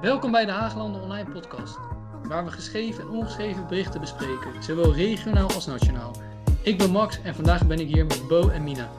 Welkom 0.00 0.30
bij 0.30 0.44
de 0.44 0.50
Haaglanden 0.50 1.02
Online 1.02 1.30
Podcast, 1.30 1.76
waar 2.22 2.44
we 2.44 2.50
geschreven 2.50 3.02
en 3.02 3.08
ongeschreven 3.08 3.66
berichten 3.66 4.00
bespreken, 4.00 4.62
zowel 4.62 4.94
regionaal 4.94 5.50
als 5.52 5.66
nationaal. 5.66 6.14
Ik 6.62 6.78
ben 6.78 6.90
Max 6.90 7.22
en 7.22 7.34
vandaag 7.34 7.66
ben 7.66 7.78
ik 7.78 7.86
hier 7.86 8.06
met 8.06 8.28
Bo 8.28 8.48
en 8.48 8.64
Mina. 8.64 8.90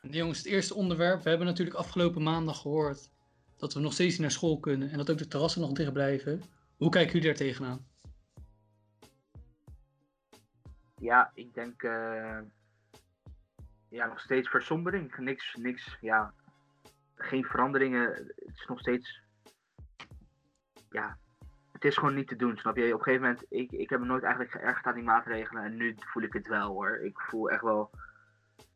Jongens, 0.00 0.38
het 0.38 0.46
eerste 0.46 0.74
onderwerp. 0.74 1.22
We 1.22 1.28
hebben 1.28 1.46
natuurlijk 1.46 1.76
afgelopen 1.76 2.22
maandag 2.22 2.60
gehoord 2.60 3.10
dat 3.56 3.74
we 3.74 3.80
nog 3.80 3.92
steeds 3.92 4.12
niet 4.12 4.20
naar 4.20 4.30
school 4.30 4.60
kunnen 4.60 4.90
en 4.90 4.96
dat 4.96 5.10
ook 5.10 5.18
de 5.18 5.28
terrassen 5.28 5.60
nog 5.60 5.72
dicht 5.72 5.92
blijven. 5.92 6.42
Hoe 6.76 6.90
kijken 6.90 7.12
jullie 7.12 7.28
daar 7.28 7.38
tegenaan? 7.38 7.86
Ja, 10.96 11.30
ik 11.34 11.54
denk 11.54 11.82
eh, 11.82 12.38
ja, 13.88 14.06
nog 14.06 14.20
steeds 14.20 14.48
versombering. 14.48 15.16
Niks, 15.16 15.54
niks, 15.54 15.96
ja, 16.00 16.34
geen 17.16 17.44
veranderingen. 17.44 18.08
Het 18.36 18.54
is 18.56 18.66
nog 18.68 18.78
steeds, 18.80 19.20
ja, 20.90 21.18
het 21.72 21.84
is 21.84 21.96
gewoon 21.96 22.14
niet 22.14 22.28
te 22.28 22.36
doen, 22.36 22.56
snap 22.56 22.76
je? 22.76 22.84
Op 22.92 22.98
een 22.98 23.02
gegeven 23.04 23.22
moment, 23.26 23.44
ik, 23.48 23.72
ik 23.72 23.90
heb 23.90 24.00
me 24.00 24.06
nooit 24.06 24.22
eigenlijk 24.22 24.52
geërgerd 24.52 24.86
aan 24.86 24.94
die 24.94 25.02
maatregelen 25.02 25.62
en 25.64 25.76
nu 25.76 25.94
voel 25.98 26.22
ik 26.22 26.32
het 26.32 26.46
wel 26.46 26.68
hoor. 26.72 26.98
Ik 26.98 27.20
voel 27.20 27.50
echt 27.50 27.62
wel 27.62 27.90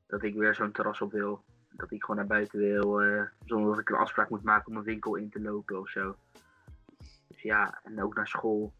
dat 0.07 0.23
ik 0.23 0.35
weer 0.35 0.55
zo'n 0.55 0.73
terras 0.73 1.01
op 1.01 1.13
wil. 1.13 1.45
Dat 1.71 1.91
ik 1.91 2.01
gewoon 2.01 2.17
naar 2.17 2.27
buiten 2.27 2.59
wil, 2.59 3.01
eh, 3.03 3.23
zonder 3.45 3.71
dat 3.71 3.79
ik 3.79 3.89
een 3.89 3.97
afspraak 3.97 4.29
moet 4.31 4.43
maken 4.43 4.67
om 4.67 4.77
een 4.77 4.83
winkel 4.83 5.15
in 5.15 5.31
te 5.31 5.41
lopen 5.41 5.81
of 5.81 5.89
zo. 5.89 6.17
Dus 7.29 7.43
ja, 7.43 7.81
en 7.85 8.03
ook 8.03 8.15
naar 8.15 8.29
school. 8.29 8.73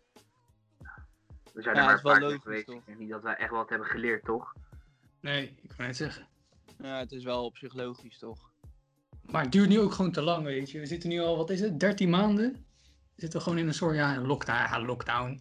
We 1.53 1.63
zijn 1.63 1.75
Ja, 1.75 1.81
er 1.81 1.87
maar 1.87 1.97
een 1.97 2.03
paar 2.03 2.39
geweest. 2.41 2.67
toch? 2.67 2.75
Ik 2.77 2.87
denk 2.87 2.99
niet 2.99 3.11
dat 3.11 3.23
wij 3.23 3.35
echt 3.37 3.51
wat 3.51 3.69
hebben 3.69 3.89
geleerd, 3.89 4.25
toch? 4.25 4.53
Nee, 5.21 5.59
ik 5.63 5.71
kan 5.77 5.87
het 5.87 5.97
zeggen. 5.97 6.27
Ja, 6.79 6.99
het 6.99 7.13
is 7.13 7.25
wel 7.25 7.45
op 7.45 7.57
zich 7.57 7.75
logisch, 7.75 8.19
toch? 8.19 8.50
Maar 9.31 9.43
het 9.43 9.53
duurt 9.53 9.69
nu 9.69 9.81
ook 9.81 9.93
gewoon 9.93 10.13
te 10.13 10.23
lang, 10.23 10.45
weet 10.45 10.71
je. 10.71 10.81
We 10.81 10.87
zitten 10.87 11.09
nu 11.09 11.21
al, 11.21 11.37
wat 11.37 11.51
is 11.51 11.61
het, 11.61 11.81
13 11.81 12.11
maanden? 12.11 12.65
Zitten 13.17 13.39
we 13.39 13.45
gewoon 13.45 13.59
in 13.59 13.67
een 13.67 13.75
soort, 13.75 13.97
ja, 13.97 14.21
lockdown. 14.21 14.59
Ja, 14.59 14.81
lockdown. 14.81 15.41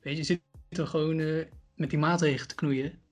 Weet 0.00 0.16
je, 0.16 0.22
zitten 0.22 0.42
we 0.70 0.86
gewoon 0.86 1.18
eh, 1.18 1.44
met 1.74 1.90
die 1.90 1.98
maatregelen 1.98 2.48
te 2.48 2.54
knoeien. 2.54 3.02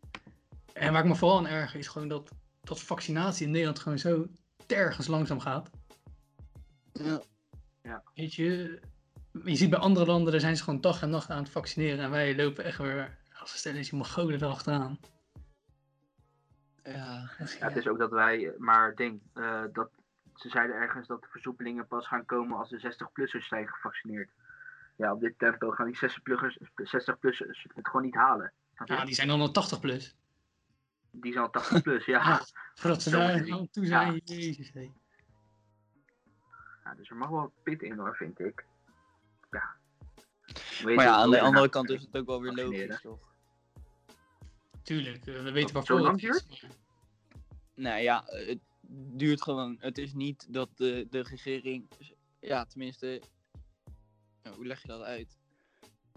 En 0.72 0.92
waar 0.92 1.02
ik 1.02 1.08
me 1.08 1.16
vooral 1.16 1.38
aan 1.38 1.46
erger 1.46 1.78
is 1.78 1.88
gewoon 1.88 2.08
dat, 2.08 2.30
dat 2.60 2.80
vaccinatie 2.80 3.46
in 3.46 3.50
Nederland 3.50 3.78
gewoon 3.78 3.98
zo 3.98 4.26
tergens 4.66 5.06
langzaam 5.06 5.40
gaat. 5.40 5.70
Ja. 6.92 7.22
Weet 8.14 8.34
je, 8.34 8.80
je 9.44 9.56
ziet 9.56 9.70
bij 9.70 9.78
andere 9.78 10.06
landen, 10.06 10.32
daar 10.32 10.40
zijn 10.40 10.56
ze 10.56 10.62
gewoon 10.62 10.80
dag 10.80 11.02
en 11.02 11.10
nacht 11.10 11.30
aan 11.30 11.42
het 11.42 11.52
vaccineren. 11.52 12.04
En 12.04 12.10
wij 12.10 12.36
lopen 12.36 12.64
echt 12.64 12.78
weer, 12.78 13.18
als 13.40 13.52
we 13.52 13.58
stellen, 13.58 13.82
die 13.82 13.94
mongolen 13.94 14.42
erachteraan. 14.42 14.98
Ja, 16.84 17.30
Ja, 17.38 17.68
het 17.68 17.76
is 17.76 17.88
ook 17.88 17.98
dat 17.98 18.10
wij, 18.10 18.54
maar 18.58 18.94
ding, 18.94 19.20
eh, 19.34 19.62
dat 19.72 19.90
ze 20.36 20.48
zeiden 20.48 20.76
ergens 20.76 21.06
dat 21.06 21.20
de 21.22 21.28
versoepelingen 21.30 21.86
pas 21.86 22.06
gaan 22.06 22.24
komen 22.24 22.58
als 22.58 22.68
de 22.70 22.80
60-plussers 22.94 23.46
zijn 23.46 23.68
gevaccineerd. 23.68 24.30
Ja, 24.96 25.12
op 25.12 25.20
dit 25.20 25.38
tempo 25.38 25.70
gaan 25.70 25.86
die 25.86 25.96
60-plussers 25.96 26.56
60 26.74 27.16
het 27.74 27.86
gewoon 27.88 28.02
niet 28.02 28.14
halen. 28.14 28.52
Ja, 28.84 29.04
die 29.04 29.14
zijn 29.14 29.28
dan 29.28 29.40
al 29.40 29.50
80 29.50 29.80
plus. 29.80 30.16
Die 31.10 31.32
zijn 31.32 31.44
al 31.44 31.50
80 31.50 31.82
plus, 31.82 32.04
ja. 32.04 32.40
Voordat 32.74 33.02
ze 33.02 33.10
Zo 33.10 33.18
daar 33.18 33.52
aan 33.52 33.70
toe 33.70 33.82
Ja. 33.84 33.88
zijn. 33.88 34.20
Jezus, 34.24 34.70
hé. 34.72 34.90
Ja, 36.84 36.94
Dus 36.94 37.10
er 37.10 37.16
mag 37.16 37.28
wel 37.28 37.52
pit 37.62 37.82
in 37.82 37.98
hoor, 37.98 38.16
vind 38.16 38.38
ik. 38.40 38.64
Ja. 39.50 39.74
maar 40.84 40.92
ja, 41.04 41.14
aan 41.14 41.30
de 41.30 41.40
andere 41.40 41.68
kant 41.68 41.90
is 41.90 42.02
het 42.02 42.16
ook 42.16 42.26
wel 42.26 42.40
weer 42.42 42.52
logisch, 42.52 43.00
toch? 43.00 43.18
Tuurlijk, 44.82 45.26
eh, 45.26 45.42
we 45.42 45.52
weten 45.52 45.68
Zo 45.68 45.74
waarvoor 45.74 46.00
lang 46.00 46.20
het 46.20 46.34
is. 46.34 46.46
maar- 46.62 46.70
Nou 47.74 48.00
ja, 48.00 48.22
het 48.26 48.58
duurt 48.88 49.42
gewoon. 49.42 49.76
Het 49.80 49.98
is 49.98 50.12
niet 50.12 50.52
dat 50.52 50.68
de, 50.76 51.06
de 51.10 51.22
regering. 51.22 51.88
Ja, 52.40 52.64
tenminste. 52.64 53.22
nou, 54.42 54.56
hoe 54.56 54.66
leg 54.66 54.82
je 54.82 54.88
dat 54.88 55.02
uit? 55.02 55.38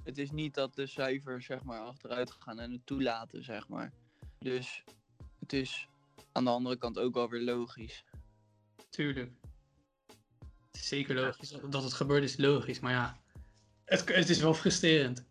Het 0.04 0.18
is 0.18 0.32
niet 0.32 0.54
dat 0.54 0.76
de 0.76 0.88
cijfers 0.88 1.46
zeg 1.46 1.64
maar 1.64 1.80
achteruit 1.80 2.32
gaan 2.32 2.60
en 2.60 2.72
het 2.72 2.86
toelaten, 2.86 3.44
zeg 3.44 3.68
maar. 3.68 3.94
Dus 4.40 4.84
het 5.40 5.54
is 5.54 5.88
aan 6.32 6.44
de 6.44 6.50
andere 6.50 6.78
kant 6.78 7.00
ook 7.00 7.14
wel 7.14 7.30
weer 7.30 7.42
logisch. 7.42 8.04
Tuurlijk. 8.90 9.32
Het 10.72 10.82
is 10.82 10.88
zeker 10.88 11.16
logisch. 11.16 11.50
Dat 11.70 11.84
het 11.84 11.94
gebeurt 11.94 12.24
is 12.24 12.38
logisch, 12.38 12.80
maar 12.80 12.92
ja. 12.92 13.18
Het, 13.86 14.16
het 14.16 14.30
is 14.30 14.40
wel 14.42 14.54
frustrerend. 14.54 15.26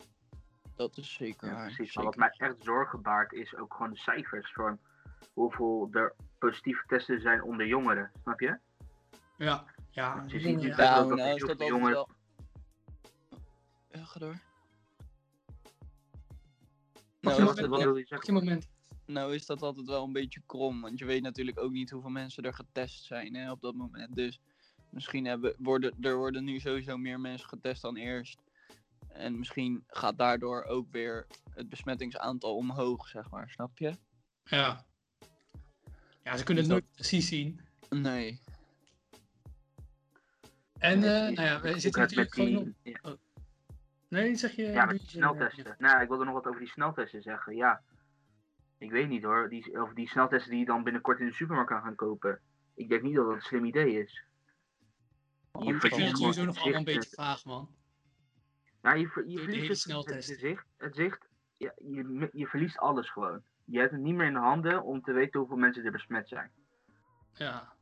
Dat 0.76 0.96
is 0.96 1.12
zeker 1.12 1.48
Ja, 1.48 1.54
waar. 1.54 1.74
precies. 1.74 1.94
Maar 1.94 2.04
wat 2.04 2.16
mij 2.16 2.34
echt 2.36 2.56
zorgen 2.58 3.02
baart 3.02 3.32
is 3.32 3.56
ook 3.56 3.74
gewoon 3.74 3.90
de 3.92 3.98
cijfers 3.98 4.52
van 4.52 4.78
hoeveel 5.32 5.88
er 5.92 6.14
positieve 6.38 6.84
testen 6.86 7.20
zijn 7.20 7.42
onder 7.42 7.66
jongeren. 7.66 8.10
Snap 8.22 8.40
je? 8.40 8.58
Ja, 9.38 9.64
ja. 9.90 10.24
Je 10.26 10.40
ziet 10.40 10.60
ja. 10.60 10.66
niet 10.66 10.76
Ja, 10.76 10.98
dat 10.98 11.08
dat 11.08 11.18
nou 11.18 11.30
dat 11.30 11.38
veel 11.38 11.48
altijd 11.48 11.68
jongen- 11.68 11.90
wel... 11.90 12.08
Ja, 13.90 14.04
ga 14.04 14.18
door. 14.18 14.40
Nou, 17.20 17.44
wat, 17.44 17.56
dat 17.56 17.68
wat 17.68 17.82
wil 17.82 17.96
je 17.96 18.06
zeggen? 18.06 18.34
moment. 18.34 18.68
Nou 19.06 19.34
is 19.34 19.46
dat 19.46 19.62
altijd 19.62 19.86
wel 19.86 20.04
een 20.04 20.12
beetje 20.12 20.42
krom, 20.46 20.80
want 20.80 20.98
je 20.98 21.04
weet 21.04 21.22
natuurlijk 21.22 21.60
ook 21.60 21.72
niet 21.72 21.90
hoeveel 21.90 22.10
mensen 22.10 22.42
er 22.42 22.54
getest 22.54 23.04
zijn 23.04 23.34
hè, 23.34 23.50
op 23.50 23.60
dat 23.60 23.74
moment. 23.74 24.14
Dus 24.14 24.40
misschien 24.90 25.24
hebben, 25.24 25.54
worden, 25.58 25.94
er 26.00 26.16
worden 26.16 26.44
nu 26.44 26.58
sowieso 26.58 26.96
meer 26.96 27.20
mensen 27.20 27.48
getest 27.48 27.82
dan 27.82 27.96
eerst. 27.96 28.42
En 29.08 29.38
misschien 29.38 29.84
gaat 29.86 30.18
daardoor 30.18 30.64
ook 30.64 30.90
weer 30.90 31.26
het 31.54 31.68
besmettingsaantal 31.68 32.56
omhoog, 32.56 33.08
zeg 33.08 33.30
maar, 33.30 33.50
snap 33.50 33.78
je? 33.78 33.96
Ja. 34.44 34.86
Ja, 36.28 36.36
ze 36.36 36.44
kunnen 36.44 36.62
het 36.62 36.72
nooit 36.72 36.92
precies 36.94 37.28
zien. 37.28 37.60
Nee. 37.90 38.40
En, 40.78 41.02
eh, 41.02 41.18
precies. 41.18 41.36
nou 41.36 41.48
ja, 41.48 41.60
we 41.60 41.80
zitten 41.80 42.00
natuurlijk 42.00 42.34
gewoon 42.34 42.74
die- 42.82 42.98
op... 43.02 43.18
Nee, 44.08 44.36
zeg 44.36 44.52
je... 44.56 44.62
Ja, 44.62 44.84
met 44.84 44.98
die 44.98 45.08
sneltesten. 45.08 45.74
Nou, 45.78 46.02
ik 46.02 46.08
wilde 46.08 46.24
nog 46.24 46.34
wat 46.34 46.46
over 46.46 46.60
die 46.60 46.68
sneltesten 46.68 47.22
zeggen. 47.22 47.56
Ja, 47.56 47.82
ik 48.78 48.90
weet 48.90 49.08
niet 49.08 49.22
hoor. 49.22 49.48
Die, 49.48 49.82
of 49.82 49.92
die 49.92 50.08
sneltesten 50.08 50.50
die 50.50 50.58
je 50.60 50.64
dan 50.66 50.82
binnenkort 50.84 51.20
in 51.20 51.26
de 51.26 51.32
supermarkt 51.32 51.70
kan 51.70 51.82
gaan 51.82 51.94
kopen. 51.94 52.40
Ik 52.74 52.88
denk 52.88 53.02
niet 53.02 53.14
dat 53.14 53.26
dat 53.26 53.34
een 53.34 53.40
slim 53.40 53.64
idee 53.64 54.02
is. 54.02 54.24
Je 55.58 55.74
Ik 55.74 55.80
vind 55.80 55.96
het 55.96 56.18
sowieso 56.18 56.44
nog 56.44 56.58
allemaal 56.58 56.78
een 56.78 56.84
beetje 56.84 57.10
vaag, 57.14 57.44
man. 57.44 57.74
Nou, 58.82 58.98
je, 58.98 59.08
ver- 59.08 59.28
je 59.28 59.38
verliest 59.38 59.84
het 59.84 60.24
zicht. 60.24 60.64
Het 60.76 60.94
zicht 60.94 61.28
ja, 61.56 61.72
je, 61.76 62.28
je 62.32 62.46
verliest 62.46 62.78
alles 62.78 63.10
gewoon. 63.10 63.42
Je 63.70 63.78
hebt 63.78 63.92
het 63.92 64.00
niet 64.00 64.14
meer 64.14 64.26
in 64.26 64.32
de 64.32 64.38
handen 64.38 64.82
om 64.82 65.02
te 65.02 65.12
weten 65.12 65.40
hoeveel 65.40 65.56
mensen 65.56 65.84
er 65.84 65.92
besmet 65.92 66.28
zijn. 66.28 66.50
Ja. 67.32 67.72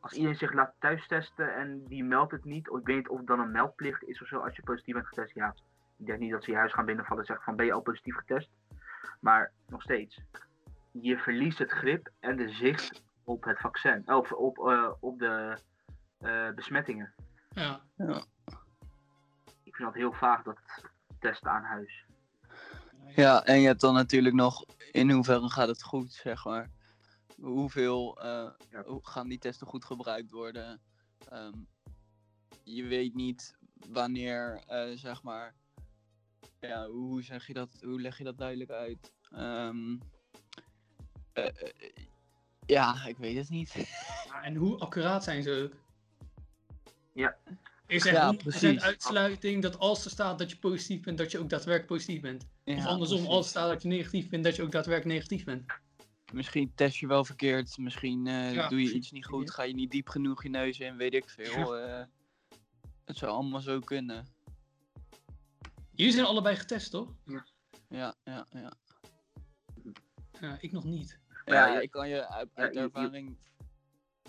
Als 0.00 0.12
iedereen 0.12 0.36
zich 0.36 0.52
laat 0.52 0.74
thuistesten 0.78 1.54
en 1.54 1.84
die 1.84 2.04
meldt 2.04 2.32
het 2.32 2.44
niet, 2.44 2.70
of 2.70 2.78
ik 2.78 2.86
weet 2.86 2.96
niet 2.96 3.08
of 3.08 3.18
het 3.18 3.26
dan 3.26 3.40
een 3.40 3.50
meldplicht 3.50 4.02
is 4.02 4.22
of 4.22 4.28
zo 4.28 4.38
als 4.38 4.56
je 4.56 4.62
positief 4.62 4.94
bent 4.94 5.06
getest. 5.06 5.34
Ja, 5.34 5.54
ik 5.96 6.06
denk 6.06 6.18
niet 6.18 6.30
dat 6.30 6.44
ze 6.44 6.50
je 6.50 6.56
huis 6.56 6.72
gaan 6.72 6.84
binnenvallen 6.84 7.20
en 7.20 7.26
zeggen 7.26 7.44
van 7.44 7.56
ben 7.56 7.66
je 7.66 7.72
al 7.72 7.80
positief 7.80 8.16
getest. 8.16 8.50
Maar 9.20 9.52
nog 9.66 9.82
steeds, 9.82 10.20
je 10.92 11.18
verliest 11.18 11.58
het 11.58 11.70
grip 11.70 12.10
en 12.20 12.36
de 12.36 12.48
zicht 12.48 13.02
op 13.24 13.44
het 13.44 13.58
vaccin, 13.58 14.02
of 14.12 14.32
op, 14.32 14.58
eh, 14.58 14.90
op 15.00 15.18
de 15.18 15.58
eh, 16.18 16.50
besmettingen. 16.50 17.14
Ja. 17.48 17.80
Ik 19.62 19.76
vind 19.76 19.88
dat 19.88 19.94
heel 19.94 20.12
vaag 20.12 20.42
dat 20.42 20.58
testen 21.18 21.50
aan 21.50 21.62
huis. 21.62 22.04
Ja, 23.16 23.44
en 23.44 23.60
je 23.60 23.66
hebt 23.66 23.80
dan 23.80 23.94
natuurlijk 23.94 24.34
nog 24.34 24.64
in 24.92 25.10
hoeverre 25.10 25.48
gaat 25.50 25.68
het 25.68 25.82
goed, 25.82 26.12
zeg 26.12 26.44
maar. 26.44 26.70
Hoeveel 27.40 28.20
eh, 28.22 28.50
Ja. 28.70 28.82
hoe 28.86 29.00
gaan 29.06 29.28
die 29.28 29.38
testen 29.38 29.66
goed 29.66 29.84
gebruikt 29.84 30.30
worden? 30.30 30.80
Ehm, 31.28 31.52
je 32.62 32.84
weet 32.84 33.14
niet 33.14 33.56
wanneer, 33.88 34.62
eh, 34.66 34.90
zeg 34.94 35.22
maar. 35.22 35.54
Ja, 36.60 36.86
hoe 36.88 37.22
zeg 37.22 37.46
je 37.46 37.52
dat? 37.54 37.68
Hoe 37.82 38.00
leg 38.00 38.18
je 38.18 38.24
dat 38.24 38.38
duidelijk 38.38 38.70
uit? 38.70 39.12
Ehm, 39.30 39.96
eh, 41.32 41.46
eh, 41.46 41.72
ja, 42.66 43.04
ik 43.06 43.16
weet 43.16 43.36
het 43.36 43.48
niet. 43.48 43.72
Ja, 44.26 44.42
En 44.42 44.54
hoe 44.54 44.78
accuraat 44.78 45.24
zijn 45.24 45.42
ze 45.42 45.70
ook? 45.72 45.78
Ja. 47.12 47.36
Is 47.90 48.04
er 48.06 48.12
Ja, 48.12 48.32
100% 48.34 48.36
precies. 48.36 48.80
uitsluiting 48.82 49.62
dat 49.62 49.78
als 49.78 50.04
er 50.04 50.10
staat 50.10 50.38
dat 50.38 50.50
je 50.50 50.56
positief 50.58 51.00
bent, 51.02 51.18
dat 51.18 51.30
je 51.30 51.38
ook 51.38 51.48
daadwerkelijk 51.48 51.92
positief 51.92 52.20
bent? 52.22 52.46
Ja, 52.64 52.74
of 52.76 52.84
andersom, 52.86 53.16
precies. 53.16 53.34
als 53.34 53.44
er 53.44 53.50
staat 53.50 53.68
dat 53.68 53.82
je 53.82 53.88
negatief 53.88 54.28
bent, 54.28 54.44
dat 54.44 54.56
je 54.56 54.62
ook 54.62 54.72
daadwerkelijk 54.72 55.14
negatief 55.16 55.44
bent? 55.44 55.64
Misschien 56.32 56.72
test 56.74 56.96
je 56.96 57.06
wel 57.06 57.24
verkeerd, 57.24 57.78
misschien 57.78 58.26
eh, 58.26 58.52
Ja, 58.54 58.68
doe 58.68 58.78
je 58.78 58.84
precies. 58.84 58.92
iets 58.92 59.10
niet 59.10 59.26
goed, 59.26 59.50
ga 59.50 59.62
je 59.62 59.74
niet 59.74 59.90
diep 59.90 60.08
genoeg 60.08 60.42
je 60.42 60.48
neus 60.48 60.78
in, 60.80 60.96
weet 60.96 61.14
ik 61.14 61.30
veel. 61.30 61.76
eh. 61.76 62.04
het 63.04 63.16
zou 63.16 63.32
allemaal 63.32 63.60
zo 63.60 63.78
kunnen. 63.80 64.26
Jullie 65.94 66.12
zijn 66.12 66.26
allebei 66.26 66.56
getest, 66.56 66.90
toch? 66.90 67.14
Ja, 67.88 68.14
ja, 68.24 68.46
ja. 68.50 68.72
Ja, 70.40 70.56
ik 70.60 70.72
nog 70.72 70.84
niet. 70.84 71.18
Ja, 71.44 71.80
ik 71.80 71.90
kan 71.90 72.08
je 72.08 72.28
uit, 72.28 72.76
ervaring 72.76 73.36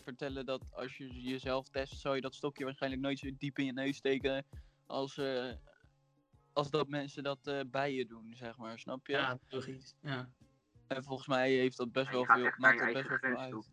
vertellen 0.01 0.45
dat 0.45 0.65
als 0.71 0.97
je 0.97 1.21
jezelf 1.21 1.69
test, 1.69 1.99
zou 1.99 2.15
je 2.15 2.21
dat 2.21 2.35
stokje 2.35 2.63
waarschijnlijk 2.63 3.01
nooit 3.01 3.19
zo 3.19 3.29
diep 3.37 3.57
in 3.57 3.65
je 3.65 3.73
neus 3.73 3.97
steken 3.97 4.45
als, 4.85 5.17
eh, 5.17 5.53
als 6.53 6.69
dat 6.69 6.87
mensen 6.87 7.23
dat 7.23 7.47
eh, 7.47 7.59
bij 7.67 7.93
je 7.93 8.05
doen, 8.05 8.35
zeg 8.35 8.57
maar, 8.57 8.79
snap 8.79 9.07
je? 9.07 9.13
Ja, 9.13 9.39
logisch. 9.49 9.95
Ja. 10.01 10.29
En 10.87 11.03
volgens 11.03 11.27
mij 11.27 11.51
heeft 11.51 11.77
dat 11.77 11.91
best 11.91 12.11
wel 12.11 12.25
veel, 12.25 12.51
maakt 12.57 12.79
dat 12.79 12.93
best 12.93 13.07
wel 13.07 13.17
veel 13.17 13.37
uit. 13.37 13.71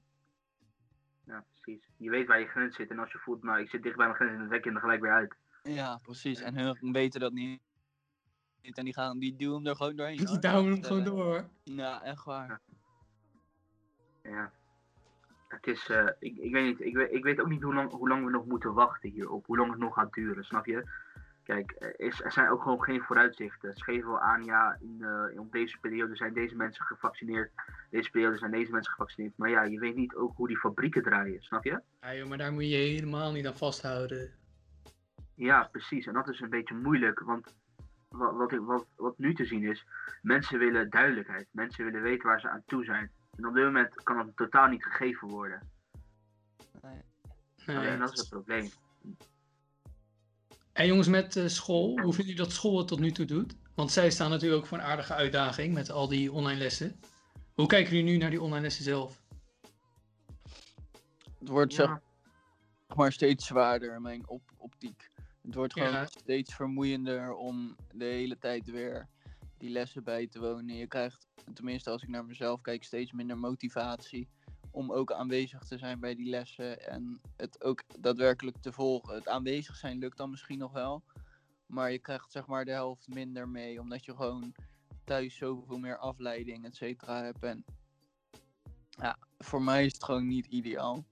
Ja, 1.24 1.44
precies. 1.50 1.90
Je 1.96 2.10
weet 2.10 2.26
waar 2.26 2.40
je 2.40 2.46
grens 2.46 2.76
zit. 2.76 2.90
En 2.90 2.98
als 2.98 3.12
je 3.12 3.18
voelt, 3.18 3.42
nou, 3.42 3.60
ik 3.60 3.68
zit 3.68 3.82
dicht 3.82 3.96
bij 3.96 4.06
mijn 4.06 4.16
grens 4.16 4.32
en 4.32 4.38
dan 4.38 4.48
trek 4.48 4.64
je 4.64 4.68
hem 4.68 4.76
er 4.76 4.82
gelijk 4.82 5.00
weer 5.00 5.12
uit. 5.12 5.34
Ja, 5.62 5.96
precies. 5.96 6.40
En 6.40 6.56
hun 6.56 6.92
weten 6.92 7.20
dat 7.20 7.32
niet. 7.32 7.60
En 8.60 8.84
die, 8.84 8.92
gaan, 8.92 9.18
die 9.18 9.36
duwen 9.36 9.56
hem 9.56 9.66
er 9.66 9.76
gewoon 9.76 9.96
doorheen. 9.96 10.16
Die 10.26 10.26
hoor. 10.26 10.40
douwen 10.40 10.72
hem 10.72 10.82
gewoon 10.84 11.04
door. 11.04 11.24
hoor. 11.24 11.48
Ja, 11.64 12.02
echt 12.02 12.24
waar. 12.24 12.60
Ja. 14.22 14.52
Het 15.48 15.66
is, 15.66 15.88
eh, 15.88 16.06
ik, 16.18 16.36
ik 16.36 16.52
weet 16.52 16.64
niet, 16.64 16.80
ik 16.80 16.96
weet, 16.96 17.12
ik 17.12 17.22
weet 17.22 17.40
ook 17.40 17.48
niet 17.48 17.62
hoe 17.62 17.74
lang, 17.74 17.90
hoe 17.90 18.08
lang 18.08 18.24
we 18.24 18.30
nog 18.30 18.46
moeten 18.46 18.74
wachten 18.74 19.10
hierop. 19.10 19.46
Hoe 19.46 19.56
lang 19.56 19.70
het 19.70 19.80
nog 19.80 19.94
gaat 19.94 20.12
duren, 20.12 20.44
snap 20.44 20.66
je? 20.66 20.84
Kijk, 21.42 21.74
er, 21.78 22.00
is, 22.00 22.22
er 22.22 22.32
zijn 22.32 22.48
ook 22.48 22.62
gewoon 22.62 22.82
geen 22.82 23.02
vooruitzichten. 23.02 23.74
Ze 23.76 23.84
geven 23.84 24.08
wel 24.08 24.20
aan, 24.20 24.44
ja, 24.44 24.76
in, 24.80 24.96
eh, 25.00 25.32
in 25.32 25.38
op 25.38 25.52
deze 25.52 25.78
periode 25.80 26.16
zijn 26.16 26.32
deze 26.32 26.56
mensen 26.56 26.84
gevaccineerd. 26.84 27.50
Deze 27.90 28.10
periode 28.10 28.38
zijn 28.38 28.50
deze 28.50 28.70
mensen 28.70 28.92
gevaccineerd. 28.92 29.32
Maar 29.36 29.50
ja, 29.50 29.62
je 29.62 29.78
weet 29.78 29.96
niet 29.96 30.14
ook 30.14 30.36
hoe 30.36 30.48
die 30.48 30.58
fabrieken 30.58 31.02
draaien, 31.02 31.42
snap 31.42 31.64
je? 31.64 31.80
Ja, 32.00 32.14
joh, 32.14 32.28
maar 32.28 32.38
daar 32.38 32.52
moet 32.52 32.70
je 32.70 32.76
helemaal 32.76 33.32
niet 33.32 33.46
aan 33.46 33.56
vasthouden. 33.56 34.32
Ja, 35.34 35.68
precies. 35.72 36.06
En 36.06 36.14
dat 36.14 36.28
is 36.28 36.40
een 36.40 36.50
beetje 36.50 36.74
moeilijk, 36.74 37.20
want 37.20 37.54
wat, 38.08 38.52
wat, 38.52 38.86
wat 38.96 39.18
nu 39.18 39.34
te 39.34 39.44
zien 39.44 39.62
is, 39.62 39.86
mensen 40.22 40.58
willen 40.58 40.90
duidelijkheid. 40.90 41.46
Mensen 41.50 41.84
willen 41.84 42.02
weten 42.02 42.28
waar 42.28 42.40
ze 42.40 42.48
aan 42.48 42.62
toe 42.66 42.84
zijn. 42.84 43.10
En 43.36 43.46
op 43.46 43.54
dit 43.54 43.64
moment 43.64 44.02
kan 44.02 44.16
dat 44.16 44.36
totaal 44.36 44.68
niet 44.68 44.84
gegeven 44.84 45.28
worden. 45.28 45.60
Nee. 46.82 47.02
Nee. 47.66 47.86
en 47.86 47.98
dat 47.98 48.12
is 48.12 48.18
het 48.18 48.28
probleem. 48.28 48.70
En 50.72 50.86
jongens, 50.86 51.08
met 51.08 51.36
eh, 51.36 51.46
school, 51.46 51.88
hoe 51.88 52.12
vinden 52.12 52.16
jullie 52.34 52.36
dat 52.36 52.52
school 52.52 52.78
het 52.78 52.88
tot 52.88 53.00
nu 53.00 53.10
toe 53.12 53.26
doet? 53.26 53.56
Want 53.74 53.90
zij 53.92 54.10
staan 54.10 54.30
natuurlijk 54.30 54.60
ook 54.62 54.66
voor 54.68 54.78
een 54.78 54.84
aardige 54.84 55.14
uitdaging 55.14 55.74
met 55.74 55.90
al 55.90 56.08
die 56.08 56.32
online 56.32 56.58
lessen. 56.58 57.00
Hoe 57.54 57.66
kijken 57.66 57.96
jullie 57.96 58.12
nu 58.12 58.16
naar 58.18 58.30
die 58.30 58.42
online 58.42 58.62
lessen 58.62 58.84
zelf? 58.84 59.22
Het 61.38 61.48
wordt 61.48 61.74
zeg 61.74 61.98
maar 62.94 63.12
steeds 63.12 63.46
zwaarder 63.46 64.00
mijn 64.00 64.28
op 64.28 64.42
optiek. 64.56 65.10
Het 65.42 65.54
wordt 65.54 65.72
gewoon 65.72 65.92
Ja. 65.92 66.06
steeds 66.06 66.54
vermoeiender 66.54 67.34
om 67.34 67.76
de 67.92 68.04
hele 68.04 68.38
tijd 68.38 68.70
weer 68.70 69.08
die 69.58 69.70
lessen 69.70 70.04
bij 70.04 70.26
te 70.26 70.40
wonen. 70.40 70.76
Je 70.76 70.86
krijgt, 70.86 71.27
tenminste 71.54 71.90
als 71.90 72.02
ik 72.02 72.08
naar 72.08 72.24
mezelf 72.24 72.60
kijk, 72.60 72.84
steeds 72.84 73.12
minder 73.12 73.38
motivatie 73.38 74.28
om 74.70 74.92
ook 74.92 75.12
aanwezig 75.12 75.64
te 75.64 75.78
zijn 75.78 76.00
bij 76.00 76.14
die 76.14 76.28
lessen 76.28 76.86
en 76.86 77.20
het 77.36 77.62
ook 77.64 77.82
daadwerkelijk 78.00 78.56
te 78.56 78.72
volgen. 78.72 79.14
Het 79.14 79.28
aanwezig 79.28 79.76
zijn 79.76 79.98
lukt 79.98 80.16
dan 80.16 80.30
misschien 80.30 80.58
nog 80.58 80.72
wel, 80.72 81.02
maar 81.66 81.92
je 81.92 81.98
krijgt 81.98 82.32
zeg 82.32 82.46
maar 82.46 82.64
de 82.64 82.70
helft 82.70 83.08
minder 83.08 83.48
mee, 83.48 83.80
omdat 83.80 84.04
je 84.04 84.16
gewoon 84.16 84.54
thuis 85.04 85.36
zoveel 85.36 85.78
meer 85.78 85.98
afleiding, 85.98 86.64
et 86.64 86.76
cetera, 86.76 87.22
hebt. 87.22 87.42
En 87.42 87.64
ja, 88.90 89.18
voor 89.38 89.62
mij 89.62 89.84
is 89.84 89.92
het 89.92 90.04
gewoon 90.04 90.26
niet 90.26 90.46
ideaal. 90.46 91.04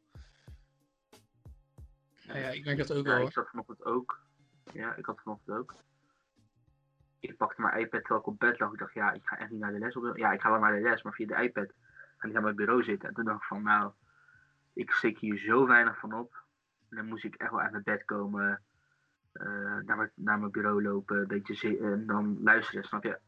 Nou 2.26 2.38
ja, 2.38 2.48
ik 2.48 2.64
merk 2.64 2.78
dat 2.78 2.92
ook 2.92 3.06
ja, 3.06 3.10
wel. 3.10 3.16
ik 3.16 3.22
hoor. 3.22 3.32
zat 3.32 3.48
vanochtend 3.48 3.84
ook. 3.84 4.20
Ja, 4.72 4.94
ik 4.94 5.06
had 5.06 5.20
vanochtend 5.20 5.56
ook. 5.56 5.74
Ik 7.20 7.36
pakte 7.36 7.60
mijn 7.62 7.78
iPad 7.78 8.00
terwijl 8.00 8.20
ik 8.20 8.26
op 8.26 8.38
bed 8.38 8.58
lag. 8.58 8.72
Ik 8.72 8.78
dacht, 8.78 8.92
ja, 8.94 9.12
ik 9.12 9.26
ga 9.26 9.38
echt 9.38 9.50
niet 9.50 9.60
naar 9.60 9.72
de 9.72 9.78
les. 9.78 9.96
Op 9.96 10.16
ja, 10.16 10.32
ik 10.32 10.40
ga 10.40 10.50
wel 10.50 10.60
naar 10.60 10.74
de 10.74 10.80
les, 10.80 11.02
maar 11.02 11.12
via 11.12 11.26
de 11.26 11.42
iPad 11.42 11.72
ga 12.16 12.26
ik 12.26 12.32
naar 12.32 12.42
mijn 12.42 12.56
bureau 12.56 12.82
zitten. 12.82 13.08
En 13.08 13.14
toen 13.14 13.24
dacht 13.24 13.36
ik 13.40 13.46
van, 13.46 13.62
nou, 13.62 13.92
ik 14.72 14.90
steek 14.90 15.18
hier 15.18 15.38
zo 15.38 15.66
weinig 15.66 15.98
van 15.98 16.12
op. 16.12 16.34
En 16.90 16.96
dan 16.96 17.06
moest 17.06 17.24
ik 17.24 17.34
echt 17.34 17.50
wel 17.50 17.60
uit 17.60 17.70
mijn 17.70 17.82
bed 17.82 18.04
komen. 18.04 18.60
eh, 19.32 19.44
naar, 19.84 19.96
mijn, 19.96 20.10
naar 20.14 20.38
mijn 20.38 20.50
bureau 20.50 20.82
lopen, 20.82 21.16
een 21.20 21.26
beetje 21.26 21.54
zi- 21.54 21.78
en 21.78 22.06
dan 22.06 22.42
luisteren, 22.42 22.84
snap 22.84 23.02
je? 23.04 23.18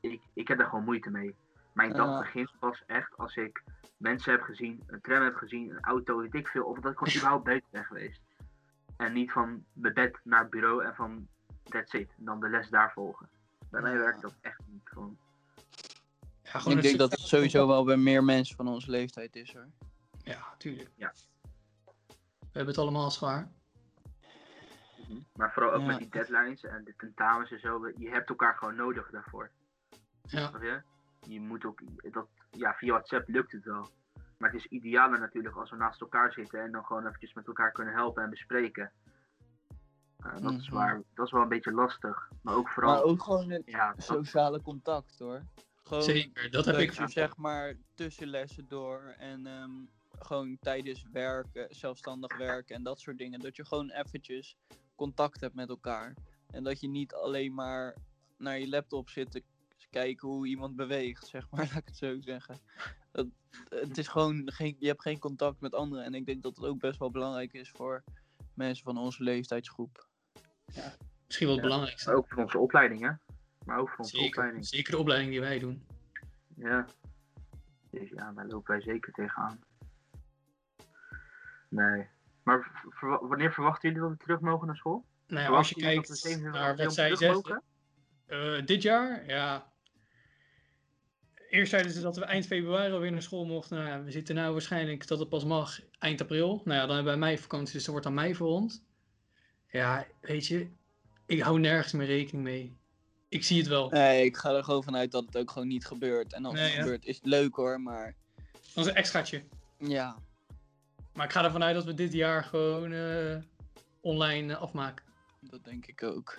Ik, 0.00 0.22
ik 0.34 0.48
heb 0.48 0.58
daar 0.58 0.68
gewoon 0.68 0.84
moeite 0.84 1.10
mee. 1.10 1.34
Mijn 1.72 1.92
dag 1.92 2.18
begint 2.18 2.52
pas 2.58 2.82
echt 2.86 3.16
als 3.16 3.36
ik 3.36 3.62
mensen 3.96 4.32
heb 4.32 4.42
gezien, 4.42 4.82
een 4.86 5.00
tram 5.00 5.22
heb 5.22 5.34
gezien, 5.36 5.70
een 5.70 5.80
auto, 5.80 6.18
weet 6.18 6.34
ik 6.34 6.48
veel. 6.48 6.64
Of 6.64 6.78
dat 6.78 6.92
ik 6.92 6.98
gewoon 6.98 7.14
überhaupt 7.18 7.44
buiten 7.44 7.68
ben 7.70 7.84
geweest. 7.84 8.20
En 8.96 9.12
niet 9.12 9.32
van 9.32 9.64
mijn 9.72 9.94
bed 9.94 10.20
naar 10.24 10.40
het 10.40 10.50
bureau 10.50 10.84
en 10.84 10.94
van 10.94 11.28
that's 11.62 11.92
it. 11.92 12.08
En 12.18 12.24
dan 12.24 12.40
de 12.40 12.48
les 12.48 12.68
daar 12.68 12.92
volgen. 12.92 13.28
Bij 13.70 13.80
mij 13.80 13.98
werkt 13.98 14.20
dat 14.20 14.34
echt 14.40 14.60
niet. 14.66 14.80
Gewoon. 14.84 15.18
Ja, 16.42 16.58
gewoon 16.58 16.76
Ik 16.76 16.82
denk 16.82 16.98
dat 16.98 17.10
het 17.10 17.20
sowieso 17.20 17.66
wel 17.66 17.84
bij 17.84 17.96
meer 17.96 18.24
mensen 18.24 18.56
van 18.56 18.68
onze 18.68 18.90
leeftijd 18.90 19.36
is 19.36 19.52
hoor. 19.52 19.66
Ja, 20.22 20.54
tuurlijk. 20.58 20.90
Ja. 20.94 21.12
We 22.16 22.58
hebben 22.58 22.74
het 22.74 22.82
allemaal 22.82 23.10
zwaar. 23.10 23.50
Maar 25.36 25.52
vooral 25.52 25.72
ook 25.72 25.80
Ja. 25.80 25.86
met 25.86 25.98
die 25.98 26.08
deadlines 26.08 26.64
en 26.64 26.84
de 26.84 26.94
tentamens 26.96 27.50
en 27.50 27.60
zo. 27.60 27.92
Je 27.96 28.10
hebt 28.10 28.28
elkaar 28.28 28.54
gewoon 28.54 28.74
nodig 28.74 29.10
daarvoor. 29.10 29.50
Ja, 30.22 30.50
je? 30.60 30.82
Je 31.20 31.40
moet 31.40 31.64
ook, 31.64 31.80
dat, 32.12 32.28
ja, 32.50 32.74
via 32.74 32.92
WhatsApp 32.92 33.28
lukt 33.28 33.52
het 33.52 33.64
wel. 33.64 33.90
Maar 34.38 34.50
het 34.50 34.60
is 34.60 34.66
idealer 34.66 35.20
natuurlijk 35.20 35.56
als 35.56 35.70
we 35.70 35.76
naast 35.76 36.00
elkaar 36.00 36.32
zitten 36.32 36.60
en 36.60 36.72
dan 36.72 36.84
gewoon 36.84 37.06
eventjes 37.06 37.32
met 37.32 37.46
elkaar 37.46 37.72
kunnen 37.72 37.94
helpen 37.94 38.22
en 38.22 38.30
bespreken. 38.30 38.92
Uh, 40.26 40.42
dat, 40.42 40.52
is 40.52 40.66
Mhm. 40.66 40.74
waar, 40.76 41.02
dat 41.14 41.26
is 41.26 41.32
wel 41.32 41.42
een 41.42 41.48
beetje 41.48 41.72
lastig. 41.72 42.30
Maar 42.42 42.54
ook 42.54 42.68
vooral, 42.68 42.92
Maar 42.94 43.02
ook 43.02 43.22
gewoon 43.22 43.50
het 43.50 43.62
ja, 43.66 43.92
dat- 43.92 44.04
sociale 44.04 44.62
contact 44.62 45.18
hoor. 45.18 45.42
Gewoon 45.82 46.02
zeker. 46.02 46.50
Dat 46.50 46.64
heb 46.64 46.76
ik. 46.76 46.92
je 46.92 47.08
zeg 47.08 47.36
maar 47.36 47.74
tussen 47.94 48.26
lessen 48.28 48.68
door 48.68 49.14
en 49.18 49.46
ehm, 49.46 49.70
gewoon 50.18 50.56
tijdens 50.60 51.06
werken, 51.12 51.66
zelfstandig 51.74 52.36
werken 52.36 52.74
en 52.76 52.82
dat 52.82 53.00
soort 53.00 53.18
dingen. 53.18 53.40
Dat 53.40 53.56
je 53.56 53.64
gewoon 53.66 53.90
eventjes 53.90 54.56
contact 54.94 55.40
hebt 55.40 55.54
met 55.54 55.68
elkaar. 55.68 56.14
En 56.50 56.64
dat 56.64 56.80
je 56.80 56.88
niet 56.88 57.14
alleen 57.14 57.54
maar 57.54 57.96
naar 58.38 58.58
je 58.58 58.68
laptop 58.68 59.08
zit 59.08 59.30
te 59.30 59.42
kijken 59.90 60.28
hoe 60.28 60.46
iemand 60.46 60.76
beweegt, 60.76 61.26
zeg 61.26 61.50
maar, 61.50 61.60
laat 61.72 61.78
ik 61.80 61.86
het 61.86 61.96
zo 61.96 62.20
zeggen. 62.20 62.58
Dat, 63.12 63.26
het 63.68 63.98
is 63.98 64.08
gewoon, 64.08 64.52
geen, 64.52 64.76
je 64.78 64.86
hebt 64.86 65.02
geen 65.02 65.18
contact 65.18 65.60
met 65.60 65.74
anderen. 65.74 66.04
En 66.04 66.14
ik 66.14 66.26
denk 66.26 66.42
dat 66.42 66.56
het 66.56 66.64
ook 66.64 66.78
best 66.78 66.98
wel 66.98 67.10
belangrijk 67.10 67.52
is 67.52 67.70
voor 67.70 68.04
mensen 68.54 68.84
van 68.84 68.98
onze 68.98 69.22
leeftijdsgroep. 69.22 70.08
Misschien 70.66 71.46
wel 71.46 71.56
het 71.56 71.64
Ja. 71.64 71.70
belangrijkste. 71.70 72.14
ook 72.14 72.28
voor 72.28 72.42
onze 72.42 72.58
opleiding, 72.58 73.00
hè? 73.00 73.10
Maar 73.64 73.78
ook 73.78 73.88
voor 73.88 73.98
onze 73.98 74.16
Zeker. 74.16 74.28
opleiding. 74.28 74.66
Zeker 74.66 74.92
de 74.92 74.98
opleiding 74.98 75.30
die 75.30 75.40
wij 75.40 75.58
doen. 75.58 75.86
Ja. 76.56 76.86
Dus 77.90 78.08
ja, 78.08 78.32
daar 78.32 78.46
lopen 78.46 78.70
wij 78.72 78.80
zeker 78.80 79.12
tegenaan. 79.12 79.60
Nee. 81.68 82.08
Maar 82.42 82.82
wanneer 83.20 83.52
verwachten 83.52 83.88
jullie 83.88 84.04
dat 84.04 84.10
we 84.18 84.24
terug 84.24 84.40
mogen 84.40 84.66
naar 84.66 84.76
school? 84.76 85.04
Nou 85.26 85.42
ja, 85.42 85.48
als 85.56 85.68
je 85.68 85.74
kijkt 85.74 86.06
27 86.06 86.52
naar 86.52 86.76
wat 86.76 86.94
zij 86.94 87.16
zeggen. 87.16 87.62
Eh, 88.26 88.64
dit 88.64 88.82
jaar, 88.82 89.26
ja. 89.26 89.70
Eerst 91.50 91.70
zeiden 91.70 91.92
ze 91.92 92.00
dat 92.00 92.16
we 92.16 92.24
eind 92.24 92.46
februari 92.46 92.92
alweer 92.92 93.12
naar 93.12 93.22
school 93.22 93.44
mochten. 93.46 93.76
Nou 93.76 93.88
ja, 93.88 94.02
we 94.02 94.10
zitten 94.10 94.34
nu 94.34 94.50
waarschijnlijk 94.50 95.06
dat 95.06 95.18
het 95.18 95.28
pas 95.28 95.44
mag 95.44 95.80
eind 95.98 96.20
april. 96.20 96.48
Nou 96.64 96.78
ja, 96.78 96.86
dan 96.86 96.94
hebben 96.94 97.12
wij 97.12 97.16
meivakantie, 97.22 97.72
dus 97.74 97.82
dat 97.82 97.90
wordt 97.90 98.04
dan 98.06 98.14
mei 98.14 98.34
voor 98.34 98.48
ons. 98.48 98.82
Ja, 99.72 100.06
weet 100.20 100.46
je, 100.46 100.68
ik 101.26 101.40
hou 101.40 101.60
nergens 101.60 101.92
meer 101.92 102.06
rekening 102.06 102.44
mee. 102.44 102.76
Ik 103.28 103.44
zie 103.44 103.58
het 103.58 103.66
wel. 103.68 103.90
Nee, 103.90 104.24
ik 104.24 104.36
ga 104.36 104.54
er 104.54 104.64
gewoon 104.64 104.82
vanuit 104.82 105.10
dat 105.10 105.24
het 105.26 105.36
ook 105.36 105.50
gewoon 105.50 105.68
niet 105.68 105.86
gebeurt. 105.86 106.32
En 106.32 106.44
als 106.44 106.54
Nee, 106.54 106.62
het 106.64 106.72
ja. 106.72 106.80
gebeurt, 106.80 107.04
is 107.04 107.16
het 107.16 107.26
leuk 107.26 107.54
hoor, 107.54 107.80
maar 107.80 108.14
Dat 108.74 108.84
is 108.84 108.90
een 108.90 108.96
extraatje. 108.96 109.44
ja. 109.78 110.16
Maar 111.14 111.26
ik 111.26 111.32
ga 111.32 111.44
ervan 111.44 111.62
uit 111.62 111.74
dat 111.74 111.84
we 111.84 111.94
dit 111.94 112.12
jaar 112.12 112.44
gewoon 112.44 112.92
eh, 112.92 113.36
online 114.00 114.52
eh, 114.52 114.60
afmaken. 114.60 115.04
Dat 115.40 115.64
denk 115.64 115.86
ik 115.86 116.02
ook. 116.02 116.38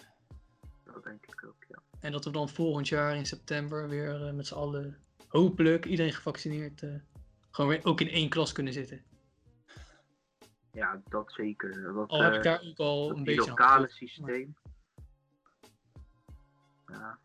Dat 0.85 1.03
denk 1.03 1.25
ik 1.25 1.45
ook, 1.47 1.65
ja. 1.69 1.81
En 1.99 2.11
dat 2.11 2.25
we 2.25 2.31
dan 2.31 2.49
volgend 2.49 2.87
jaar 2.87 3.15
in 3.15 3.25
september 3.25 3.89
weer 3.89 4.25
eh, 4.27 4.33
met 4.33 4.47
z'n 4.47 4.53
allen, 4.53 4.97
hopelijk 5.27 5.85
iedereen 5.85 6.13
gevaccineerd, 6.13 6.83
eh, 6.83 6.89
gewoon 7.51 7.69
weer 7.69 7.85
ook 7.85 8.01
in 8.01 8.09
één 8.09 8.29
klas 8.29 8.51
kunnen 8.51 8.73
zitten. 8.73 9.01
Ja, 10.73 11.01
dat 11.09 11.31
zeker. 11.31 11.93
Dat, 11.93 12.09
Al 12.09 12.21
heb 12.21 12.31
eh, 12.31 12.37
ik 12.37 12.43
daar 12.43 12.61
ook 12.63 12.77
al 12.77 13.11
een 13.15 13.23
beetje 13.23 13.41
aan 13.41 13.47
lokale 13.47 13.89
systeem. 13.89 14.55
Ja. 16.87 17.17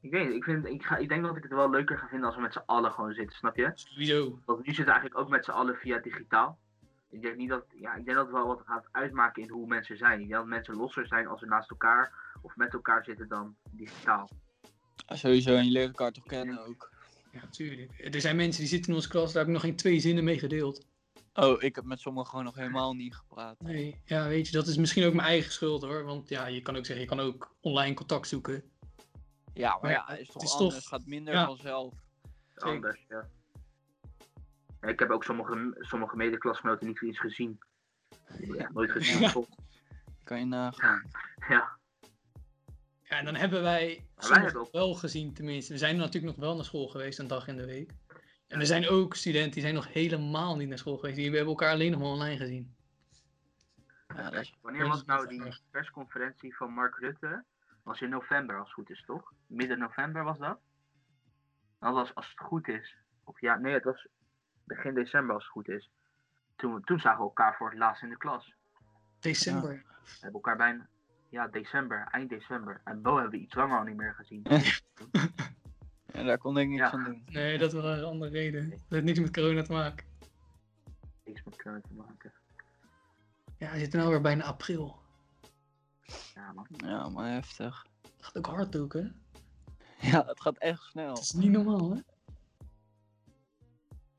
Ik 0.00 0.10
weet 0.10 0.26
niet, 0.26 0.36
ik, 0.36 0.44
vind, 0.44 0.66
ik, 0.66 0.82
ga, 0.82 0.96
ik 0.96 1.08
denk 1.08 1.22
dat 1.22 1.36
ik 1.36 1.42
het 1.42 1.52
wel 1.52 1.70
leuker 1.70 1.98
ga 1.98 2.08
vinden 2.08 2.26
als 2.26 2.36
we 2.36 2.42
met 2.42 2.52
z'n 2.52 2.62
allen 2.66 2.92
gewoon 2.92 3.12
zitten, 3.12 3.36
snap 3.36 3.56
je? 3.56 3.70
Sowieso. 3.74 4.38
Want 4.44 4.58
nu 4.58 4.64
zitten 4.64 4.84
we 4.84 4.90
eigenlijk 4.90 5.20
ook 5.20 5.28
met 5.28 5.44
z'n 5.44 5.50
allen 5.50 5.76
via 5.76 5.98
digitaal. 5.98 6.58
Ik 7.10 7.22
denk 7.22 7.36
niet 7.36 7.48
dat, 7.48 7.64
ja, 7.74 7.94
ik 7.94 8.04
denk 8.04 8.16
dat 8.16 8.26
het 8.26 8.34
wel 8.34 8.46
wat 8.46 8.62
gaat 8.64 8.88
uitmaken 8.92 9.42
in 9.42 9.50
hoe 9.50 9.66
mensen 9.66 9.96
zijn. 9.96 10.20
Ik 10.20 10.28
denk 10.28 10.40
dat 10.40 10.46
mensen 10.46 10.76
losser 10.76 11.06
zijn 11.06 11.26
als 11.26 11.40
ze 11.40 11.46
naast 11.46 11.70
elkaar 11.70 12.12
of 12.42 12.56
met 12.56 12.72
elkaar 12.72 13.04
zitten 13.04 13.28
dan 13.28 13.56
digitaal. 13.70 14.28
Ja, 15.06 15.16
Sowieso, 15.16 15.54
en 15.54 15.64
je 15.64 15.70
leert 15.70 15.88
elkaar 15.88 16.12
toch 16.12 16.24
kennen 16.24 16.66
ook. 16.66 16.90
Ja, 17.32 17.40
tuurlijk. 17.50 18.14
Er 18.14 18.20
zijn 18.20 18.36
mensen 18.36 18.60
die 18.60 18.70
zitten 18.70 18.90
in 18.90 18.96
onze 18.96 19.08
klas, 19.08 19.32
daar 19.32 19.44
heb 19.44 19.46
ik 19.46 19.52
nog 19.52 19.62
geen 19.62 19.76
twee 19.76 20.00
zinnen 20.00 20.24
mee 20.24 20.38
gedeeld. 20.38 20.86
Oh, 21.40 21.62
ik 21.62 21.74
heb 21.74 21.84
met 21.84 22.00
sommigen 22.00 22.28
gewoon 22.30 22.44
nog 22.44 22.54
helemaal 22.54 22.94
niet 22.94 23.14
gepraat. 23.16 23.60
Nee, 23.60 24.00
ja, 24.04 24.28
weet 24.28 24.46
je, 24.46 24.52
dat 24.52 24.66
is 24.66 24.76
misschien 24.76 25.04
ook 25.06 25.14
mijn 25.14 25.28
eigen 25.28 25.52
schuld 25.52 25.82
hoor. 25.82 26.04
Want 26.04 26.28
ja, 26.28 26.46
je 26.46 26.62
kan 26.62 26.76
ook 26.76 26.84
zeggen, 26.86 27.04
je 27.04 27.10
kan 27.10 27.20
ook 27.20 27.54
online 27.60 27.94
contact 27.94 28.28
zoeken. 28.28 28.62
Ja, 29.54 29.70
maar 29.70 29.80
Maar 29.80 29.90
ja, 29.90 30.08
is 30.08 30.26
toch 30.28 30.42
is 30.42 30.52
anders. 30.52 30.74
toch- 30.74 30.88
gaat 30.88 31.06
minder 31.06 31.34
ja. 31.34 31.46
vanzelf. 31.46 31.94
Anders, 32.56 33.04
ja. 33.08 33.28
Ik 34.80 34.98
heb 34.98 35.10
ook 35.10 35.24
sommige, 35.24 35.76
sommige 35.80 36.16
medeklasgenoten 36.16 36.86
niet 36.86 37.02
eens 37.02 37.18
gezien. 37.20 37.58
Ja, 38.38 38.70
nooit 38.72 38.90
gezien. 38.90 39.18
Ja. 39.20 39.24
op 39.24 39.28
school. 39.30 39.48
Kan 40.24 40.38
je 40.38 40.44
nagaan. 40.44 41.02
Ja, 41.48 41.76
Ja, 43.02 43.18
en 43.18 43.24
dan 43.24 43.34
hebben 43.34 43.62
wij 43.62 43.86
wij 43.86 44.04
sommigen 44.16 44.44
hebben 44.44 44.62
ook- 44.62 44.72
wel 44.72 44.94
gezien 44.94 45.34
tenminste. 45.34 45.72
We 45.72 45.78
zijn 45.78 45.96
natuurlijk 45.96 46.36
nog 46.36 46.44
wel 46.44 46.54
naar 46.56 46.64
school 46.64 46.86
geweest 46.88 47.18
een 47.18 47.26
dag 47.26 47.48
in 47.48 47.56
de 47.56 47.66
week. 47.66 47.92
En 48.48 48.60
er 48.60 48.66
zijn 48.66 48.88
ook 48.88 49.14
studenten 49.14 49.52
die 49.52 49.62
zijn 49.62 49.74
nog 49.74 49.92
helemaal 49.92 50.56
niet 50.56 50.68
naar 50.68 50.78
school 50.78 50.96
geweest. 50.96 51.16
Die 51.16 51.24
hebben 51.24 51.46
elkaar 51.46 51.72
alleen 51.72 51.90
nog 51.90 52.00
maar 52.00 52.08
online 52.08 52.36
gezien. 52.36 52.74
Ja, 54.16 54.30
dat 54.30 54.40
is- 54.40 54.56
Wanneer 54.60 54.88
was 54.88 55.04
nou 55.04 55.26
die 55.28 55.42
persconferentie 55.70 56.56
van 56.56 56.70
Mark 56.72 56.96
Rutte? 56.98 57.44
Was 57.82 58.00
in 58.00 58.08
november 58.10 58.56
als 58.58 58.64
het 58.66 58.74
goed 58.74 58.90
is, 58.90 59.04
toch? 59.06 59.32
Midden 59.46 59.78
november 59.78 60.24
was 60.24 60.38
dat? 60.38 60.58
Dat 61.78 61.92
was 61.94 62.14
als 62.14 62.28
het 62.28 62.38
goed 62.46 62.68
is. 62.68 62.96
Of 63.24 63.40
ja, 63.40 63.56
nee, 63.56 63.72
het 63.74 63.84
was 63.84 64.06
begin 64.64 64.94
december 64.94 65.34
als 65.34 65.42
het 65.44 65.52
goed 65.52 65.68
is. 65.68 65.90
Toen, 66.56 66.82
toen 66.84 67.00
zagen 67.00 67.18
we 67.18 67.24
elkaar 67.24 67.56
voor 67.56 67.70
het 67.70 67.78
laatst 67.78 68.02
in 68.02 68.08
de 68.08 68.16
klas. 68.16 68.52
December. 69.20 69.70
We 70.02 70.10
hebben 70.20 70.32
elkaar 70.32 70.56
bijna, 70.56 70.88
ja, 71.28 71.48
december, 71.48 72.06
eind 72.10 72.28
december. 72.30 72.80
En 72.84 73.02
Bo 73.02 73.14
hebben 73.14 73.30
we 73.38 73.44
iets 73.44 73.54
langer 73.54 73.78
al 73.78 73.84
niet 73.84 73.96
meer 73.96 74.14
gezien. 74.14 74.42
ja, 76.12 76.22
daar 76.22 76.38
kon 76.38 76.58
ik 76.58 76.68
niks 76.68 76.80
Ja. 76.80 76.90
aan 76.90 77.04
doen. 77.04 77.22
Nee, 77.26 77.58
dat 77.58 77.72
was 77.72 77.84
een 77.84 78.04
andere 78.04 78.30
reden. 78.30 78.70
Dat 78.70 78.78
heeft 78.88 79.04
niks 79.04 79.18
met 79.18 79.32
corona 79.32 79.62
te 79.62 79.72
maken. 79.72 80.06
Niks 81.24 81.42
met 81.44 81.62
corona 81.62 81.80
te 81.80 81.94
maken. 81.94 82.32
Ja, 83.58 83.72
we 83.72 83.78
zitten 83.78 84.00
nu 84.00 84.06
weer 84.06 84.20
bijna 84.20 84.44
april. 84.44 84.98
Ja, 86.34 86.52
man. 86.52 86.66
Ja, 86.76 87.08
maar 87.08 87.32
heftig. 87.32 87.86
Dat 88.02 88.12
gaat 88.18 88.36
ook 88.36 88.46
hard 88.46 88.76
ook, 88.76 88.92
hè? 88.92 89.02
Ja, 90.10 90.26
het 90.26 90.40
gaat 90.40 90.58
echt 90.58 90.82
snel. 90.82 91.08
Het 91.14 91.22
is 91.22 91.32
niet 91.32 91.50
normaal, 91.50 91.90
hè? 91.90 92.00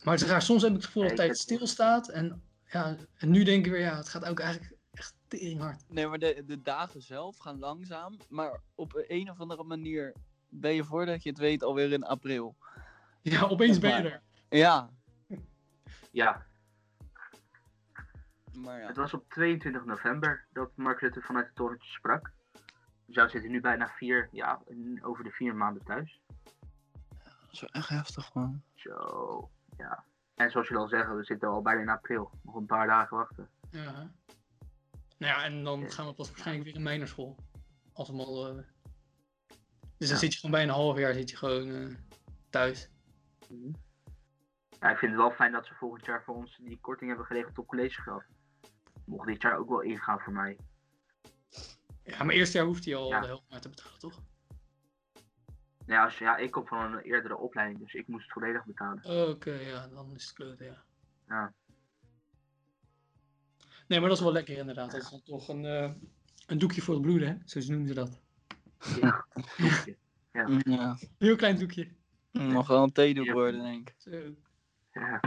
Maar 0.04 0.14
het 0.14 0.24
is 0.24 0.30
raar, 0.30 0.42
soms 0.42 0.62
heb 0.62 0.72
ik 0.72 0.78
het 0.78 0.86
gevoel 0.86 1.04
dat 1.04 1.16
tijd 1.16 1.38
stilstaat. 1.38 2.10
En, 2.10 2.42
ja, 2.66 2.96
en 3.18 3.30
nu 3.30 3.44
denk 3.44 3.66
ik 3.66 3.72
weer, 3.72 3.82
ja, 3.82 3.98
het 3.98 4.10
gaat 4.10 4.26
ook 4.26 4.40
eigenlijk 4.40 4.74
echt 4.92 5.14
tering 5.28 5.62
hard. 5.62 5.84
Nee, 5.90 6.08
maar 6.08 6.20
de, 6.20 6.44
de 6.46 6.62
dagen 6.62 7.02
zelf 7.02 7.38
gaan 7.38 7.60
langzaam. 7.60 8.18
Maar 8.30 8.62
op 8.76 9.04
een 9.08 9.30
of 9.30 9.40
andere 9.40 9.64
manier 9.64 10.14
ben 10.50 10.74
je 10.74 10.84
voordat 10.84 11.24
je 11.24 11.30
het 11.30 11.38
weet 11.38 11.64
alweer 11.64 11.92
in 11.92 12.04
april. 12.04 12.56
Ja, 13.22 13.42
opeens 13.44 13.80
ben 13.80 13.90
je 13.96 14.04
Maar- 14.04 14.12
er. 14.12 14.22
Ja, 14.50 14.90
Ja, 16.12 16.46
maar 18.54 18.80
ja. 18.80 18.88
het 18.88 18.96
was 18.98 19.14
op 19.14 19.30
22 19.30 19.86
november 19.86 20.46
dat 20.54 20.72
Mark 20.76 21.00
Rutte 21.00 21.22
vanuit 21.22 21.46
het 21.46 21.56
torentje 21.56 21.90
sprak. 21.92 22.32
Dus 23.06 23.16
wij 23.16 23.28
zitten 23.30 23.52
nu 23.52 23.62
bijna 23.62 23.88
vier, 23.88 24.30
ja, 24.32 24.62
over 25.02 25.24
de 25.24 25.30
vier 25.32 25.56
maanden 25.56 25.84
thuis. 25.84 26.22
Dat 27.24 27.52
is 27.52 27.60
wel 27.60 27.70
echt 27.70 27.90
heftig, 27.90 28.34
man. 28.34 28.62
Zo, 28.76 29.50
ja. 29.78 30.04
En 30.36 30.52
zoals 30.52 30.68
je 30.68 30.76
al 30.78 30.88
zeggen, 30.88 31.16
we 31.16 31.24
zitten 31.24 31.50
al 31.50 31.62
bijna 31.62 31.82
in 31.82 31.90
april. 31.90 32.32
Nog 32.44 32.56
een 32.56 32.66
paar 32.66 32.88
dagen 32.88 33.18
wachten. 33.18 33.50
Ja. 33.72 33.92
Nou 35.18 35.34
ja, 35.34 35.44
en 35.44 35.64
dan 35.64 35.92
gaan 35.92 36.06
we 36.08 36.14
pas 36.14 36.28
waarschijnlijk 36.30 36.66
weer 36.66 36.76
in 36.76 36.84
mei 36.84 36.98
naar 36.98 37.08
school. 37.08 37.36
Als 37.94 38.10
we 38.10 38.16
al... 38.18 38.64
Dus 40.00 40.10
dan 40.10 40.18
zit 40.18 40.34
je 40.34 40.40
gewoon 40.40 40.56
bijna 40.56 40.72
een 40.74 40.80
half 40.80 40.98
jaar 40.98 41.14
zit 41.14 41.30
je 41.30 41.38
gewoon 41.38 41.70
eh, 41.70 41.96
thuis. 42.50 42.90
Ja, 44.80 44.90
ik 44.92 44.98
vind 44.98 45.12
het 45.12 45.22
wel 45.22 45.32
fijn 45.32 45.52
dat 45.52 45.66
ze 45.66 45.74
volgend 45.74 46.06
jaar 46.06 46.24
voor 46.24 46.36
ons 46.36 46.58
die 46.62 46.80
korting 46.82 47.10
hebben 47.10 47.28
geregeld 47.28 47.58
op 47.58 47.68
collegegeld. 47.68 48.24
Mocht 49.06 49.28
dit 49.28 49.42
jaar 49.42 49.58
ook 49.58 49.70
wel 49.70 49.82
ingaan 49.82 50.20
voor 50.20 50.34
mij. 50.34 50.58
Ja, 52.04 52.24
maar 52.24 52.36
eerste 52.36 52.58
jaar 52.58 52.66
hoeft 52.68 52.86
hij 52.86 52.96
al 52.96 53.10
Ja. 53.10 53.20
de 53.20 53.26
helft 53.28 53.50
maar 53.50 53.62
te 53.62 53.70
betalen, 53.70 54.00
toch? 54.00 54.22
Ja, 55.86 56.04
als, 56.04 56.18
ja, 56.18 56.38
ik 56.38 56.52
kom 56.52 56.68
van 56.68 56.94
een 56.94 57.00
eerdere 57.02 57.38
opleiding, 57.38 57.80
dus 57.80 57.94
ik 57.94 58.08
moest 58.08 58.24
het 58.24 58.32
volledig 58.34 58.66
betalen. 58.66 59.30
Oké, 59.30 59.52
ja, 59.52 59.88
dan 59.88 60.16
is 60.16 60.24
het 60.24 60.34
klote, 60.34 60.64
ja. 60.64 60.84
Ja. 61.28 61.54
Nee, 63.88 64.00
maar 64.00 64.10
dat 64.10 64.18
is 64.18 64.24
wel 64.24 64.34
lekker 64.34 64.58
inderdaad. 64.58 64.92
Dat 64.92 65.02
is 65.02 65.10
dan 65.10 65.24
toch 65.24 65.48
een, 65.48 65.66
eh, 65.66 65.92
een 66.48 66.58
doekje 66.58 66.82
voor 66.82 66.94
het 66.94 67.04
bloeden, 67.04 67.28
hè? 67.28 67.36
Zo 67.46 67.72
noemen 67.72 67.88
ze 67.88 67.94
dat. 67.94 68.22
Ja, 69.02 69.26
doekje. 69.58 69.98
Mm, 70.32 70.62
Ja, 70.64 70.98
Heel 71.18 71.36
klein 71.36 71.60
doekje. 71.60 71.88
mag 72.32 72.68
wel 72.68 72.84
een 72.84 72.92
theedoek 72.92 73.26
Ja. 73.26 73.34
worden, 73.34 73.62
denk 73.64 73.90
ik. 73.90 73.96
Zo. 73.98 74.12
Ja. 74.94 75.20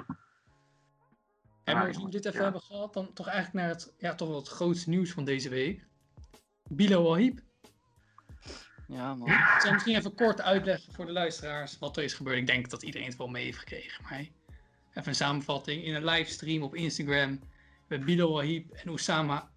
En 1.65 1.75
maar 1.77 1.87
als 1.87 1.97
we 2.03 2.09
dit 2.11 2.25
even 2.25 2.39
ja. 2.39 2.43
hebben 2.45 2.63
gehad, 2.63 2.93
dan 2.95 3.13
toch 3.13 3.27
eigenlijk 3.27 3.57
naar 3.67 3.75
het, 3.75 3.95
ja, 3.99 4.15
toch 4.15 4.29
wel 4.29 4.37
het 4.39 4.49
grootste 4.49 4.89
nieuws 4.91 5.11
van 5.11 5.25
deze 5.25 5.49
week. 5.49 5.87
Bilal 6.69 7.03
Wahib. 7.03 7.41
Ja, 8.89 9.15
man. 9.15 9.29
Ik 9.29 9.57
zal 9.59 9.73
misschien 9.73 9.97
even 9.97 10.15
kort 10.15 10.41
uitleggen 10.41 10.93
voor 10.93 11.07
de 11.07 11.13
luisteraars 11.13 11.79
wat 11.79 11.97
er 11.97 12.03
is 12.03 12.15
gebeurd. 12.15 12.39
Ik 12.39 12.47
denk 12.47 12.71
dat 12.71 12.83
iedereen 12.83 13.07
het 13.09 13.17
wel 13.17 13.27
mee 13.29 13.45
heeft 13.45 13.59
gekregen. 13.59 14.03
Maar 14.03 14.19
even 14.21 15.09
een 15.09 15.15
samenvatting. 15.15 15.85
In 15.85 15.95
een 15.95 16.05
livestream 16.05 16.63
op 16.63 16.75
Instagram 16.75 17.41
met 17.89 18.05
Bilal 18.05 18.33
Wahib 18.33 18.71
en 18.73 18.89
Oussama 18.89 19.51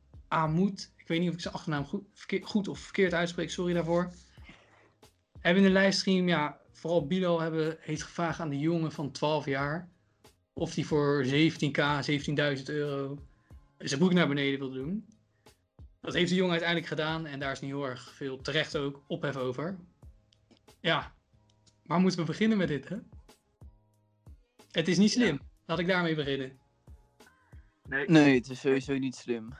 Ik 0.97 1.07
weet 1.07 1.19
niet 1.19 1.29
of 1.29 1.35
ik 1.35 1.41
zijn 1.41 1.53
achternaam 1.53 1.85
goed, 1.85 2.03
verkeer- 2.13 2.45
goed 2.45 2.67
of 2.67 2.79
verkeerd 2.79 3.13
uitspreek, 3.13 3.49
sorry 3.49 3.73
daarvoor. 3.73 4.11
Hebben 5.39 5.63
in 5.63 5.73
de 5.73 5.79
livestream, 5.79 6.27
ja, 6.27 6.59
vooral 6.71 7.07
Bilal 7.07 7.39
hebben, 7.39 7.77
heeft 7.79 8.03
gevraagd 8.03 8.39
aan 8.39 8.49
de 8.49 8.59
jongen 8.59 8.91
van 8.91 9.11
12 9.11 9.45
jaar. 9.45 9.89
Of 10.53 10.73
die 10.73 10.85
voor 10.85 11.25
17k, 11.25 12.01
17.000 12.01 12.63
euro 12.69 13.17
zijn 13.77 13.99
broek 13.99 14.13
naar 14.13 14.27
beneden 14.27 14.59
wil 14.59 14.71
doen. 14.71 15.05
Dat 16.01 16.13
heeft 16.13 16.29
de 16.29 16.35
jongen 16.35 16.51
uiteindelijk 16.51 16.89
gedaan 16.89 17.25
en 17.25 17.39
daar 17.39 17.51
is 17.51 17.61
nu 17.61 17.67
heel 17.67 17.85
erg 17.85 18.13
veel 18.13 18.41
terecht 18.41 18.77
ook 18.77 19.03
ophef 19.07 19.35
over. 19.35 19.77
Ja, 20.79 21.13
waar 21.83 21.99
moeten 21.99 22.19
we 22.19 22.25
beginnen 22.25 22.57
met 22.57 22.67
dit, 22.67 22.89
hè? 22.89 22.97
Het 24.71 24.87
is 24.87 24.97
niet 24.97 25.11
slim. 25.11 25.39
Laat 25.65 25.79
ik 25.79 25.87
daarmee 25.87 26.15
beginnen. 26.15 26.59
Nee, 27.87 28.09
Nee, 28.09 28.35
het 28.35 28.49
is 28.49 28.59
sowieso 28.59 28.97
niet 28.97 29.15
slim. 29.15 29.53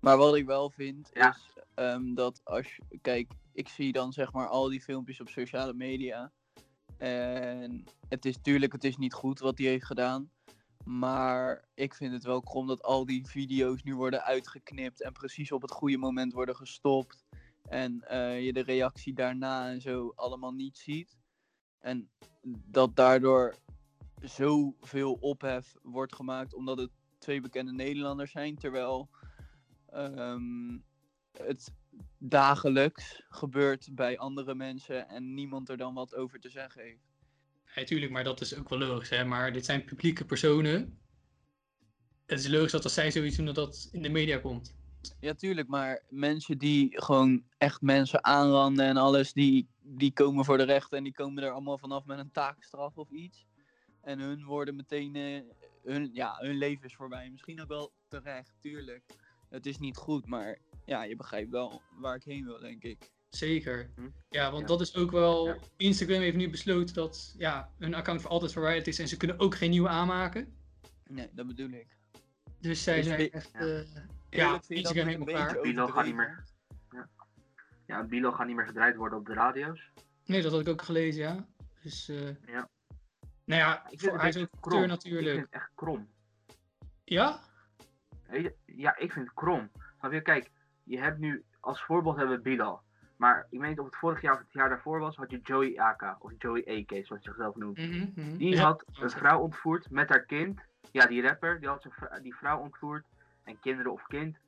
Maar 0.00 0.16
wat 0.16 0.36
ik 0.36 0.46
wel 0.46 0.70
vind 0.70 1.10
Ja. 1.12 1.30
is 1.30 1.62
ehm, 1.74 2.14
dat 2.14 2.40
als 2.44 2.76
je, 2.76 2.98
kijk, 3.00 3.32
ik 3.52 3.68
zie 3.68 3.92
dan 3.92 4.12
zeg 4.12 4.32
maar 4.32 4.48
al 4.48 4.68
die 4.68 4.80
filmpjes 4.80 5.20
op 5.20 5.28
sociale 5.28 5.74
media. 5.74 6.32
En 6.98 7.84
het 8.08 8.24
is 8.24 8.36
tuurlijk, 8.42 8.72
het 8.72 8.84
is 8.84 8.96
niet 8.96 9.12
goed 9.12 9.38
wat 9.38 9.58
hij 9.58 9.66
heeft 9.66 9.84
gedaan. 9.84 10.30
Maar 10.84 11.64
ik 11.74 11.94
vind 11.94 12.12
het 12.12 12.24
wel 12.24 12.42
krom 12.42 12.66
dat 12.66 12.82
al 12.82 13.06
die 13.06 13.26
video's 13.26 13.82
nu 13.82 13.94
worden 13.94 14.24
uitgeknipt 14.24 15.02
en 15.02 15.12
precies 15.12 15.52
op 15.52 15.62
het 15.62 15.70
goede 15.70 15.98
moment 15.98 16.32
worden 16.32 16.56
gestopt. 16.56 17.24
En 17.68 18.00
eh, 18.00 18.44
je 18.44 18.52
de 18.52 18.62
reactie 18.62 19.14
daarna 19.14 19.68
en 19.68 19.80
zo 19.80 20.12
allemaal 20.14 20.52
niet 20.52 20.78
ziet. 20.78 21.18
En 21.78 22.10
dat 22.66 22.96
daardoor 22.96 23.56
zoveel 24.20 25.12
ophef 25.20 25.74
wordt 25.82 26.14
gemaakt 26.14 26.54
omdat 26.54 26.78
het 26.78 26.90
twee 27.18 27.40
bekende 27.40 27.72
Nederlanders 27.72 28.30
zijn. 28.30 28.56
Terwijl 28.56 29.08
ehm, 29.92 30.78
het 31.32 31.72
dagelijks 32.18 33.22
gebeurt 33.28 33.88
bij 33.92 34.18
andere 34.18 34.54
mensen 34.54 35.08
en 35.08 35.34
niemand 35.34 35.68
er 35.68 35.76
dan 35.76 35.94
wat 35.94 36.14
over 36.14 36.40
te 36.40 36.48
zeggen 36.48 36.82
heeft. 36.82 37.08
Ja, 37.74 37.84
tuurlijk, 37.84 38.12
maar 38.12 38.24
dat 38.24 38.40
is 38.40 38.56
ook 38.56 38.68
wel 38.68 38.78
logisch, 38.78 39.10
hè? 39.10 39.24
Maar 39.24 39.52
dit 39.52 39.64
zijn 39.64 39.84
publieke 39.84 40.24
personen. 40.24 40.98
Het 42.26 42.38
is 42.38 42.48
logisch 42.48 42.72
dat 42.72 42.84
als 42.84 42.94
zij 42.94 43.10
zoiets 43.10 43.36
doen, 43.36 43.46
dat 43.46 43.54
dat 43.54 43.88
in 43.92 44.02
de 44.02 44.08
media 44.08 44.38
komt. 44.38 44.76
Ja, 45.20 45.34
tuurlijk, 45.34 45.68
maar 45.68 46.02
mensen 46.08 46.58
die 46.58 47.00
gewoon 47.00 47.44
echt 47.58 47.80
mensen 47.80 48.24
aanranden 48.24 48.86
en 48.86 48.96
alles, 48.96 49.32
die, 49.32 49.68
die 49.80 50.12
komen 50.12 50.44
voor 50.44 50.56
de 50.56 50.62
rechter 50.62 50.98
en 50.98 51.04
die 51.04 51.12
komen 51.12 51.42
er 51.42 51.50
allemaal 51.50 51.78
vanaf 51.78 52.04
met 52.04 52.18
een 52.18 52.30
taakstraf 52.30 52.96
of 52.96 53.10
iets. 53.10 53.46
En 54.00 54.18
hun 54.18 54.44
worden 54.44 54.76
meteen, 54.76 55.16
eh, 55.16 55.40
hun, 55.82 56.10
ja, 56.12 56.36
hun 56.38 56.56
leven 56.56 56.84
is 56.84 56.94
voorbij. 56.94 57.30
Misschien 57.30 57.60
ook 57.62 57.68
wel 57.68 57.92
terecht, 58.08 58.52
tuurlijk. 58.60 59.02
Het 59.50 59.66
is 59.66 59.78
niet 59.78 59.96
goed, 59.96 60.26
maar 60.26 60.58
ja, 60.84 61.02
je 61.02 61.16
begrijpt 61.16 61.50
wel 61.50 61.82
waar 61.90 62.14
ik 62.16 62.22
heen 62.24 62.44
wil, 62.44 62.60
denk 62.60 62.82
ik. 62.82 63.10
Zeker. 63.28 63.90
Hm. 63.94 64.08
Ja, 64.28 64.50
want 64.50 64.60
Ja. 64.62 64.66
dat 64.68 64.80
is 64.80 64.94
ook 64.96 65.10
wel. 65.10 65.46
Ja. 65.46 65.56
Instagram 65.76 66.20
heeft 66.20 66.36
nu 66.36 66.50
besloten 66.50 66.94
dat 66.94 67.34
ja, 67.38 67.70
hun 67.78 67.94
account 67.94 68.20
voor 68.22 68.30
altijd 68.30 68.52
verwijderd 68.52 68.86
is 68.86 68.98
en 68.98 69.08
ze 69.08 69.16
kunnen 69.16 69.38
ook 69.38 69.54
geen 69.54 69.70
nieuwe 69.70 69.88
aanmaken. 69.88 70.56
Nee, 71.06 71.28
dat 71.32 71.46
bedoel 71.46 71.68
ik. 71.70 71.96
Dus 72.60 72.82
zij 72.82 72.98
Ik 72.98 73.04
zijn 73.04 73.30
echt. 73.30 73.50
ja. 73.52 73.58
eh, 73.58 73.66
Eerlijk 73.68 73.94
ja, 74.30 74.60
Instagram 74.68 75.06
helemaal 75.06 75.26
klaar. 75.26 75.60
Bilo 75.60 75.86
gaat 75.86 76.04
niet 76.04 76.14
overdreven? 76.14 76.44
Ja, 77.86 78.04
Bilo 78.04 78.32
gaat 78.32 78.46
niet 78.46 78.56
meer 78.56 78.66
gedraaid 78.66 78.96
worden 78.96 79.18
op 79.18 79.26
de 79.26 79.32
radio's. 79.32 79.90
Nee, 80.24 80.42
dat 80.42 80.52
had 80.52 80.60
ik 80.60 80.68
ook 80.68 80.82
gelezen, 80.82 81.22
ja. 81.22 81.46
Dus. 81.82 82.08
eh, 82.08 82.26
Ja. 82.46 82.68
Nou 83.44 83.60
ja, 83.60 83.82
Ik 83.82 83.88
vind 83.88 84.00
voor, 84.00 84.12
het 84.12 84.20
hij 84.20 84.28
is 84.30 84.36
ook 84.36 84.60
krom. 84.60 84.82
Ik 84.82 84.88
natuurlijk. 84.88 85.34
vind 85.34 85.44
het 85.44 85.54
echt 85.54 85.70
krom. 85.74 86.08
Ja? 87.04 87.40
Je, 88.30 88.54
Ja, 88.64 88.96
ik 88.96 89.12
vind 89.12 89.26
het 89.26 89.34
krom. 89.34 89.70
Snap 89.98 90.12
je? 90.12 90.20
Kijk, 90.20 90.50
je 90.84 90.98
hebt 90.98 91.18
nu 91.18 91.44
als 91.60 91.82
voorbeeld 91.84 92.16
hebben 92.16 92.36
we 92.36 92.42
Bilal. 92.42 92.82
Maar 93.16 93.46
ik 93.50 93.60
weet 93.60 93.68
niet 93.68 93.78
of 93.78 93.84
het 93.86 93.96
vorig 93.96 94.20
jaar 94.20 94.32
of 94.34 94.38
het 94.38 94.52
jaar 94.52 94.68
daarvoor 94.68 94.98
was, 95.00 95.16
had 95.16 95.30
je 95.30 95.40
Joey 95.42 95.78
AK. 95.78 96.16
Of 96.18 96.32
Joey 96.38 96.60
AK, 96.60 96.90
zoals 96.90 97.08
hij 97.08 97.18
zichzelf 97.20 97.56
noemt. 97.56 97.78
Mhm, 97.78 98.06
mhm. 98.14 98.36
Die 98.36 98.54
Ja, 98.54 98.62
had 98.62 98.84
een 99.00 99.10
vrouw 99.10 99.38
ontvoerd 99.40 99.90
met 99.90 100.08
haar 100.08 100.24
kind. 100.24 100.60
Ja, 100.92 101.06
die 101.06 101.22
rapper, 101.22 101.60
die 101.60 101.68
had 101.68 101.82
zijn 101.82 101.94
vrou- 101.94 102.22
die 102.22 102.36
vrouw 102.36 102.58
ontvoerd. 102.58 103.04
En 103.44 103.60
kinderen 103.60 103.92
of 103.92 104.06
kind. 104.06 104.38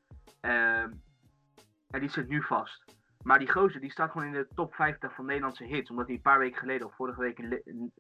Ehm, 0.41 0.91
en 1.91 2.01
die 2.01 2.09
zit 2.09 2.29
nu 2.29 2.43
vast. 2.43 2.85
Maar 3.23 3.39
die 3.39 3.51
gozer, 3.51 3.81
die 3.81 3.91
staat 3.91 4.11
gewoon 4.11 4.27
in 4.27 4.33
de 4.33 4.47
top 4.55 4.75
50 4.75 5.15
van 5.15 5.27
Nederlandse 5.27 5.65
hits. 5.65 5.91
Omdat 5.91 6.07
hij 6.07 6.15
een 6.15 6.23
paar 6.23 6.39
weken 6.39 6.59
geleden 6.59 6.87
of 6.87 6.95
vorige 6.95 7.21
week 7.21 7.39
een, 7.39 7.93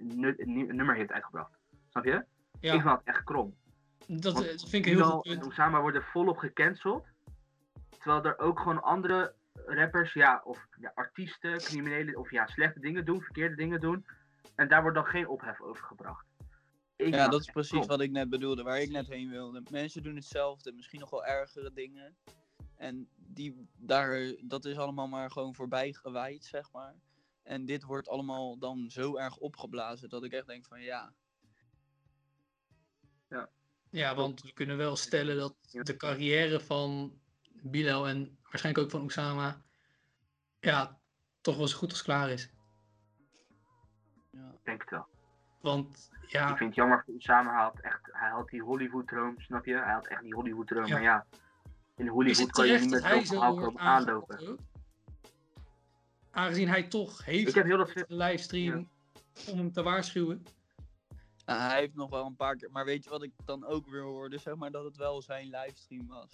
nummer 0.77 0.95
heeft 0.95 1.13
uitgebracht. 1.13 1.59
Snap 1.89 2.05
je? 2.05 2.11
Ja, 2.11 2.25
Ik 2.61 2.71
vind 2.71 2.85
dat 2.85 3.01
echt 3.05 3.25
krom. 3.25 3.55
Dat, 4.07 4.33
Want 4.33 4.45
eh, 4.47 4.51
dat 4.51 4.69
vind 4.69 4.87
ik 4.87 4.93
heel 4.93 5.05
goed 5.05 5.27
en. 5.27 5.45
Osama 5.45 5.81
worden 5.81 6.03
volop 6.03 6.39
gecanceld. 6.39 7.07
Terwijl 7.99 8.25
er 8.25 8.39
ook 8.39 8.59
gewoon 8.59 8.83
andere 8.83 9.35
rappers, 9.67 10.13
ja, 10.13 10.41
of 10.45 10.67
ja, 10.81 10.93
artiesten, 10.95 11.59
criminelen, 11.59 12.17
of 12.17 12.31
ja, 12.31 12.47
slechte 12.47 12.81
dingen 12.81 13.05
doen, 13.05 13.23
verkeerde 13.23 13.55
dingen 13.55 13.81
doen. 13.81 14.07
En 14.55 14.69
daar 14.69 14.83
wordt 14.83 14.97
dan 14.97 15.07
geen 15.07 15.29
ophef 15.29 15.61
over 15.61 15.85
gebracht. 15.85 16.27
Ik 16.97 17.15
Ja, 17.15 17.29
dat 17.29 17.41
is 17.41 17.51
precies 17.51 17.87
wat 17.87 18.01
ik 18.01 18.11
net 18.11 18.31
bedoelde, 18.31 18.63
waar 18.63 18.81
ik 18.81 18.91
net 18.91 19.09
heen 19.09 19.31
wilde. 19.31 19.63
Mensen 19.71 20.03
doen 20.03 20.15
hetzelfde, 20.15 20.73
misschien 20.73 21.01
nog 21.01 21.11
wel 21.11 21.25
ergere 21.25 21.73
dingen. 21.73 22.17
En 22.77 23.09
die, 23.17 23.69
daar, 23.77 24.35
dat 24.41 24.65
is 24.65 24.77
allemaal 24.77 25.09
maar 25.09 25.31
gewoon 25.31 25.55
voorbij 25.55 25.93
gewaaid, 25.93 26.45
zeg 26.45 26.73
maar. 26.73 26.95
En 27.43 27.65
dit 27.65 27.83
wordt 27.83 28.09
allemaal 28.09 28.59
dan 28.59 28.91
zo 28.91 29.17
erg 29.17 29.37
opgeblazen 29.37 30.09
dat 30.09 30.25
ik 30.25 30.33
echt 30.33 30.47
denk 30.47 30.67
van 30.67 30.83
ja, 30.83 31.13
Ja, 33.91 34.15
want 34.15 34.43
we 34.43 34.53
kunnen 34.53 34.77
wel 34.77 34.97
stellen 34.97 35.37
dat 35.37 35.55
de 35.71 35.97
carrière 35.97 36.61
van 36.61 37.19
Bilal 37.63 38.09
en 38.09 38.39
waarschijnlijk 38.43 38.85
ook 38.85 38.91
van 38.91 39.05
Osama, 39.05 39.63
ja, 40.61 40.99
toch 41.41 41.57
wel 41.57 41.69
zo 41.69 41.79
goed 41.79 41.91
als 41.91 42.03
klaar 42.03 42.31
is. 42.31 42.51
ja. 44.31 44.49
Ik 44.53 44.65
denk 44.65 44.81
het 44.81 44.91
wel. 44.91 45.07
Want 45.61 46.11
ja, 46.27 46.51
Ik 46.51 46.57
vind 46.57 46.69
het 46.69 46.75
jammer 46.75 47.03
voor 47.05 47.15
Osama. 47.15 47.53
Hij 47.53 47.63
had, 47.63 47.81
echt, 47.81 48.09
hij 48.13 48.31
had 48.31 48.49
die 48.49 48.63
Hollywood-droom, 48.63 49.41
snap 49.41 49.65
je? 49.65 49.75
Hij 49.75 49.93
had 49.93 50.07
echt 50.07 50.23
die 50.23 50.35
Hollywood-droom. 50.35 50.87
Ja. 50.87 50.93
Maar 50.93 51.03
ja, 51.03 51.27
in 51.97 52.09
Hollywood 52.09 52.51
kan 52.51 52.67
je 52.67 52.79
niet 52.79 52.91
dat 52.91 53.03
met 53.03 53.11
zo'n 53.13 53.27
zo 53.27 53.35
verhaal 53.35 53.79
aanlopen. 53.79 54.59
Aangezien 56.31 56.69
hij 56.69 56.83
toch 56.83 57.25
heeft 57.25 57.49
Ik 57.49 57.55
heb 57.55 57.65
heel 57.65 57.77
dat 57.77 57.93
de 57.93 58.05
livestream 58.09 58.89
om 59.51 59.59
hem 59.59 59.73
te 59.73 59.83
waarschuwen. 59.83 60.47
Nou, 61.57 61.63
hij 61.71 61.79
heeft 61.79 61.95
nog 61.95 62.11
wel 62.11 62.27
een 62.27 62.37
paar 62.37 62.57
keer, 62.57 62.71
maar 62.71 62.85
weet 62.85 63.05
je 63.05 63.11
wat 63.11 63.23
ik 63.23 63.33
dan 63.45 63.65
ook 63.65 63.87
weer 63.87 64.03
hoorde, 64.03 64.39
zeg 64.39 64.55
maar 64.55 64.71
dat 64.71 64.85
het 64.85 64.97
wel 64.97 65.23
zijn 65.23 65.49
livestream 65.51 66.07
was. 66.07 66.31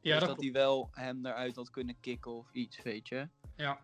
Ja, 0.00 0.10
dus 0.18 0.18
dat 0.20 0.28
dat 0.28 0.40
hij 0.40 0.52
wel 0.52 0.88
hem 0.92 1.26
eruit 1.26 1.56
had 1.56 1.70
kunnen 1.70 2.00
kicken 2.00 2.30
of 2.30 2.52
iets, 2.52 2.82
weet 2.82 3.08
je. 3.08 3.28
Ja. 3.56 3.80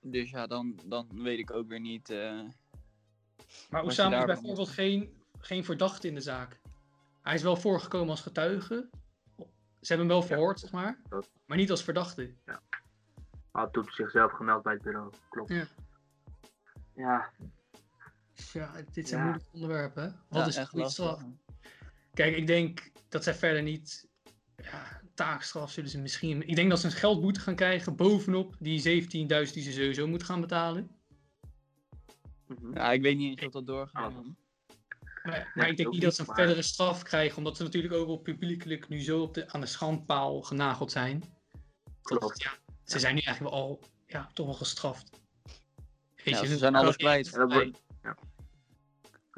Dus 0.00 0.30
ja, 0.30 0.46
dan, 0.46 0.78
dan 0.84 1.08
weet 1.22 1.38
ik 1.38 1.50
ook 1.50 1.68
weer 1.68 1.80
niet. 1.80 2.10
eh, 2.10 2.40
Maar 3.70 3.82
Osama 3.84 4.16
is 4.18 4.24
bijvoorbeeld 4.26 4.68
geen, 4.68 5.22
geen 5.38 5.64
verdachte 5.64 6.08
in 6.08 6.14
de 6.14 6.20
zaak. 6.20 6.60
Hij 7.22 7.34
is 7.34 7.42
wel 7.42 7.56
voorgekomen 7.56 8.10
als 8.10 8.20
getuige. 8.20 8.88
Ze 9.80 9.94
hebben 9.94 10.06
hem 10.06 10.16
wel 10.16 10.22
verhoord, 10.22 10.60
zeg 10.60 10.72
maar. 10.72 11.00
dat- 11.08 11.30
Maar 11.46 11.56
niet 11.56 11.70
als 11.70 11.82
verdachte. 11.84 12.34
Hij 12.44 12.56
had 13.50 13.72
toen 13.72 13.84
zichzelf 13.90 14.32
gemeld 14.32 14.62
bij 14.62 14.72
het 14.72 14.82
bureau. 14.82 15.12
Klopt. 15.28 15.50
Ja. 15.50 15.66
Ja, 16.94 17.30
Ja, 18.52 18.72
dit 18.92 19.08
zijn 19.08 19.20
Ja. 19.20 19.26
moeilijke 19.26 19.52
onderwerpen. 19.52 20.02
hè? 20.02 20.08
Wat 20.28 20.40
ja, 20.40 20.46
is 20.46 20.54
een 20.54 20.60
echt 20.62 20.70
goede 20.70 20.90
straf? 20.90 21.22
Kijk, 22.14 22.36
ik 22.36 22.46
denk 22.46 22.90
dat 23.08 23.24
zij 23.24 23.34
verder 23.34 23.62
niet. 23.62 24.08
Ja, 24.56 25.00
taakstraf 25.14 25.70
zullen 25.70 25.90
ze 25.90 25.98
misschien. 25.98 26.48
Ik 26.48 26.56
denk 26.56 26.70
dat 26.70 26.80
ze 26.80 26.86
een 26.86 26.92
geldboete 26.92 27.40
gaan 27.40 27.54
krijgen 27.56 27.96
bovenop 27.96 28.54
die 28.58 28.80
17.000 28.80 29.54
die 29.54 29.62
ze 29.62 29.72
sowieso 29.72 30.06
moeten 30.06 30.26
gaan 30.26 30.40
betalen. 30.40 30.90
mhm. 32.46 32.74
Ja, 32.74 32.92
ik 32.92 33.02
weet 33.02 33.16
niet 33.16 33.30
eens 33.38 33.46
of 33.46 33.52
dat 33.52 33.66
doorgaat. 33.66 34.12
Ah. 34.14 34.26
Maar, 35.54 35.68
ik 35.68 35.76
denk 35.76 35.90
niet 35.90 36.02
dat 36.02 36.14
ze 36.14 36.20
een 36.28 36.34
verdere 36.34 36.62
straf 36.62 37.02
krijgen, 37.02 37.38
omdat 37.38 37.56
ze 37.56 37.62
natuurlijk 37.62 37.94
ook 37.94 38.06
wel 38.06 38.16
publiekelijk 38.16 38.88
nu 38.88 39.00
zo 39.02 39.20
op 39.22 39.34
de, 39.34 39.48
aan 39.52 39.60
de 39.60 39.66
schandpaal 39.66 40.42
genageld 40.42 40.90
zijn. 40.92 41.20
Dat, 42.02 42.18
Klopt. 42.18 42.42
ja, 42.42 42.50
ze 42.84 42.98
zijn 42.98 43.14
nu 43.14 43.20
eigenlijk 43.20 43.54
wel 43.54 43.62
al 43.64 43.80
ja, 44.06 44.30
toch 44.32 44.46
wel 44.46 44.54
gestraft. 44.54 45.10
Weet 46.24 46.34
Ja, 46.34 46.40
je, 46.40 46.46
ze 46.46 46.56
zijn 46.56 46.74
alles 46.74 46.96
kwijt. 46.96 47.26
is 47.26 47.32
En 47.32 47.38
dat 47.38 47.50
voorbij. 47.52 47.70
wordt- 47.70 47.86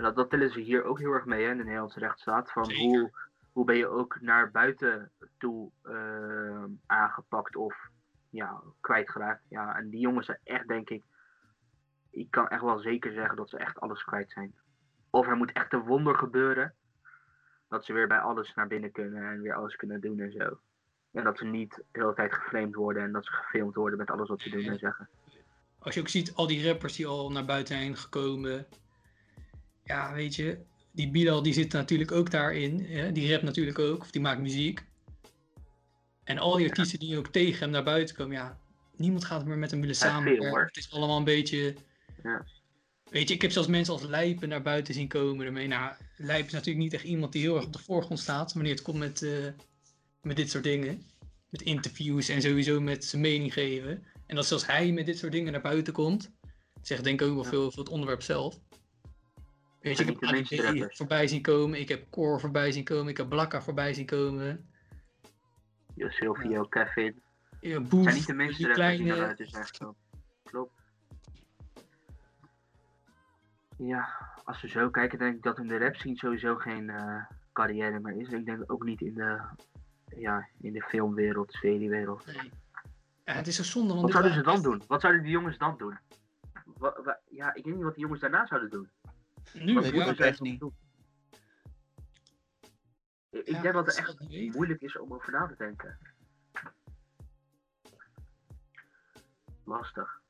En 0.01 0.07
dat, 0.07 0.17
dat 0.17 0.31
tillen 0.31 0.51
ze 0.51 0.61
hier 0.61 0.85
ook 0.85 0.99
heel 0.99 1.13
erg 1.13 1.25
mee 1.25 1.45
hè, 1.45 1.51
in 1.51 1.57
de 1.57 1.63
Nederlandse 1.63 1.99
rechtsstaat. 1.99 2.53
Van 2.53 2.65
Zeker. 2.65 2.83
hoe, 2.83 3.11
hoe 3.53 3.65
ben 3.65 3.77
je 3.77 3.87
ook 3.87 4.21
naar 4.21 4.51
buiten 4.51 5.11
toe 5.39 5.71
eh, 5.83 6.65
aangepakt 6.87 7.57
of 7.57 7.89
ja, 8.31 8.61
kwijtgeraakt. 8.81 9.43
Ja, 9.49 9.77
en 9.77 9.91
die 9.91 10.01
jongens 10.01 10.27
zijn 10.27 10.39
echt, 10.45 10.69
denk 10.69 10.91
ik, 10.91 11.03
ik 12.11 12.31
kan 12.31 12.49
echt 12.49 12.63
wel 12.63 12.79
zeker 12.79 13.13
zeggen 13.13 13.37
dat 13.37 13.51
ze 13.51 13.57
echt 13.57 13.81
alles 13.81 14.05
kwijt 14.05 14.31
zijn. 14.31 14.55
Of 15.11 15.27
er 15.27 15.37
moet 15.37 15.53
echt 15.53 15.73
een 15.73 15.85
wonder 15.85 16.15
gebeuren. 16.15 16.75
Dat 17.69 17.85
ze 17.85 17.93
weer 17.93 18.09
bij 18.09 18.21
alles 18.21 18.55
naar 18.55 18.67
binnen 18.67 18.93
kunnen 18.93 19.31
en 19.31 19.41
weer 19.41 19.55
alles 19.55 19.77
kunnen 19.77 20.01
doen 20.01 20.21
en 20.21 20.33
zo. 20.33 20.59
En 21.13 21.25
dat 21.25 21.39
ze 21.39 21.45
niet 21.45 21.75
de 21.75 22.01
hele 22.01 22.15
tijd 22.15 22.35
geframed 22.35 22.75
worden 22.75 23.03
en 23.03 23.13
dat 23.13 23.25
ze 23.25 23.33
gefilmd 23.33 23.75
worden 23.75 23.99
met 23.99 24.11
alles 24.11 24.29
wat 24.29 24.41
ze 24.41 24.51
doen 24.51 24.65
en 24.65 24.79
zeggen. 24.79 25.09
Als 25.79 25.95
je 25.95 26.01
ook 26.01 26.09
ziet, 26.09 26.35
al 26.35 26.47
die 26.47 26.67
rappers 26.67 26.97
die 26.97 27.07
al 27.07 27.31
naar 27.31 27.45
buiten 27.45 27.77
zijn 27.77 27.97
gekomen. 27.97 28.67
Ja, 29.91 30.13
weet 30.13 30.35
je, 30.35 30.59
die 30.93 31.11
Bilal 31.11 31.43
die 31.43 31.53
zit 31.53 31.73
natuurlijk 31.73 32.13
ook 32.13 32.31
daarin. 32.31 32.85
Hè? 32.85 33.13
Die 33.13 33.31
rapt 33.31 33.43
natuurlijk 33.43 33.79
ook, 33.79 34.01
of 34.01 34.11
die 34.11 34.21
maakt 34.21 34.41
muziek. 34.41 34.85
En 36.25 36.39
al 36.39 36.57
die 36.57 36.69
artiesten 36.69 36.99
die 36.99 37.19
ook 37.19 37.29
tegen 37.29 37.61
hem 37.61 37.71
naar 37.71 37.83
buiten 37.85 38.17
komen, 38.17 38.37
ja, 38.37 38.59
niemand 38.97 39.25
gaat 39.25 39.45
meer 39.45 39.59
met 39.59 39.71
hem 39.71 39.81
willen 39.81 39.97
samenwerken. 39.97 40.65
Het 40.67 40.77
is 40.77 40.93
allemaal 40.93 41.17
een 41.17 41.25
beetje... 41.25 41.75
Ja. 42.23 42.47
Weet 43.11 43.29
je, 43.29 43.35
ik 43.35 43.43
heb 43.43 43.51
zelfs 43.51 43.69
mensen 43.69 43.93
als 43.93 44.03
Lijpen 44.03 44.49
naar 44.49 44.63
buiten 44.63 44.95
zien 44.95 45.09
komen 45.09 45.47
ermee. 45.47 45.67
Nou, 45.69 45.93
Lijpen 46.17 46.47
is 46.47 46.53
natuurlijk 46.53 46.85
niet 46.85 46.95
echt 46.95 47.05
iemand 47.05 47.33
die 47.33 47.43
heel 47.43 47.57
erg 47.57 47.65
op 47.65 47.73
de 47.73 47.79
voorgrond 47.79 48.21
staat 48.21 48.53
wanneer 48.53 48.73
het 48.73 48.83
komt 48.83 48.99
met, 48.99 49.23
eh, 49.23 49.31
met 50.23 50.37
dit 50.37 50.51
soort 50.51 50.65
dingen. 50.65 51.03
Met 51.49 51.63
interviews 51.63 52.29
en 52.29 52.43
sowieso 52.43 52.81
met 52.81 53.05
zijn 53.05 53.23
mening 53.23 53.53
geven. 53.53 54.05
En 54.27 54.37
dat 54.37 54.47
zelfs 54.47 54.67
hij 54.67 54.93
met 54.93 55.07
dit 55.07 55.19
soort 55.19 55.33
dingen 55.33 55.53
naar 55.53 55.61
buiten 55.61 55.93
komt, 55.93 56.31
zegt 56.83 57.05
denk 57.05 57.21
ik 57.21 57.27
ook 57.27 57.35
wel 57.35 57.45
Ja. 57.45 57.51
veel 57.51 57.65
over 57.65 57.79
het 57.79 57.89
onderwerp 57.89 58.23
zelf. 58.23 58.59
Weet 59.81 59.99
je, 59.99 60.05
En 60.05 60.11
ik 60.11 60.81
heb 60.81 60.95
voorbij 60.95 61.27
zien 61.27 61.43
komen, 61.43 61.81
ik 61.81 61.89
heb 61.89 62.11
Core 62.11 62.39
voorbij 62.39 62.73
zien 62.73 62.85
komen, 62.85 63.09
ik 63.09 63.17
heb 63.17 63.29
Blakka 63.29 63.63
voorbij 63.63 63.95
zien 63.95 64.07
komen. 64.07 64.71
Jo, 65.95 66.09
Silvio, 66.09 66.65
Kevin. 66.65 67.23
Ja, 67.61 67.81
Boef, 67.81 68.03
zijn 68.03 68.15
niet 68.15 68.27
de 68.27 68.33
minste 68.33 68.57
die 68.57 68.97
die 69.05 69.15
buiten 69.17 69.49
zijn 69.49 69.65
gekomen. 69.67 69.97
Klopt. 70.45 70.73
Ja, 73.77 74.09
als 74.45 74.61
we 74.63 74.69
zo 74.69 74.91
kijken, 74.91 75.19
denk 75.19 75.35
ik 75.37 75.43
dat 75.43 75.59
in 75.59 75.67
de 75.67 75.79
rap 75.79 75.95
scene 75.97 76.17
sowieso 76.17 76.57
geen 76.57 76.91
eh, 76.91 77.25
carrière 77.53 78.01
meer 78.01 78.17
is. 78.21 78.29
Ik 78.29 78.45
denk 78.45 78.73
ook 78.73 78.85
niet 78.85 79.01
in 79.01 79.15
de, 79.15 79.41
ja, 80.17 80.49
in 80.61 80.73
de 80.73 80.83
filmwereld, 80.83 81.53
seriewereld. 81.53 82.27
Nee. 82.27 82.51
Ja, 83.25 83.33
het 83.33 83.47
is 83.47 83.57
zo 83.57 83.63
zonde, 83.63 83.89
want 83.95 84.03
Wat 84.03 84.11
zouden 84.13 84.35
ze 84.35 84.43
dan 84.43 84.63
doen? 84.63 84.83
Wat 84.87 85.01
zouden 85.01 85.23
die 85.23 85.31
jongens 85.31 85.59
dan 85.59 85.75
doen? 85.79 85.99
Wa- 86.65 87.03
wa- 87.05 87.21
ja, 87.31 87.55
ik 87.55 87.65
weet 87.65 87.75
niet 87.75 87.85
wat 87.85 87.95
die 87.95 88.03
jongens 88.03 88.21
daarna 88.21 88.47
zouden 88.47 88.71
doen. 88.71 88.89
Nu, 89.53 89.75
weet 89.75 89.95
ja, 89.95 90.09
ook 90.09 90.17
echt 90.19 90.41
niet. 90.41 90.61
doen? 90.61 90.75
Ik, 93.31 93.47
ja, 93.47 93.61
denk 93.61 93.75
dat 93.75 93.87
het 93.87 93.97
echt 93.97 94.19
het 94.19 94.29
niet 94.29 94.55
moeilijk 94.55 94.81
is 94.81 94.99
om 94.99 95.13
over 95.13 95.33
na 95.33 95.47
te 95.47 95.55
denken. 95.59 95.99
Lastig. 99.65 100.21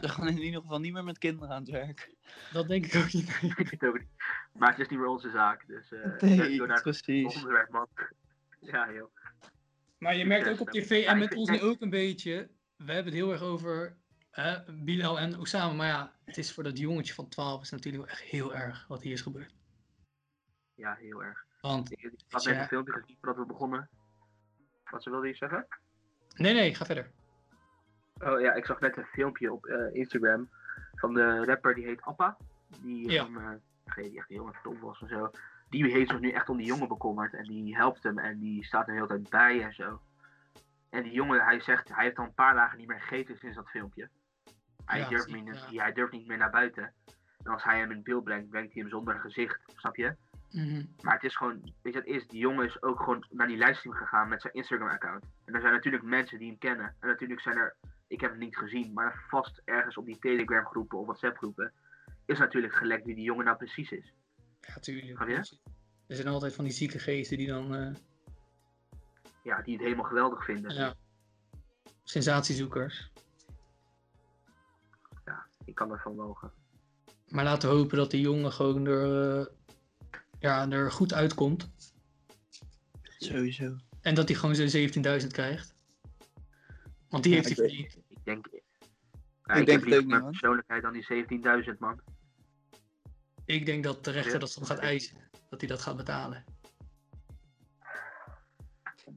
Ze 0.00 0.08
gaan 0.08 0.28
in 0.28 0.38
ieder 0.38 0.60
geval 0.60 0.80
niet 0.80 0.92
meer 0.92 1.04
met 1.04 1.18
kinderen 1.18 1.54
aan 1.54 1.60
het 1.62 1.70
werk. 1.70 2.14
Dat 2.52 2.68
denk 2.68 2.86
ik 2.86 2.94
ook 2.94 3.12
niet. 3.12 3.28
Ik 3.42 3.56
weet 3.56 3.70
het 3.70 3.84
ook 3.84 3.98
niet. 3.98 4.08
Maar 4.52 4.70
het 4.70 4.78
is 4.78 4.88
niet 4.88 4.98
meer 4.98 5.08
onze 5.08 5.30
zaak, 5.30 5.66
dus 5.66 5.92
eh 5.92 6.20
Nee, 6.20 6.56
door 6.56 6.66
naar 6.66 6.76
het 6.76 6.82
precies. 6.84 7.34
onderwerp, 7.34 7.70
man. 7.70 7.86
Ja, 8.60 8.92
joh. 8.92 9.10
Maar 9.98 10.16
je 10.16 10.26
merkt 10.26 10.48
ook 10.48 10.60
op 10.60 10.70
tv 10.70 11.02
Ja, 11.02 11.10
en 11.10 11.18
met 11.18 11.34
ons 11.34 11.50
nu 11.50 11.60
ook 11.60 11.80
een 11.80 11.90
beetje. 11.90 12.50
We 12.76 12.92
hebben 12.92 13.12
het 13.12 13.22
heel 13.22 13.32
erg 13.32 13.42
over 13.42 13.96
hè, 14.30 14.72
Bilal 14.72 15.18
en 15.18 15.38
Osama. 15.38 15.72
Maar 15.72 15.86
ja, 15.86 16.12
het 16.24 16.36
is 16.38 16.52
voor 16.54 16.62
dat 16.64 16.78
jongetje 16.78 17.14
van 17.14 17.28
12 17.28 17.62
is 17.62 17.70
natuurlijk 17.70 18.10
echt 18.10 18.20
heel 18.20 18.54
erg 18.54 18.86
wat 18.88 19.02
hier 19.02 19.12
is 19.12 19.20
gebeurd. 19.20 19.54
Ja, 20.74 20.94
heel 20.94 21.22
erg. 21.24 21.44
Want, 21.60 21.92
Ik, 21.92 22.10
had 22.28 22.42
Ja. 22.44 22.50
net 22.50 22.60
een 22.60 22.66
filmpje 22.68 22.92
gezien 22.92 23.16
voordat 23.20 23.36
we 23.36 23.52
begonnen. 23.52 23.88
Wat 24.90 25.02
ze 25.02 25.10
wilde 25.10 25.26
je 25.26 25.34
zeggen? 25.34 25.66
nee, 26.34 26.54
nee, 26.54 26.74
ga 26.74 26.84
verder. 26.84 27.10
Oh 28.18 28.40
ja, 28.40 28.52
ik 28.52 28.64
zag 28.66 28.80
net 28.80 28.96
een 28.96 29.04
filmpje 29.04 29.52
op 29.52 29.66
eh, 29.66 29.94
Instagram 29.94 30.48
van 30.94 31.14
de 31.14 31.44
rapper 31.44 31.74
die 31.74 31.84
heet 31.84 32.02
Appa. 32.02 32.36
Die, 32.82 33.10
Ja. 33.10 33.24
van, 33.24 33.40
eh, 33.40 34.04
die 34.04 34.18
echt 34.18 34.28
heel 34.28 34.46
erg 34.46 34.62
dom 34.62 34.80
was 34.80 35.00
en 35.00 35.08
zo. 35.08 35.30
Die 35.68 35.90
heeft 35.92 36.10
zich 36.10 36.20
nu 36.20 36.30
echt 36.30 36.48
om 36.48 36.56
die 36.56 36.66
jongen 36.66 36.88
bekommerd 36.88 37.34
en 37.34 37.44
die 37.44 37.76
helpt 37.76 38.02
hem 38.02 38.18
en 38.18 38.38
die 38.38 38.64
staat 38.64 38.80
er 38.86 38.86
de 38.86 38.92
hele 38.92 39.06
tijd 39.06 39.28
bij 39.30 39.62
en 39.62 39.72
zo. 39.74 40.00
En 40.88 41.02
die 41.02 41.12
jongen, 41.12 41.44
hij 41.44 41.60
zegt, 41.60 41.88
hij 41.94 42.04
heeft 42.04 42.16
al 42.18 42.24
een 42.24 42.34
paar 42.34 42.54
dagen 42.54 42.78
niet 42.78 42.86
meer 42.88 43.00
gegeten 43.00 43.38
sinds 43.38 43.56
dat 43.56 43.68
filmpje. 43.70 44.08
Hij, 44.84 44.98
Ja, 45.00 45.08
durft, 45.08 45.32
niet, 45.32 45.64
ja. 45.70 45.82
hij 45.82 45.92
durft 45.92 46.12
niet 46.12 46.26
meer 46.26 46.36
naar 46.38 46.50
buiten. 46.50 46.92
En 47.44 47.52
als 47.52 47.62
hij 47.64 47.78
hem 47.78 47.90
in 47.90 48.02
beeld 48.02 48.24
brengt, 48.24 48.48
brengt 48.50 48.72
hij 48.72 48.82
hem 48.82 48.90
zonder 48.90 49.18
gezicht, 49.20 49.60
snap 49.76 49.96
je? 49.96 50.16
Mhm. 50.50 50.84
Maar 51.00 51.14
het 51.14 51.22
is 51.24 51.36
gewoon, 51.36 51.72
weet 51.82 51.92
je, 51.92 51.98
het 51.98 52.08
is, 52.08 52.26
die 52.26 52.38
jongen 52.40 52.66
is 52.66 52.82
ook 52.82 52.98
gewoon 52.98 53.26
naar 53.30 53.46
die 53.46 53.56
livestream 53.56 53.96
gegaan 53.96 54.28
met 54.28 54.40
zijn 54.40 54.52
Instagram-account. 54.54 55.24
En 55.44 55.54
er 55.54 55.60
zijn 55.60 55.72
natuurlijk 55.72 56.02
mensen 56.04 56.38
die 56.38 56.48
hem 56.48 56.58
kennen. 56.58 56.96
En 57.00 57.08
natuurlijk 57.08 57.40
zijn 57.40 57.56
er, 57.56 57.76
ik 58.06 58.20
heb 58.20 58.30
het 58.30 58.40
niet 58.40 58.56
gezien, 58.56 58.92
maar 58.92 59.24
vast 59.28 59.62
ergens 59.64 59.96
op 59.96 60.06
die 60.06 60.18
Telegram-groepen 60.18 60.98
of 60.98 61.06
WhatsApp-groepen 61.06 61.72
is 62.26 62.38
natuurlijk 62.38 62.74
gelekt 62.74 63.04
wie 63.04 63.14
die 63.14 63.24
jongen 63.24 63.44
nou 63.44 63.56
precies 63.56 63.90
is. 63.90 64.12
Ja, 64.60 64.74
tuurlijk. 64.74 65.26
Je? 65.28 65.58
Er 66.06 66.16
zijn 66.16 66.28
altijd 66.28 66.54
van 66.54 66.64
die 66.64 66.72
zieke 66.72 66.98
geesten 66.98 67.36
die 67.36 67.46
dan 67.48 67.74
eh, 67.74 67.94
Ja, 69.42 69.62
die 69.62 69.74
het 69.74 69.82
helemaal 69.82 70.04
geweldig 70.04 70.44
vinden. 70.44 70.74
ja, 70.74 70.94
sensatiezoekers. 72.02 73.10
Ik 75.70 75.76
kan 75.76 75.90
ervan 75.90 76.14
mogen. 76.14 76.52
Maar 77.28 77.44
laten 77.44 77.68
we 77.68 77.74
hopen 77.74 77.96
dat 77.96 78.10
die 78.10 78.20
jongen 78.20 78.52
gewoon 78.52 78.86
er, 78.86 79.38
eh, 79.38 79.46
ja, 80.38 80.70
er 80.70 80.92
goed 80.92 81.12
uitkomt. 81.14 81.70
Sowieso. 83.02 83.76
En 84.00 84.14
dat 84.14 84.28
hij 84.28 84.36
gewoon 84.38 84.54
zijn 84.54 84.70
17.000 84.70 85.32
krijgt. 85.32 85.74
Want 87.08 87.22
die 87.22 87.32
Ja, 87.34 87.38
heeft 87.42 87.56
hij 87.56 87.68
verdiend. 87.68 87.96
Ik 88.08 88.24
denk, 88.24 88.46
Ja, 89.44 89.54
Ik 89.54 89.60
ik, 89.60 89.66
denk 89.66 89.84
liever 89.84 90.06
mijn 90.06 90.24
persoonlijkheid 90.24 90.82
dan 90.82 90.92
die 90.92 91.06
17.000 91.72 91.78
man. 91.78 92.00
Ik 93.44 93.66
denk 93.66 93.84
dat 93.84 94.04
de 94.04 94.10
rechter 94.10 94.32
Ja. 94.32 94.38
dat 94.38 94.54
dan 94.54 94.66
gaat 94.66 94.78
eisen. 94.78 95.16
Dat 95.48 95.60
hij 95.60 95.68
dat 95.68 95.80
gaat 95.82 95.96
betalen. 95.96 96.44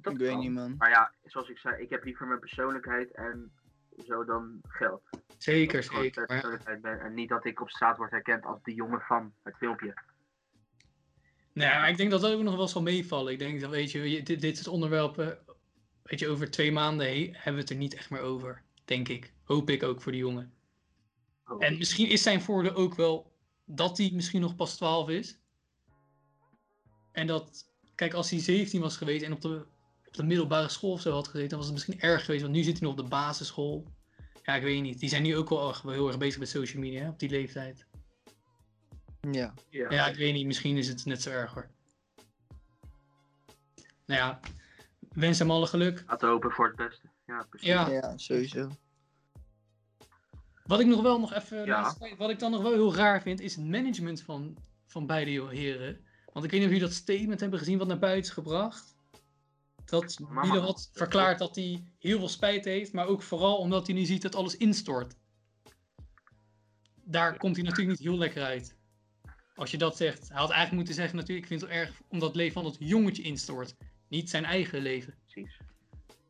Dat 0.02 0.14
ik 0.14 0.20
weet 0.20 0.30
kan. 0.30 0.40
niet, 0.40 0.52
man. 0.52 0.76
Maar 0.78 0.90
ja, 0.90 1.14
zoals 1.26 1.50
ik 1.50 1.58
zei, 1.58 1.82
ik 1.82 1.90
heb 1.90 2.04
liever 2.04 2.28
mijn 2.28 2.40
persoonlijkheid 2.40 3.12
en 3.12 3.52
zo 4.06 4.26
dan 4.26 4.62
geld. 4.68 5.02
Zeker, 5.38 5.84
zeker. 5.84 6.26
Maar 6.28 6.80
ben 6.82 7.00
en 7.00 7.14
niet 7.14 7.30
dat 7.30 7.46
ik 7.46 7.62
op 7.62 7.70
straat 7.70 7.98
word 7.98 8.12
herkend 8.12 8.46
als 8.46 8.64
de 8.64 8.74
jongen 8.74 9.02
van 9.02 9.34
het 9.44 9.58
filmpje. 9.58 9.94
Nee, 11.54 11.68
maar 11.68 11.90
ik 11.90 11.98
denk 11.98 12.12
dat 12.12 12.22
dat 12.22 12.34
ook 12.34 12.42
nog 12.42 12.56
wel 12.56 12.68
zal 12.68 12.82
meevallen. 12.82 13.34
Ik 13.34 13.40
denk 13.40 13.62
dat, 13.62 13.70
weet 13.70 13.92
je, 13.92 14.24
dit, 14.24 14.42
dit 14.42 14.58
soort 14.58 14.68
onderwerpen, 14.68 15.38
weet 16.04 16.20
je, 16.20 16.28
over 16.28 16.52
twee 16.52 16.72
maanden 16.72 17.08
he- 17.08 17.30
hebben 17.32 17.54
we 17.54 17.60
het 17.60 17.70
er 17.70 17.76
niet 17.76 17.94
echt 17.94 18.10
meer 18.10 18.22
over. 18.22 18.64
Denk 18.86 19.08
ik. 19.08 19.34
Hoop 19.44 19.70
ik 19.70 19.84
ook 19.84 20.02
voor 20.02 20.12
die 20.12 20.22
jongen. 20.22 20.54
Oh, 21.46 21.64
En 21.64 21.78
misschien 21.78 22.10
is 22.10 22.22
zijn 22.24 22.42
voordeel 22.42 22.74
ook 22.74 22.96
wel 22.96 23.32
dat 23.66 23.98
hij 23.98 24.12
misschien 24.14 24.42
nog 24.42 24.56
pas 24.56 24.76
12 24.76 25.10
is. 25.10 25.40
En 27.12 27.28
dat, 27.28 27.74
kijk, 27.96 28.14
als 28.14 28.30
hij 28.30 28.40
17 28.40 28.82
was 28.82 28.98
geweest 28.98 29.24
en 29.24 29.34
op 29.34 29.42
de, 29.42 29.66
op 30.14 30.20
de 30.20 30.26
middelbare 30.26 30.70
school 30.70 30.92
of 30.92 31.02
zo 31.02 31.12
had 31.14 31.26
gezeten, 31.28 31.50
dan 31.50 31.58
was 31.58 31.68
het 31.68 31.76
misschien 31.76 32.00
erg 32.00 32.26
geweest. 32.26 32.44
Want 32.44 32.54
nu 32.54 32.64
zit 32.64 32.80
hij 32.80 32.88
nog 32.88 32.98
op 32.98 33.04
de 33.04 33.10
basisschool. 33.10 33.88
Ja, 34.44 34.56
ik 34.56 34.62
weet 34.64 34.82
niet. 34.82 35.00
Die 35.00 35.10
zijn 35.10 35.24
nu 35.24 35.38
ook 35.38 35.50
wel 35.50 35.68
erg- 35.68 35.82
wel 35.82 35.94
heel 35.94 36.08
erg 36.08 36.18
bezig 36.18 36.40
met 36.40 36.50
social 36.50 36.82
media 36.82 37.02
hè, 37.02 37.10
op 37.10 37.20
die 37.20 37.30
leeftijd. 37.30 37.86
Ja. 39.32 39.54
ja. 39.70 39.92
Ja, 39.92 40.08
ik 40.08 40.16
weet 40.16 40.34
niet. 40.34 40.46
Misschien 40.46 40.78
is 40.78 40.88
het 40.88 41.06
net 41.06 41.22
zo 41.22 41.30
erg 41.30 41.54
hoor. 41.54 41.70
Nou 44.06 44.20
ja, 44.20 44.40
wens 45.14 45.40
hem 45.40 45.52
alle 45.52 45.68
geluk. 45.68 46.04
Laten 46.08 46.28
hopen 46.30 46.52
voor 46.52 46.68
het 46.68 46.76
beste. 46.76 47.08
Ja, 47.26 47.46
precies. 47.50 47.68
Ja. 47.68 47.90
ja, 47.90 48.18
sowieso. 48.18 48.70
Wat 50.66 50.80
ik 50.80 50.88
nog 50.88 51.02
wel 51.02 51.20
nog 51.20 51.34
even, 51.34 51.66
Ja. 51.66 51.96
wat 52.18 52.30
ik 52.30 52.40
dan 52.40 52.52
nog 52.52 52.62
wel 52.62 52.72
heel 52.72 52.96
raar 52.96 53.22
vind, 53.22 53.40
is 53.40 53.56
het 53.56 53.66
management 53.66 54.22
van, 54.22 54.58
van 54.86 55.08
beide 55.08 55.48
heren. 55.56 56.06
Want 56.34 56.46
ik 56.46 56.52
weet 56.52 56.60
niet 56.60 56.70
of 56.70 56.76
jullie 56.76 56.88
dat 56.88 56.94
statement 56.94 57.40
hebben 57.40 57.60
gezien 57.60 57.78
wat 57.78 57.88
naar 57.88 58.00
buiten 58.00 58.24
is 58.24 58.30
gebracht. 58.30 58.93
Dat 59.86 60.20
had 60.62 60.90
verklaard 60.94 61.40
dat 61.40 61.56
hij 61.56 61.84
heel 62.00 62.18
veel 62.18 62.30
spijt 62.30 62.66
heeft, 62.66 62.94
maar 62.94 63.08
ook 63.08 63.22
vooral 63.22 63.58
omdat 63.58 63.88
hij 63.88 63.96
nu 63.96 64.06
ziet 64.06 64.22
dat 64.22 64.36
alles 64.36 64.58
instort. 64.58 65.16
Daar 67.04 67.38
komt 67.38 67.56
hij 67.56 67.66
natuurlijk 67.66 67.98
niet 67.98 68.08
heel 68.08 68.18
lekker 68.18 68.44
uit. 68.44 68.76
Als 69.56 69.72
je 69.72 69.78
dat 69.78 69.98
zegt. 69.98 70.20
Hij 70.20 70.38
had 70.38 70.50
eigenlijk 70.50 70.76
moeten 70.76 70.94
zeggen 70.94 71.16
natuurlijk, 71.16 71.48
ik 71.48 71.48
vind 71.48 71.62
het 71.62 71.70
wel 71.70 71.80
erg 71.80 72.02
omdat 72.08 72.28
het 72.28 72.38
leven 72.38 72.54
van 72.54 72.64
dat 72.64 72.76
jongetje 72.80 73.24
instort. 73.24 73.76
Niet 74.08 74.30
zijn 74.30 74.46
eigen 74.46 74.82
leven. 74.82 75.16
precies. 75.24 75.58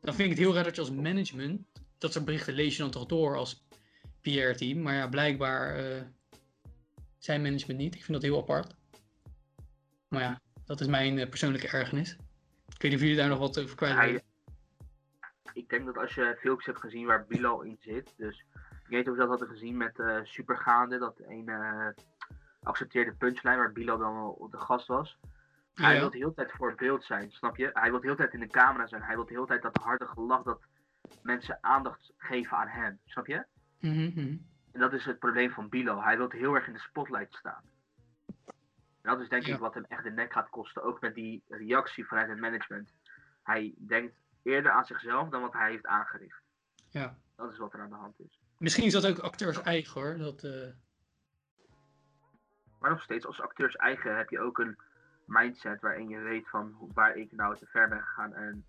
Dan 0.00 0.14
vind 0.14 0.30
ik 0.30 0.36
het 0.36 0.44
heel 0.44 0.54
raar 0.54 0.64
dat 0.64 0.74
je 0.74 0.80
als 0.80 0.90
management, 0.90 1.66
dat 1.98 2.12
soort 2.12 2.24
berichten 2.24 2.54
lees 2.54 2.76
je 2.76 2.82
dan 2.82 2.90
toch 2.90 3.06
door 3.06 3.36
als 3.36 3.64
PR-team. 4.20 4.82
Maar 4.82 4.94
ja, 4.94 5.08
blijkbaar 5.08 5.76
eh, 5.76 6.02
zijn 7.18 7.42
management 7.42 7.78
niet. 7.80 7.94
Ik 7.94 8.04
vind 8.04 8.12
dat 8.12 8.22
heel 8.22 8.38
apart. 8.38 8.74
Maar 10.08 10.20
ja, 10.20 10.40
dat 10.64 10.80
is 10.80 10.86
mijn 10.86 11.18
eh, 11.18 11.28
persoonlijke 11.28 11.68
ergernis. 11.68 12.16
Weet 12.84 12.92
niet 12.92 13.02
of 13.02 13.08
jullie 13.08 13.22
daar 13.22 13.32
nog 13.32 13.46
wat 13.46 13.60
over 13.60 13.76
kwijt 13.76 13.98
willen. 13.98 14.22
ik 15.52 15.68
denk 15.68 15.84
dat 15.86 15.96
als 15.98 16.14
je 16.14 16.36
filmpjes 16.40 16.66
hebt 16.66 16.80
gezien 16.80 17.06
waar 17.06 17.26
Bilal 17.26 17.62
in 17.62 17.76
zit, 17.80 18.14
dus 18.16 18.38
ik 18.54 18.88
weet 18.88 18.98
niet 18.98 19.08
of 19.08 19.14
je 19.14 19.20
dat 19.20 19.28
hadden 19.28 19.48
gezien 19.48 19.76
met 19.76 19.98
eh 19.98 20.18
Supergaande, 20.22 20.98
dat 20.98 21.18
een 21.18 21.48
eh 21.48 21.88
accepteerde 22.62 23.12
punchline 23.12 23.56
waar 23.56 23.72
Bilal 23.72 23.98
dan 23.98 24.16
al 24.16 24.48
de 24.50 24.58
gast 24.58 24.86
was. 24.86 25.18
Hij 25.74 25.94
Ja. 25.94 26.00
wil 26.00 26.10
de 26.10 26.16
hele 26.18 26.34
tijd 26.34 26.52
voor 26.52 26.68
het 26.68 26.76
beeld 26.78 27.04
zijn, 27.04 27.30
snap 27.30 27.56
je? 27.56 27.70
Hij 27.72 27.90
wil 27.90 28.00
de 28.00 28.06
hele 28.06 28.18
tijd 28.18 28.32
in 28.32 28.40
de 28.40 28.46
camera 28.48 28.86
zijn. 28.86 29.02
Hij 29.02 29.14
wil 29.14 29.24
de 29.26 29.34
hele 29.34 29.46
tijd 29.46 29.62
dat 29.62 29.76
harde 29.82 30.06
gelach, 30.06 30.42
dat 30.42 30.60
mensen 31.22 31.58
aandacht 31.60 32.12
geven 32.16 32.56
aan 32.56 32.68
hem, 32.68 32.98
snap 33.06 33.26
je? 33.26 33.44
Mhm, 33.80 34.04
mhm. 34.04 34.36
En 34.72 34.80
dat 34.80 34.92
is 34.92 35.04
het 35.04 35.18
probleem 35.18 35.50
van 35.50 35.68
Bilo. 35.68 36.02
Hij 36.02 36.16
wil 36.16 36.30
heel 36.30 36.54
erg 36.54 36.66
in 36.66 36.72
de 36.72 36.78
spotlight 36.78 37.34
staan. 37.34 37.62
En 39.04 39.10
dat 39.10 39.20
is 39.20 39.28
denk 39.28 39.42
Ja. 39.46 39.54
ik 39.54 39.60
wat 39.60 39.74
hem 39.74 39.84
echt 39.88 40.02
de 40.02 40.10
nek 40.10 40.32
gaat 40.32 40.50
kosten. 40.50 40.82
Ook 40.82 41.00
met 41.00 41.14
die 41.14 41.42
reactie 41.48 42.06
vanuit 42.06 42.28
het 42.28 42.40
management. 42.40 42.92
Hij 43.42 43.74
denkt 43.78 44.14
eerder 44.42 44.72
aan 44.72 44.84
zichzelf 44.84 45.28
dan 45.28 45.40
wat 45.40 45.52
hij 45.52 45.70
heeft 45.70 45.86
aangericht. 45.86 46.40
Ja. 46.90 47.16
Dat 47.36 47.52
is 47.52 47.58
wat 47.58 47.72
er 47.72 47.80
aan 47.80 47.88
de 47.88 47.94
hand 47.94 48.20
is. 48.20 48.40
Misschien 48.58 48.84
is 48.84 48.92
dat 48.92 49.06
ook 49.06 49.18
acteurs 49.18 49.62
eigen 49.62 50.00
hoor. 50.00 50.16
Dat, 50.18 50.42
eh, 50.44 50.68
Maar 52.80 52.90
nog 52.90 53.02
steeds, 53.02 53.26
als 53.26 53.40
acteurs 53.40 53.76
eigen 53.76 54.16
heb 54.16 54.30
je 54.30 54.40
ook 54.40 54.58
een 54.58 54.78
mindset 55.24 55.80
waarin 55.80 56.08
je 56.08 56.18
weet 56.18 56.48
van 56.48 56.76
waar 56.94 57.16
ik 57.16 57.32
nou 57.32 57.56
te 57.56 57.66
ver 57.66 57.88
ben 57.88 58.02
gegaan. 58.02 58.34
En 58.34 58.64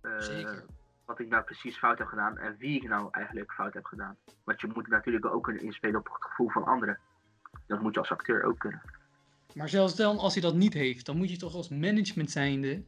eh, 0.00 0.58
wat 1.04 1.18
ik 1.18 1.28
nou 1.28 1.44
precies 1.44 1.78
fout 1.78 1.98
heb 1.98 2.06
gedaan. 2.06 2.38
En 2.38 2.56
wie 2.56 2.82
ik 2.82 2.88
nou 2.88 3.08
eigenlijk 3.10 3.52
fout 3.52 3.74
heb 3.74 3.84
gedaan. 3.84 4.16
Want 4.44 4.60
je 4.60 4.66
moet 4.74 4.88
natuurlijk 4.88 5.26
ook 5.26 5.44
kunnen 5.44 5.62
inspelen 5.62 6.00
op 6.00 6.04
het 6.12 6.24
gevoel 6.24 6.48
van 6.50 6.64
anderen. 6.64 6.98
Dat 7.66 7.80
moet 7.80 7.94
je 7.94 8.00
als 8.00 8.10
acteur 8.12 8.42
ook 8.42 8.58
kunnen. 8.58 8.80
Maar 9.54 9.68
zelfs 9.68 9.96
dan, 9.96 10.18
als 10.18 10.32
hij 10.32 10.42
dat 10.42 10.54
niet 10.54 10.72
heeft, 10.74 11.06
dan 11.06 11.16
moet 11.16 11.30
je 11.30 11.36
toch 11.36 11.54
als 11.54 11.68
management 11.68 12.30
zijnde, 12.30 12.82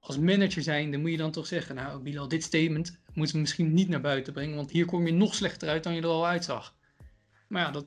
als 0.00 0.18
manager 0.18 0.62
zijnde, 0.62 0.96
moet 0.96 1.10
je 1.10 1.16
dan 1.16 1.30
toch 1.30 1.46
zeggen, 1.46 1.74
nou 1.74 2.02
Bilal, 2.02 2.28
dit 2.28 2.42
statement 2.42 2.98
moeten 3.12 3.34
we 3.34 3.40
misschien 3.40 3.74
niet 3.74 3.88
naar 3.88 4.00
buiten 4.00 4.32
brengen, 4.32 4.56
want 4.56 4.70
hier 4.70 4.84
kom 4.86 5.06
je 5.06 5.12
nog 5.12 5.34
slechter 5.34 5.68
uit 5.68 5.84
dan 5.84 5.94
je 5.94 6.00
er 6.00 6.06
al 6.06 6.26
uitzag. 6.26 6.74
Maar 7.48 7.62
ja, 7.62 7.70
dat 7.70 7.86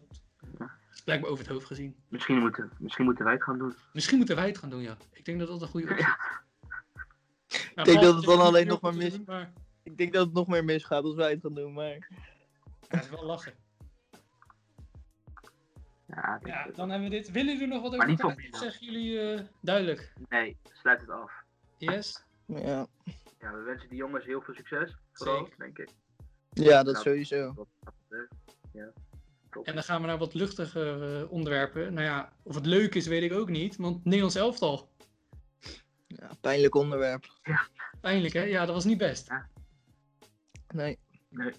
is 0.93 1.02
blijkbaar 1.02 1.30
over 1.30 1.43
het 1.43 1.54
hoofd 1.54 1.65
gezien. 1.65 1.95
Misschien 2.08 2.38
moeten, 2.38 2.72
misschien 2.80 3.06
moeten 3.06 3.24
wij 3.24 3.34
het 3.34 3.43
gaan 3.43 3.58
doen. 3.58 3.76
Misschien 3.93 4.17
moeten 4.17 4.36
wij 4.36 4.48
het 4.48 4.58
gaan 4.58 4.69
doen, 4.69 4.82
ja. 4.82 4.98
Ik 5.13 5.26
denk 5.26 5.39
dat 5.39 5.48
dat 5.48 5.62
een 5.62 5.67
goede 5.67 5.89
optie 5.89 6.06
is. 6.06 6.13
Ik 7.76 7.86
denk 7.86 8.02
dat 8.02 8.15
het 8.15 8.26
dan 8.26 8.39
alleen 8.39 8.67
nog 8.67 8.82
maar 8.82 8.95
mis- 8.95 9.26
Maar 9.26 9.54
Ik 9.84 9.98
denk 9.98 10.13
dat 10.13 10.26
het 10.26 10.34
nog 10.36 10.48
meer 10.48 10.63
misgaat 10.63 11.04
als 11.04 11.15
wij 11.15 11.30
het 11.32 11.41
gaan 11.41 11.54
doen, 11.54 11.74
maar... 11.74 11.88
ja, 11.88 12.06
het 12.88 13.04
is 13.04 13.10
wel 13.10 13.26
lachen. 13.26 13.54
Ja, 16.10 16.39
Ja, 16.43 16.67
dan 16.76 16.89
hebben 16.89 17.10
we 17.10 17.15
dit. 17.15 17.32
Willen 17.32 17.54
jullie 17.54 17.67
nog 17.67 17.82
wat 17.82 17.93
over 17.95 18.06
Bilal. 18.15 18.34
Zeggen 18.52 18.86
jullie 18.86 19.19
eh, 19.34 19.41
duidelijk? 19.62 20.13
Nee, 20.30 20.58
sluit 20.72 21.02
het 21.02 21.10
af. 21.10 21.32
Yes? 21.78 22.24
Ja, 22.45 22.88
Ja, 23.39 23.54
we 23.54 23.62
wensen 23.65 23.89
die 23.89 23.98
jongens 23.98 24.26
heel 24.26 24.41
veel 24.41 24.54
succes. 24.54 24.98
Vooral, 25.13 25.38
Zeker. 25.45 25.58
denk 25.58 25.78
ik. 25.78 25.89
ja 26.54 26.84
dat 26.84 26.93
Nou, 26.93 27.06
sowieso. 27.06 27.54
wat. 27.54 27.67
Ja. 28.74 28.91
Top. 29.52 29.65
En 29.67 29.74
dan 29.74 29.84
gaan 29.84 30.02
we 30.02 30.08
naar 30.08 30.17
wat 30.17 30.34
luchtiger 30.34 31.19
eh, 31.22 31.32
onderwerpen. 31.32 31.93
Nou 31.93 32.06
ja, 32.06 32.34
of 32.43 32.56
het 32.56 32.65
leuk 32.65 32.95
is, 32.95 33.08
weet 33.08 33.24
ik 33.24 33.34
ook 33.34 33.50
niet. 33.50 33.76
Want 33.76 34.04
Nederlands 34.04 34.36
elftal. 34.36 34.89
Ja, 36.08 36.30
pijnlijk 36.41 36.76
onderwerp. 36.76 37.26
Pijnlijk, 38.02 38.34
hè? 38.34 38.43
Ja, 38.43 38.65
dat 38.65 38.76
was 38.76 38.86
niet 38.86 38.98
best. 38.98 39.30
Nee. 40.74 41.00
Nee. 41.30 41.54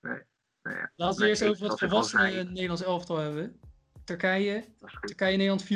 Nee. 0.00 0.22
Nee, 0.62 0.74
ja. 0.74 0.90
Laten 0.96 1.16
we 1.16 1.20
Nee, 1.20 1.30
eerst 1.30 1.42
over 1.42 1.48
het 1.48 1.58
zoals 1.58 1.74
ik 1.74 1.82
al 1.82 1.88
volwassene 1.88 2.30
zei, 2.32 2.44
Nederlands 2.44 2.82
elftal 2.82 3.16
hebben. 3.16 3.60
Turkije. 4.06 4.64
Turkije-Nederland 5.00 5.64
4-2. 5.64 5.66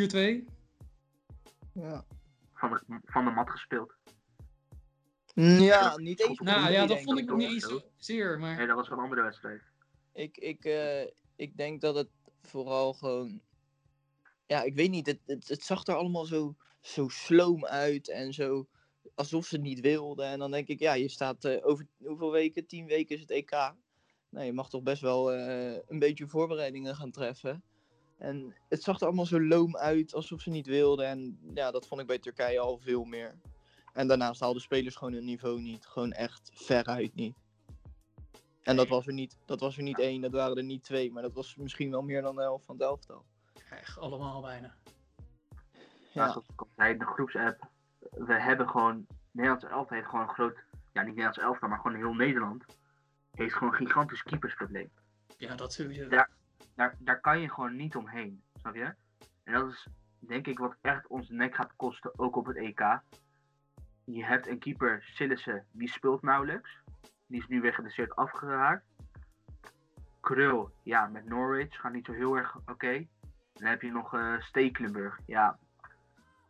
Ja, 1.72 2.04
Van 2.54 2.70
de, 2.70 3.00
van 3.04 3.24
de 3.24 3.30
mat 3.30 3.50
gespeeld. 3.50 3.94
ja 5.34 5.96
niet 5.96 6.20
eens. 6.28 6.38
Nou 6.38 6.72
ja, 6.72 6.86
dat 6.86 7.02
vond 7.02 7.18
ik 7.18 7.34
niet 7.34 7.50
eens 7.50 7.82
zeer. 7.96 8.38
Maar 8.38 8.56
Nee, 8.56 8.66
dat 8.66 8.76
was 8.76 8.90
een 8.90 8.98
andere 8.98 9.22
wedstrijd. 9.22 9.62
Ik, 10.12 10.36
ik, 10.36 10.64
eh, 10.64 11.02
ik 11.36 11.56
denk 11.56 11.80
dat 11.80 11.94
het 11.94 12.08
vooral 12.42 12.92
gewoon. 12.92 13.40
Ja, 14.46 14.62
ik 14.62 14.74
weet 14.74 14.90
niet. 14.90 15.06
Het, 15.06 15.18
het, 15.26 15.48
het 15.48 15.64
zag 15.64 15.86
er 15.86 15.94
allemaal 15.94 16.24
zo, 16.24 16.56
zo 16.80 17.08
sloom 17.08 17.66
uit 17.66 18.08
en 18.08 18.32
zo. 18.32 18.66
Alsof 19.14 19.46
ze 19.46 19.54
het 19.54 19.64
niet 19.64 19.80
wilden. 19.80 20.26
En 20.26 20.38
dan 20.38 20.50
denk 20.50 20.68
ik, 20.68 20.78
ja, 20.78 20.92
je 20.92 21.08
staat 21.08 21.44
eh, 21.44 21.66
over 21.66 21.86
hoeveel 21.98 22.30
weken? 22.30 22.66
Tien 22.66 22.86
weken 22.86 23.14
is 23.14 23.20
het 23.20 23.30
EK. 23.30 23.50
Nou, 24.28 24.46
je 24.46 24.52
mag 24.52 24.68
toch 24.68 24.82
best 24.82 25.02
wel 25.02 25.32
eh, 25.32 25.78
een 25.86 25.98
beetje 25.98 26.28
voorbereidingen 26.28 26.96
gaan 26.96 27.10
treffen. 27.10 27.62
En 28.20 28.54
het 28.68 28.82
zag 28.82 29.00
er 29.00 29.06
allemaal 29.06 29.26
zo 29.26 29.40
loom 29.40 29.76
uit, 29.76 30.14
alsof 30.14 30.40
ze 30.40 30.50
niet 30.50 30.66
wilden. 30.66 31.06
En 31.06 31.38
ja, 31.54 31.70
dat 31.70 31.86
vond 31.86 32.00
ik 32.00 32.06
bij 32.06 32.18
Turkije 32.18 32.58
al 32.58 32.78
veel 32.78 33.04
meer. 33.04 33.34
En 33.92 34.08
daarnaast 34.08 34.40
haalden 34.40 34.62
spelers 34.62 34.96
gewoon 34.96 35.12
hun 35.12 35.24
niveau 35.24 35.60
niet. 35.60 35.86
Gewoon 35.86 36.12
echt 36.12 36.50
veruit 36.54 37.14
niet. 37.14 37.36
En 38.62 38.76
dat 38.76 38.88
was 38.88 39.06
er 39.06 39.12
niet, 39.12 39.36
dat 39.44 39.60
was 39.60 39.76
er 39.76 39.82
niet 39.82 39.98
één, 39.98 40.20
dat 40.20 40.32
waren 40.32 40.56
er 40.56 40.64
niet 40.64 40.84
twee, 40.84 41.12
maar 41.12 41.22
dat 41.22 41.32
was 41.32 41.56
misschien 41.56 41.90
wel 41.90 42.02
meer 42.02 42.22
dan 42.22 42.34
de 42.34 42.40
helft 42.40 42.64
van 42.64 42.74
het 42.74 42.84
elftal. 42.84 43.24
echt 43.70 43.98
allemaal 43.98 44.40
bijna. 44.40 44.74
Ja. 46.12 46.30
Zoals 46.30 46.46
ik 46.48 46.60
al 46.60 46.68
zei, 46.76 46.96
de 46.96 47.04
groepsapp. 47.04 47.68
We 48.10 48.40
hebben 48.40 48.68
gewoon. 48.68 49.06
Nederlands 49.30 49.64
elftal 49.64 49.96
heeft 49.96 50.08
gewoon 50.08 50.28
een 50.28 50.34
groot. 50.34 50.58
Ja, 50.92 51.00
niet 51.00 51.08
Nederlands 51.08 51.38
elftal, 51.38 51.68
maar 51.68 51.78
gewoon 51.78 51.96
heel 51.96 52.14
Nederland. 52.14 52.64
Heeft 53.30 53.54
gewoon 53.54 53.68
een 53.68 53.86
gigantisch 53.86 54.22
keepersprobleem. 54.22 54.90
Ja, 55.36 55.54
dat 55.54 55.72
sowieso. 55.72 56.06
Ja. 56.10 56.28
Daar, 56.80 56.96
daar 56.98 57.20
kan 57.20 57.40
je 57.40 57.50
gewoon 57.50 57.76
niet 57.76 57.96
omheen. 57.96 58.42
Snap 58.54 58.74
je? 58.74 58.94
En 59.44 59.52
dat 59.52 59.68
is 59.68 59.86
denk 60.18 60.46
ik 60.46 60.58
wat 60.58 60.76
echt 60.80 61.06
ons 61.06 61.28
nek 61.28 61.54
gaat 61.54 61.76
kosten, 61.76 62.18
ook 62.18 62.36
op 62.36 62.46
het 62.46 62.56
EK. 62.56 63.00
Je 64.04 64.24
hebt 64.24 64.46
een 64.46 64.58
keeper, 64.58 65.02
Sillissen, 65.02 65.66
die 65.72 65.88
speelt 65.88 66.22
nauwelijks. 66.22 66.70
Die 67.26 67.40
is 67.40 67.46
nu 67.46 67.60
weer 67.60 67.74
geblesseerd 67.74 68.16
afgeraakt. 68.16 68.84
Krul, 70.20 70.70
ja, 70.82 71.06
met 71.06 71.24
Norwich 71.24 71.80
gaat 71.80 71.92
niet 71.92 72.06
zo 72.06 72.12
heel 72.12 72.36
erg 72.36 72.56
oké. 72.66 73.06
Dan 73.52 73.68
heb 73.68 73.82
je 73.82 73.90
nog 73.90 74.14
eh 74.14 74.40
Stekelenburg. 74.40 75.18
Ja. 75.26 75.58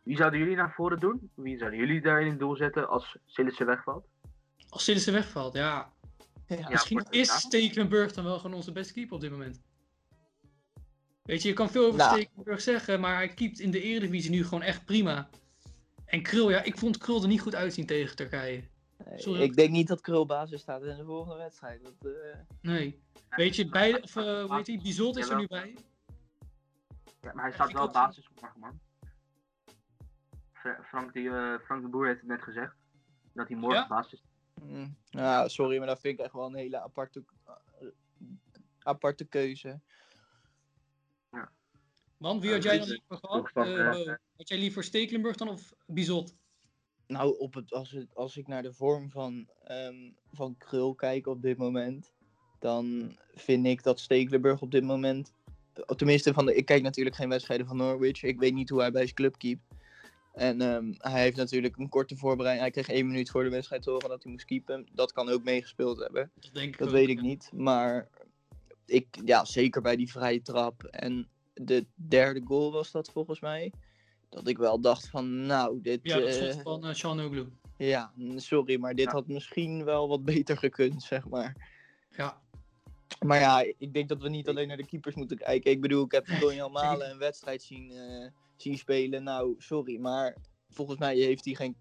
Wie 0.03 0.17
zouden 0.17 0.39
jullie 0.39 0.55
naar 0.55 0.73
voren 0.73 0.99
doen? 0.99 1.31
Wie 1.35 1.57
zouden 1.57 1.79
jullie 1.79 2.01
daar 2.01 2.21
in 2.21 2.29
het 2.29 2.39
doel 2.39 2.55
zetten 2.55 2.89
als 2.89 3.17
Sillissen 3.25 3.65
wegvalt? 3.65 4.07
Als 4.69 4.83
Sillissen 4.83 5.13
wegvalt, 5.13 5.53
ja. 5.53 5.93
Ja, 6.47 6.69
Misschien 6.69 7.05
is. 7.09 7.31
Stekelenburg 7.31 8.11
dan 8.13 8.23
wel 8.23 8.39
gewoon 8.39 8.55
onze 8.55 8.71
beste 8.71 8.93
keeper 8.93 9.15
op 9.15 9.21
dit 9.21 9.31
moment. 9.31 9.69
Weet 11.23 11.41
je, 11.41 11.47
je 11.47 11.53
kan 11.53 11.69
veel 11.69 11.85
over 11.85 11.97
Nou. 11.99 12.15
Stekelenburg 12.15 12.61
zeggen, 12.61 12.99
maar 12.99 13.15
hij 13.15 13.27
keept 13.33 13.59
in 13.59 13.71
de 13.71 13.81
Eredivisie 13.81 14.31
nu 14.31 14.43
gewoon 14.43 14.61
echt 14.61 14.85
prima. 14.85 15.29
En 16.05 16.21
Krul, 16.21 16.49
ja, 16.49 16.61
ik 16.63 16.77
vond 16.77 16.97
Krul 16.97 17.21
er 17.21 17.27
niet 17.27 17.41
goed 17.41 17.55
uitzien 17.55 17.85
tegen 17.85 18.15
Turkije. 18.15 18.63
Sorry. 19.15 19.41
Ik 19.41 19.55
denk 19.55 19.69
niet 19.71 19.87
dat 19.87 20.01
Krul 20.01 20.25
basis 20.25 20.61
staat 20.61 20.83
in 20.83 20.97
de 20.97 21.05
volgende 21.05 21.37
wedstrijd. 21.37 21.83
Dat, 21.83 22.11
eh, 22.13 22.39
Nee. 22.61 23.01
Weet 23.29 23.55
je, 23.55 23.69
bij, 23.69 24.01
of 24.01 24.15
uh, 24.15 24.43
hoe 24.43 24.55
heet 24.55 24.65
die, 24.65 24.81
Bizot 24.81 25.17
is 25.17 25.29
er 25.29 25.37
nu 25.37 25.47
bij. 25.47 25.75
Ja, 27.21 27.33
maar 27.33 27.43
hij 27.43 27.53
staat 27.53 27.71
wel 27.71 27.91
basis 27.91 28.29
op 28.29 28.41
morgen, 28.41 28.59
man. 28.59 28.79
Fra- 30.53 30.83
Frank, 30.83 31.13
die, 31.13 31.29
eh, 31.29 31.53
Frank 31.65 31.81
de 31.81 31.87
Boer 31.87 32.07
heeft 32.07 32.19
het 32.19 32.29
net 32.29 32.41
gezegd. 32.41 32.75
Dat 33.33 33.47
hij 33.47 33.57
morgen 33.57 33.79
Ja? 33.79 33.87
basis 33.87 34.21
mm, 34.61 34.95
ja, 35.09 35.47
sorry, 35.47 35.77
maar 35.77 35.87
dat 35.87 35.99
vind 35.99 36.19
ik 36.19 36.25
echt 36.25 36.33
wel 36.33 36.45
een 36.45 36.55
hele 36.55 36.79
aparte, 36.81 37.23
eh, 37.79 37.87
aparte 38.79 39.25
keuze. 39.25 39.79
Want 42.21 42.41
wie 42.41 42.51
had 42.51 42.63
jij 42.63 42.77
dan 42.77 42.87
liever 42.87 43.17
gehad? 43.17 43.51
Eh, 43.53 43.79
eh, 43.79 43.91
Bo, 43.91 44.05
had 44.37 44.47
jij 44.47 44.57
liever 44.57 44.83
Stekelenburg 44.83 45.35
dan 45.35 45.49
of 45.49 45.73
Bizot? 45.87 46.35
Nou, 47.07 47.37
op 47.39 47.53
het, 47.53 47.73
als, 47.73 47.91
het, 47.91 48.15
als 48.15 48.37
ik 48.37 48.47
naar 48.47 48.63
de 48.63 48.73
vorm 48.73 49.09
van, 49.09 49.47
ehm, 49.63 50.11
van 50.31 50.57
Krul 50.57 50.95
kijk 50.95 51.27
op 51.27 51.41
dit 51.41 51.57
moment, 51.57 52.13
dan 52.59 53.15
vind 53.33 53.65
ik 53.65 53.83
dat 53.83 53.99
Stekelenburg 53.99 54.61
op 54.61 54.71
dit 54.71 54.83
moment, 54.83 55.33
eh, 55.73 55.83
tenminste, 55.95 56.33
van 56.33 56.45
de, 56.45 56.55
ik 56.55 56.65
kijk 56.65 56.81
natuurlijk 56.81 57.15
geen 57.15 57.29
wedstrijden 57.29 57.67
van 57.67 57.77
Norwich, 57.77 58.23
ik 58.23 58.39
weet 58.39 58.53
niet 58.53 58.69
hoe 58.69 58.79
hij 58.79 58.91
bij 58.91 59.03
zijn 59.03 59.15
club 59.15 59.37
keept. 59.37 59.63
En 60.33 60.61
ehm, 60.61 60.93
hij 60.97 61.21
heeft 61.21 61.37
natuurlijk 61.37 61.77
een 61.77 61.89
korte 61.89 62.17
voorbereiding, 62.17 62.73
hij 62.73 62.83
kreeg 62.83 62.97
één 62.97 63.07
minuut 63.07 63.29
voor 63.29 63.43
de 63.43 63.49
wedstrijd 63.49 63.81
te 63.81 63.89
horen 63.89 64.09
dat 64.09 64.23
hij 64.23 64.31
moest 64.31 64.45
keepen. 64.45 64.87
Dat 64.93 65.11
kan 65.11 65.29
ook 65.29 65.43
meegespeeld 65.43 65.99
hebben. 65.99 66.31
Dat 66.39 66.53
denk 66.53 66.73
ik 66.73 66.77
Dat 66.77 66.87
ook. 66.87 66.93
weet 66.93 67.09
ik 67.09 67.21
niet. 67.21 67.51
Maar 67.53 68.07
ik, 68.85 69.07
ja, 69.25 69.45
zeker 69.45 69.81
bij 69.81 69.95
die 69.95 70.11
vrije 70.11 70.41
trap. 70.41 70.83
En 70.83 71.29
de 71.65 71.85
derde 71.95 72.41
goal 72.43 72.71
was 72.71 72.91
dat 72.91 73.11
volgens 73.11 73.39
mij. 73.39 73.71
Dat 74.29 74.47
ik 74.47 74.57
wel 74.57 74.81
dacht 74.81 75.09
van, 75.09 75.45
nou, 75.45 75.81
dit... 75.81 75.99
Ja, 76.03 76.19
dat 76.19 76.27
eh, 76.27 76.59
van 76.61 76.87
uh, 76.87 76.93
ja, 77.77 78.11
sorry, 78.35 78.79
maar 78.79 78.95
dit 78.95 79.05
Ja. 79.05 79.11
had 79.11 79.27
misschien 79.27 79.83
wel 79.83 80.07
wat 80.07 80.23
beter 80.23 80.57
gekund, 80.57 81.03
zeg 81.03 81.27
maar. 81.29 81.69
Ja, 82.17 82.41
Maar 83.19 83.39
ja, 83.39 83.65
ik 83.77 83.93
denk 83.93 84.09
dat 84.09 84.21
we 84.21 84.29
niet 84.29 84.49
alleen 84.49 84.67
naar 84.67 84.77
de 84.77 84.85
keepers 84.85 85.15
moeten 85.15 85.37
kijken. 85.37 85.71
Ik 85.71 85.81
bedoel, 85.81 86.05
ik 86.05 86.11
heb 86.11 86.25
Donjan 86.41 86.71
Malen 86.71 87.09
een 87.09 87.17
wedstrijd 87.17 87.61
zien, 87.61 87.91
eh, 87.91 88.27
zien 88.55 88.77
spelen. 88.77 89.23
Nou, 89.23 89.55
sorry, 89.57 89.99
maar 89.99 90.37
volgens 90.69 90.99
mij 90.99 91.15
heeft 91.17 91.45
hij 91.45 91.53
geen, 91.53 91.75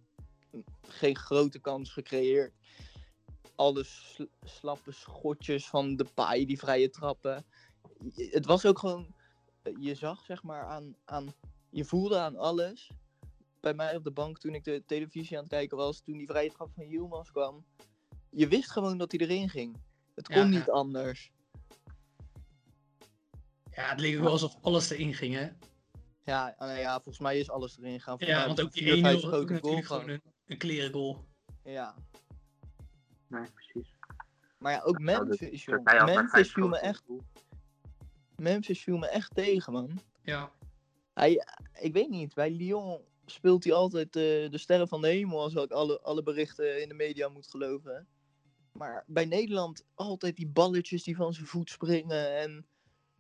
geen 0.89 1.17
grote 1.17 1.59
kans 1.59 1.93
gecreëerd. 1.93 2.53
Alle 3.55 3.85
sl- 3.85 4.23
slappe 4.45 4.93
schotjes 4.93 5.69
van 5.69 5.97
de 5.97 6.07
paai, 6.15 6.47
die 6.47 6.59
vrije 6.59 6.91
trappen. 6.91 7.45
Het 8.15 8.47
was 8.47 8.67
ook 8.67 8.79
gewoon, 8.79 9.15
je 9.81 9.95
zag 9.95 10.25
zeg 10.25 10.43
maar 10.43 10.65
aan, 10.65 10.97
aan, 11.05 11.27
je 11.71 11.85
voelde 11.85 12.19
aan 12.19 12.37
alles. 12.37 12.91
Bij 13.61 13.75
mij 13.75 13.97
op 13.97 14.05
de 14.05 14.11
bank 14.11 14.39
toen 14.39 14.55
ik 14.55 14.65
de 14.65 14.83
televisie 14.87 15.37
aan 15.37 15.43
het 15.43 15.53
kijken 15.53 15.77
was, 15.77 16.01
toen 16.01 16.17
die 16.17 16.27
vrije 16.27 16.51
trap 16.51 16.71
van 16.75 16.89
Yilmaz 16.89 17.31
kwam. 17.31 17.65
Je 18.31 18.49
wist 18.49 18.71
gewoon 18.71 18.99
dat 18.99 19.13
hij 19.13 19.21
erin 19.21 19.49
ging. 19.49 19.77
Het 20.15 20.27
kon 20.29 20.37
Ja, 20.37 20.45
niet 20.45 20.67
ja. 20.67 20.73
anders. 20.73 21.33
ja 23.73 23.89
het 23.91 24.01
leek 24.01 24.17
ook 24.17 24.23
wel 24.23 24.33
alsof 24.33 24.57
alles 24.63 24.91
erin 24.91 25.15
ging, 25.15 25.35
hè? 25.35 25.49
Ja, 26.25 26.55
ah, 26.59 26.69
nee, 26.69 26.79
ja, 26.81 26.93
volgens 26.95 27.19
mij 27.19 27.39
is 27.39 27.51
alles 27.51 27.79
erin 27.79 27.99
gegaan. 28.01 28.19
Volgens 28.19 28.39
Ja, 28.41 28.47
want 28.47 28.61
ook 28.61 28.73
die 28.73 28.83
1-0 28.83 28.87
vier, 28.87 29.03
was 29.03 29.11
vijf 29.13 29.25
ook 29.25 29.31
grote 29.31 29.53
natuurlijk 29.53 29.87
goal 29.87 29.99
gewoon 30.01 30.15
een, 30.15 30.23
een 30.47 30.59
klerengoal. 30.59 31.25
Ja, 31.65 31.95
Nee, 33.27 33.51
precies. 33.51 33.95
maar 34.59 34.73
ja, 34.73 34.81
ook 34.83 34.99
Nou, 34.99 35.27
Memphis, 35.27 35.65
joh. 35.65 36.05
Memphis 36.05 36.53
viel 36.53 36.69
me 36.69 36.79
echt, 36.79 37.01
op 37.01 37.07
doel. 37.07 37.23
Memphis 38.41 38.83
viel 38.83 38.97
me 38.97 39.07
echt 39.09 39.35
tegen, 39.35 39.73
man. 39.73 40.01
Ja, 40.23 40.53
Hij, 41.15 41.45
ik 41.81 41.93
weet 41.93 42.09
niet, 42.09 42.35
bij 42.35 42.51
Lyon 42.51 43.01
speelt 43.27 43.65
hij 43.65 43.73
altijd 43.73 44.07
eh, 44.07 44.23
de 44.51 44.59
sterren 44.59 44.89
van 44.89 45.01
de 45.01 45.09
hemel, 45.09 45.41
als 45.41 45.55
ik 45.55 45.71
alle, 45.71 46.01
alle 46.01 46.23
berichten 46.23 46.83
in 46.83 46.89
de 46.89 46.95
media 46.95 47.29
moet 47.29 47.47
geloven. 47.51 48.07
Maar 48.73 49.05
bij 49.07 49.25
Nederland 49.25 49.85
altijd 49.95 50.37
die 50.37 50.47
balletjes 50.49 51.03
die 51.03 51.17
van 51.17 51.33
zijn 51.35 51.47
voet 51.47 51.71
springen. 51.71 52.37
En 52.39 52.67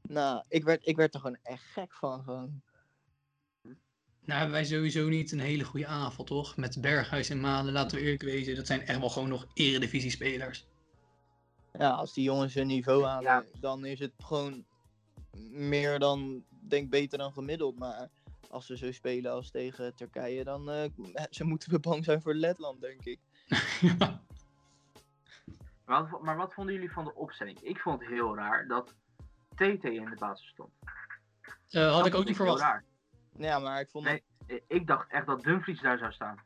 nou, 0.02 0.44
ik 0.48 0.64
werd, 0.64 0.86
ik 0.86 0.96
werd 0.96 1.14
er 1.14 1.20
gewoon 1.20 1.38
echt 1.42 1.62
gek 1.64 1.92
van. 1.94 2.22
Gewoon. 2.22 2.62
nou 3.62 4.38
hebben 4.38 4.50
wij 4.50 4.64
sowieso 4.64 5.08
niet 5.08 5.32
een 5.32 5.40
hele 5.40 5.64
goede 5.64 5.86
aanval, 5.86 6.24
toch? 6.24 6.56
Met 6.56 6.80
Berghuis 6.80 7.28
en 7.30 7.40
Malen, 7.40 7.72
laten 7.72 7.96
we 7.98 8.02
eerlijk 8.04 8.22
wezen. 8.22 8.54
Dat 8.54 8.66
zijn 8.66 8.80
echt 8.86 8.98
wel 8.98 9.08
gewoon 9.10 9.28
nog 9.28 9.46
eredivisie-spelers. 9.54 10.66
Ja, 11.78 11.90
als 11.90 12.12
die 12.14 12.24
jongens 12.24 12.54
hun 12.54 12.66
niveau 12.66 13.04
halen, 13.04 13.22
Ja. 13.22 13.44
dan 13.60 13.84
is 13.84 13.98
het 13.98 14.12
gewoon 14.18 14.64
meer 15.50 15.98
dan, 15.98 16.44
denk 16.48 16.90
beter 16.90 17.18
dan 17.18 17.32
gemiddeld. 17.32 17.78
Maar 17.78 18.08
als 18.50 18.66
ze 18.66 18.76
zo 18.76 18.92
spelen 18.92 19.32
als 19.32 19.50
tegen 19.50 19.94
Turkije, 19.94 20.44
dan 20.44 20.70
eh, 20.70 20.90
ze 21.30 21.44
moeten 21.44 21.70
we 21.70 21.78
bang 21.80 22.04
zijn 22.04 22.22
voor 22.22 22.34
Letland, 22.34 22.80
denk 22.80 23.04
ik. 23.04 23.18
ja. 23.80 24.20
Maar 25.84 26.10
wat, 26.10 26.22
maar 26.22 26.36
wat 26.36 26.54
vonden 26.54 26.74
jullie 26.74 26.92
van 26.92 27.04
de 27.04 27.14
opstelling? 27.14 27.60
Ik 27.60 27.78
vond 27.78 28.00
het 28.00 28.08
heel 28.10 28.36
raar 28.36 28.66
dat 28.66 28.94
TT 29.54 29.84
in 29.84 30.04
de 30.10 30.16
basis 30.18 30.48
stond. 30.48 30.70
Eh, 31.70 31.82
had 31.90 31.96
Dat 31.98 32.06
ik 32.06 32.14
ook 32.14 32.24
niet 32.24 32.36
verwacht. 32.36 32.60
raar. 32.60 32.84
Ja, 33.36 33.58
maar 33.58 33.80
ik 33.80 33.88
vond, 33.90 34.04
Nee. 34.04 34.22
Ik 34.66 34.86
dacht 34.86 35.10
echt 35.10 35.26
dat 35.26 35.42
Dumfries 35.42 35.80
daar 35.80 35.98
zou 35.98 36.12
staan. 36.12 36.38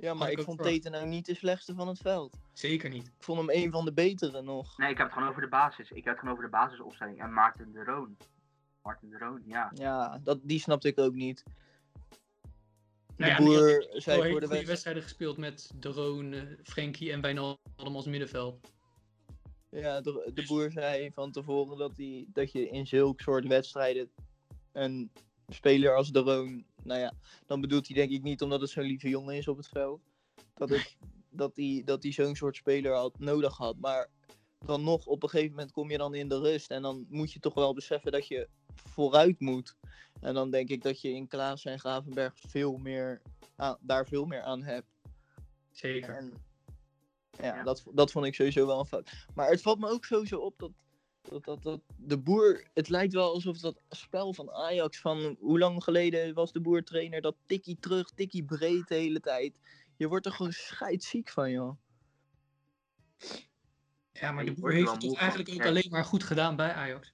Ja, 0.00 0.14
maar 0.14 0.30
ik 0.30 0.40
vond. 0.40 0.62
Teten 0.62 0.90
nou 0.92 1.06
niet 1.06 1.26
de 1.26 1.34
slechtste 1.34 1.74
van 1.74 1.88
het 1.88 1.98
veld. 1.98 2.36
Zeker 2.52 2.90
niet. 2.90 3.06
Ik 3.06 3.12
vond 3.24 3.38
hem 3.38 3.50
een 3.50 3.70
van 3.70 3.84
de 3.84 3.92
betere 3.92 4.42
nog. 4.42 4.78
Nee, 4.78 4.90
ik 4.90 4.96
heb 4.96 5.06
het 5.06 5.14
gewoon 5.14 5.28
over 5.28 5.42
de 5.42 5.48
basis. 5.48 5.90
Ik 5.90 6.04
heb 6.04 6.06
het 6.06 6.18
gewoon 6.18 6.32
over 6.34 6.44
de 6.44 6.50
basisopstelling. 6.50 7.20
En 7.22 7.32
Maarten 7.32 7.72
de 7.72 7.84
Roon. 7.84 8.16
Maarten 8.82 9.10
de 9.10 9.18
Roon, 9.18 9.42
ja. 9.46 9.70
Ja, 9.74 10.20
dat, 10.24 10.38
die 10.42 10.60
snapte 10.60 10.88
ik 10.88 10.98
ook 10.98 11.14
niet. 11.14 11.44
De 11.44 13.24
Nou 13.24 13.30
ja, 13.30 13.38
die 13.38 13.46
had 13.46 13.56
boer 13.56 14.00
zei 14.00 14.16
voor 14.16 14.26
de 14.28 14.32
wedstrijd. 14.38 14.66
wedstrijden 14.66 15.02
gespeeld 15.02 15.36
met 15.36 15.70
De 15.74 15.88
Roon, 15.88 16.32
eh, 16.32 16.42
Frenkie 16.62 17.12
en 17.12 17.20
Wijnaldum 17.20 17.58
als 17.96 18.06
middenveld. 18.06 18.72
Ja, 19.70 20.00
de, 20.00 20.22
de 20.24 20.32
Dus- 20.32 20.46
boer 20.46 20.70
zei 20.70 21.10
van 21.12 21.32
tevoren 21.32 21.78
dat, 21.78 21.96
die, 21.96 22.28
dat 22.32 22.52
je 22.52 22.68
in 22.68 22.86
zulke 22.86 23.22
soort 23.22 23.46
wedstrijden 23.46 24.10
een 24.72 25.10
speler 25.48 25.94
als 25.96 26.10
De 26.10 26.18
Roon, 26.20 26.64
nou 26.82 27.00
ja, 27.00 27.12
dan 27.46 27.60
bedoelt 27.60 27.86
hij 27.86 27.96
denk 27.96 28.10
ik 28.10 28.22
niet 28.22 28.42
omdat 28.42 28.60
het 28.60 28.70
zo'n 28.70 28.84
lieve 28.84 29.08
jongen 29.08 29.36
is 29.36 29.48
op 29.48 29.56
het 29.56 29.68
veld, 29.68 30.00
dat 30.54 30.68
het, 30.68 30.96
dat 31.30 31.56
hij 31.56 31.82
dat 31.84 32.02
hij 32.02 32.12
zo'n 32.12 32.36
soort 32.36 32.56
speler 32.56 32.94
had 32.94 33.18
nodig 33.18 33.56
had. 33.56 33.76
Maar 33.78 34.10
dan 34.58 34.84
nog, 34.84 35.06
op 35.06 35.22
een 35.22 35.28
gegeven 35.28 35.54
moment 35.54 35.72
kom 35.72 35.90
je 35.90 35.98
dan 35.98 36.14
in 36.14 36.28
de 36.28 36.38
rust 36.38 36.70
en 36.70 36.82
dan 36.82 37.06
moet 37.08 37.32
je 37.32 37.40
toch 37.40 37.54
wel 37.54 37.74
beseffen 37.74 38.12
dat 38.12 38.26
je 38.26 38.48
vooruit 38.74 39.40
moet. 39.40 39.76
En 40.20 40.34
dan 40.34 40.50
denk 40.50 40.68
ik 40.68 40.82
dat 40.82 41.00
je 41.00 41.10
in 41.10 41.28
Klaas 41.28 41.64
en 41.64 41.78
Gravenberg 41.78 42.34
veel 42.36 42.76
meer 42.76 43.22
aan, 43.56 43.76
daar 43.80 44.06
veel 44.06 44.24
meer 44.24 44.42
aan 44.42 44.62
hebt. 44.62 44.86
Zeker. 45.70 46.16
En 46.16 46.32
ja, 47.30 47.56
Ja. 47.56 47.62
Dat, 47.62 47.84
dat 47.92 48.10
vond 48.10 48.26
ik 48.26 48.34
sowieso 48.34 48.66
wel 48.66 48.78
een 48.78 48.86
fout. 48.86 49.26
Maar 49.34 49.50
het 49.50 49.62
valt 49.62 49.78
me 49.78 49.88
ook 49.88 50.04
sowieso 50.04 50.38
op 50.38 50.58
dat, 50.58 50.70
dat, 51.28 51.44
dat, 51.44 51.62
dat 51.62 51.80
de 51.96 52.18
boer. 52.18 52.64
Het 52.74 52.88
lijkt 52.88 53.12
wel 53.12 53.32
alsof 53.32 53.58
dat 53.58 53.80
spel 53.88 54.34
van 54.34 54.50
Ajax. 54.50 55.00
van 55.00 55.36
hoe 55.40 55.58
lang 55.58 55.84
geleden 55.84 56.34
was 56.34 56.52
de 56.52 56.60
boer 56.60 56.84
trainer? 56.84 57.20
Dat 57.20 57.36
tikkie 57.46 57.76
terug, 57.80 58.10
tikkie 58.10 58.44
breed 58.44 58.88
de 58.88 58.94
hele 58.94 59.20
tijd. 59.20 59.58
Je 59.96 60.08
wordt 60.08 60.26
er 60.26 60.32
gewoon 60.32 60.52
scheidsziek 60.52 61.28
van, 61.28 61.50
joh. 61.50 61.78
Ja, 64.12 64.32
maar 64.32 64.44
de 64.44 64.52
boer 64.52 64.70
er 64.70 64.76
heeft 64.76 65.02
het 65.02 65.16
eigenlijk 65.16 65.50
ook 65.50 65.66
alleen 65.66 65.88
maar 65.90 66.04
goed 66.04 66.22
gedaan 66.24 66.56
bij 66.56 66.72
Ajax. 66.72 67.12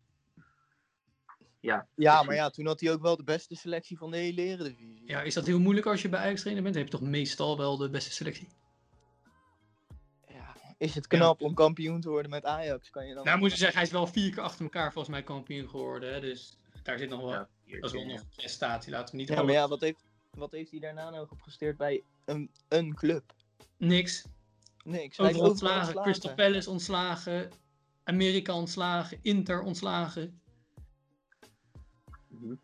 Ja, 1.61 1.89
Ja, 1.95 2.23
maar 2.23 2.35
ja, 2.35 2.51
toen 2.51 2.67
had 2.67 2.81
hij 2.81 2.93
ook 2.93 3.03
wel 3.03 3.17
de 3.17 3.25
beste 3.25 3.55
selectie 3.55 3.99
van 3.99 4.11
de 4.11 4.17
hele 4.17 4.43
Eredivisie. 4.43 5.03
Ja, 5.07 5.23
is 5.23 5.35
dat 5.35 5.47
heel 5.47 5.61
moeilijk 5.61 5.87
als 5.87 6.03
je 6.03 6.09
bij 6.09 6.21
Ajax 6.21 6.41
trainer 6.41 6.63
bent? 6.63 6.75
Dan 6.75 6.85
heb 6.85 6.93
je 6.93 6.99
toch 6.99 7.09
meestal 7.09 7.57
wel 7.57 7.77
de 7.77 7.91
beste 7.91 8.13
selectie? 8.13 8.49
Is 10.79 10.95
het 10.95 11.07
knap 11.07 11.43
om 11.43 11.55
kampioen 11.55 12.01
te 12.01 12.09
worden 12.09 12.31
met 12.31 12.45
Ajax? 12.45 12.91
Kan 12.91 13.07
je 13.07 13.15
dan... 13.15 13.25
Nou, 13.25 13.39
moet 13.39 13.51
je 13.51 13.57
zeggen, 13.57 13.77
hij 13.77 13.87
is 13.87 13.93
wel 13.93 14.07
vier 14.07 14.31
keer 14.31 14.43
achter 14.43 14.65
elkaar 14.65 14.93
volgens 14.93 15.15
mij 15.15 15.23
kampioen 15.23 15.69
geworden. 15.69 16.13
Hè? 16.13 16.21
Dus 16.21 16.57
daar 16.83 16.99
zit 16.99 17.09
nog 17.09 17.21
wel, 17.21 17.31
Ja, 17.31 17.49
dat 17.65 17.85
is 17.85 17.93
wel 17.93 18.07
nog 18.07 18.21
een 18.21 18.29
prestatie. 18.37 18.93
Laten 18.93 19.15
we 19.15 19.21
niet 19.21 19.29
ja, 19.29 19.43
maar 19.43 19.53
ja, 19.53 19.69
wat 19.69 19.81
heeft, 19.81 20.05
wat 20.31 20.53
heeft 20.53 20.71
hij 20.71 20.81
daarna 20.81 21.11
nog 21.11 21.29
gepresteerd 21.29 21.77
bij 21.77 22.03
een, 22.25 22.51
een 22.69 22.95
club? 22.95 23.35
Niks. 23.77 24.27
Niks. 24.85 25.17
Hij 25.17 25.31
is 25.31 25.33
Overal 25.37 25.51
overal 25.51 25.51
ontslagen. 25.51 26.03
Crystal 26.03 26.35
Palace 26.35 26.71
ontslagen. 26.71 27.51
Amerika 28.05 28.55
ontslagen. 28.55 29.19
Inter 29.23 29.63
ontslagen. 29.63 30.41
Mhm. 32.29 32.55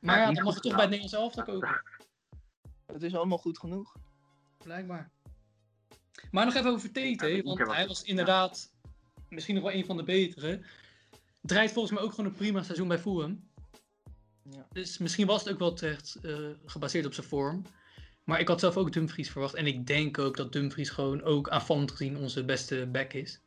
Maar 0.00 0.18
Ja, 0.18 0.32
dan 0.32 0.44
mag 0.44 0.54
je 0.54 0.60
toch 0.60 0.72
bij 0.72 0.80
het 0.80 0.90
Nederlands 0.90 1.12
elftal 1.12 1.44
kopen. 1.44 1.82
Het 2.86 3.02
is 3.02 3.14
allemaal 3.14 3.38
goed 3.38 3.58
genoeg. 3.58 3.96
Blijkbaar. 4.58 5.10
Maar 6.30 6.44
nog 6.44 6.54
even 6.54 6.70
over 6.70 6.92
Tete, 6.92 7.40
want 7.44 7.58
hij 7.58 7.86
was 7.86 8.02
inderdaad 8.02 8.72
misschien 9.28 9.54
nog 9.54 9.64
wel 9.64 9.72
een 9.72 9.84
van 9.84 9.96
de 9.96 10.02
betere. 10.02 10.60
Draait 11.40 11.72
volgens 11.72 11.94
mij 11.94 12.02
ook 12.02 12.10
gewoon 12.10 12.30
een 12.30 12.36
prima 12.36 12.62
seizoen 12.62 12.88
bij 12.88 12.98
Fulham. 12.98 13.48
Ja. 14.42 14.66
Dus 14.72 14.98
misschien 14.98 15.26
was 15.26 15.44
het 15.44 15.52
ook 15.52 15.58
wel 15.58 15.72
terecht 15.72 16.18
eh, 16.22 16.48
gebaseerd 16.64 17.06
op 17.06 17.14
zijn 17.14 17.26
vorm. 17.26 17.62
Maar 18.24 18.40
ik 18.40 18.48
had 18.48 18.60
zelf 18.60 18.76
ook 18.76 18.92
Dumfries 18.92 19.30
verwacht. 19.30 19.54
En 19.54 19.66
ik 19.66 19.86
denk 19.86 20.18
ook 20.18 20.36
dat 20.36 20.52
Dumfries 20.52 20.90
gewoon 20.90 21.22
ook 21.22 21.48
aanvallend 21.48 21.90
gezien 21.90 22.16
onze 22.16 22.44
beste 22.44 22.88
back 22.92 23.12
is. 23.12 23.40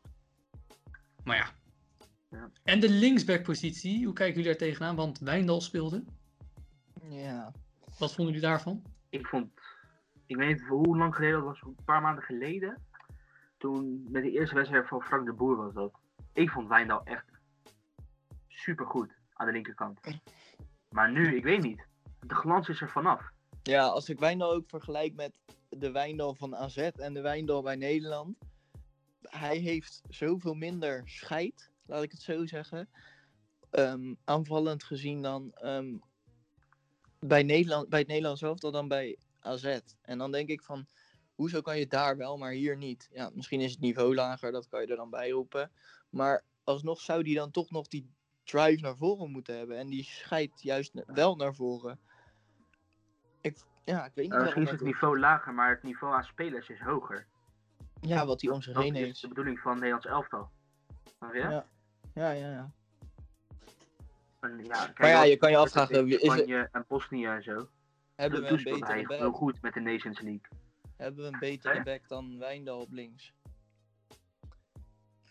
Maar 1.24 1.38
ja. 1.38 1.52
Ja. 2.30 2.52
En 2.64 2.80
de 2.80 2.90
linksbackpositie, 2.90 4.06
hoe 4.06 4.14
kijken 4.14 4.36
jullie 4.36 4.58
daar 4.58 4.68
tegenaan? 4.68 4.96
Want 4.96 5.20
Wijndal 5.20 5.62
speelde. 5.62 6.04
Ja. 7.10 7.52
Wat 7.98 8.14
vonden 8.14 8.34
jullie 8.34 8.50
daarvan? 8.50 8.84
Ik 9.10 9.28
vond, 9.28 9.52
ik 10.34 10.40
weet 10.40 10.48
niet 10.48 10.68
hoe 10.68 10.98
lang 10.98 11.16
geleden 11.16 11.36
dat 11.36 11.48
was, 11.48 11.62
een 11.62 11.86
paar 11.86 12.02
maanden 12.02 12.24
geleden. 12.24 12.82
Toen 13.58 14.06
met 14.10 14.24
de 14.24 14.32
eerste 14.32 14.56
wedstrijd 14.56 14.88
van 14.88 15.02
Frank 15.02 15.26
de 15.26 15.34
Boer 15.34 15.56
was 15.56 15.74
dat. 15.74 15.94
Ik 16.34 16.50
vond 16.50 16.68
Wijndal 16.68 17.04
echt 17.04 17.26
supergoed 18.48 19.12
aan 19.34 19.46
de 19.46 19.52
linkerkant. 19.52 20.00
Maar 20.90 21.12
nu, 21.12 21.36
ik 21.36 21.44
weet 21.44 21.62
niet. 21.62 21.86
De 22.20 22.36
glans 22.36 22.70
is 22.70 22.82
er 22.82 22.90
vanaf. 22.90 23.32
Ja, 23.64 23.86
als 23.86 24.10
ik 24.10 24.20
Wijndal 24.20 24.54
ook 24.54 24.70
vergelijk 24.70 25.16
met 25.16 25.40
de 25.70 25.92
Wijndal 25.92 26.36
van 26.36 26.56
AZ 26.56 26.78
en 26.78 27.14
de 27.14 27.22
Wijndal 27.22 27.62
bij 27.62 27.76
Nederland. 27.76 28.38
Hij 29.22 29.58
heeft 29.58 30.02
zoveel 30.10 30.54
minder 30.54 31.02
scheid, 31.06 31.72
laat 31.86 32.04
ik 32.04 32.12
het 32.12 32.22
zo 32.22 32.46
zeggen. 32.46 32.90
Ehm, 33.70 34.14
aanvallend 34.24 34.84
gezien 34.84 35.22
dan 35.22 35.52
ehm, 35.54 35.98
bij, 37.20 37.44
Nederland, 37.44 37.90
bij 37.90 38.00
het 38.00 38.08
Nederlands 38.08 38.42
elftal 38.42 38.72
dan 38.72 38.88
bij 38.88 39.18
AZ. 39.44 39.80
En 40.02 40.18
dan 40.18 40.32
denk 40.32 40.50
ik 40.50 40.62
van, 40.62 40.86
hoezo 41.36 41.62
kan 41.62 41.78
je 41.80 41.88
daar 41.88 42.18
wel, 42.18 42.38
maar 42.38 42.52
hier 42.52 42.78
niet? 42.78 43.10
Ja, 43.14 43.30
misschien 43.34 43.62
is 43.62 43.72
het 43.72 43.80
niveau 43.80 44.16
lager, 44.16 44.52
dat 44.52 44.68
kan 44.68 44.82
je 44.82 44.88
er 44.88 44.96
dan 44.96 45.10
bij 45.10 45.30
roepen. 45.30 45.72
Maar 46.10 46.44
alsnog 46.64 47.02
zou 47.02 47.24
die 47.24 47.36
dan 47.36 47.52
toch 47.52 47.72
nog 47.72 47.88
die 47.88 48.10
drive 48.44 48.82
naar 48.82 48.96
voren 48.96 49.32
moeten 49.32 49.58
hebben. 49.58 49.78
En 49.78 49.88
die 49.88 50.04
scheidt 50.04 50.62
juist 50.62 50.92
wel 51.06 51.36
naar 51.36 51.56
voren. 51.56 52.00
Ik, 53.42 53.58
ja, 53.84 54.06
ik 54.06 54.12
weet 54.16 54.26
niet 54.26 54.34
Uh, 54.34 54.42
misschien 54.42 54.62
is 54.64 54.70
het 54.70 54.80
dat 54.80 54.88
niveau 54.88 55.20
lager, 55.20 55.54
maar 55.54 55.70
het 55.70 55.84
niveau 55.84 56.14
aan 56.14 56.24
spelers 56.24 56.70
is 56.70 56.80
hoger. 56.80 57.28
is. 58.02 58.10
Ja, 58.10 58.26
wat 58.26 58.42
hij 58.42 58.52
om 58.52 58.62
zich 58.62 58.74
Dat 58.74 58.84
heen 58.84 58.96
is 58.96 59.02
heeft. 59.02 59.22
de 59.22 59.28
bedoeling 59.28 59.60
van 59.60 59.74
Nederlands 59.74 60.06
elftal. 60.06 60.50
Je? 61.34 61.40
Ja. 61.40 61.66
Ja, 62.14 62.32
ja, 62.32 62.52
ja. 62.52 62.72
En 64.40 64.64
ja, 64.64 64.86
kijk, 64.86 65.00
Maar 65.00 65.10
ja, 65.10 65.24
je 65.24 65.38
kan 65.38 65.52
je 65.52 65.58
afvragen, 65.58 66.08
is 66.08 66.12
het- 66.14 66.22
Spanje 66.22 66.70
en 66.72 66.86
Bosnië 66.88 67.26
en 67.26 67.44
zo. 67.44 67.68
Hebben 68.24 68.42
we 68.42 68.48
een 68.50 68.64
betere 68.64 68.94
heel 68.94 69.06
back? 69.30 69.36
goed 69.36 69.62
met 69.62 69.74
de 69.74 69.80
Nations 69.80 70.20
League. 70.22 70.48
Hebben 70.98 71.26
we 71.26 71.32
een 71.32 71.40
betere 71.40 71.84
back 71.84 72.08
dan 72.08 72.38
Wijndal 72.40 72.80
op 72.80 72.92
links? 72.92 73.34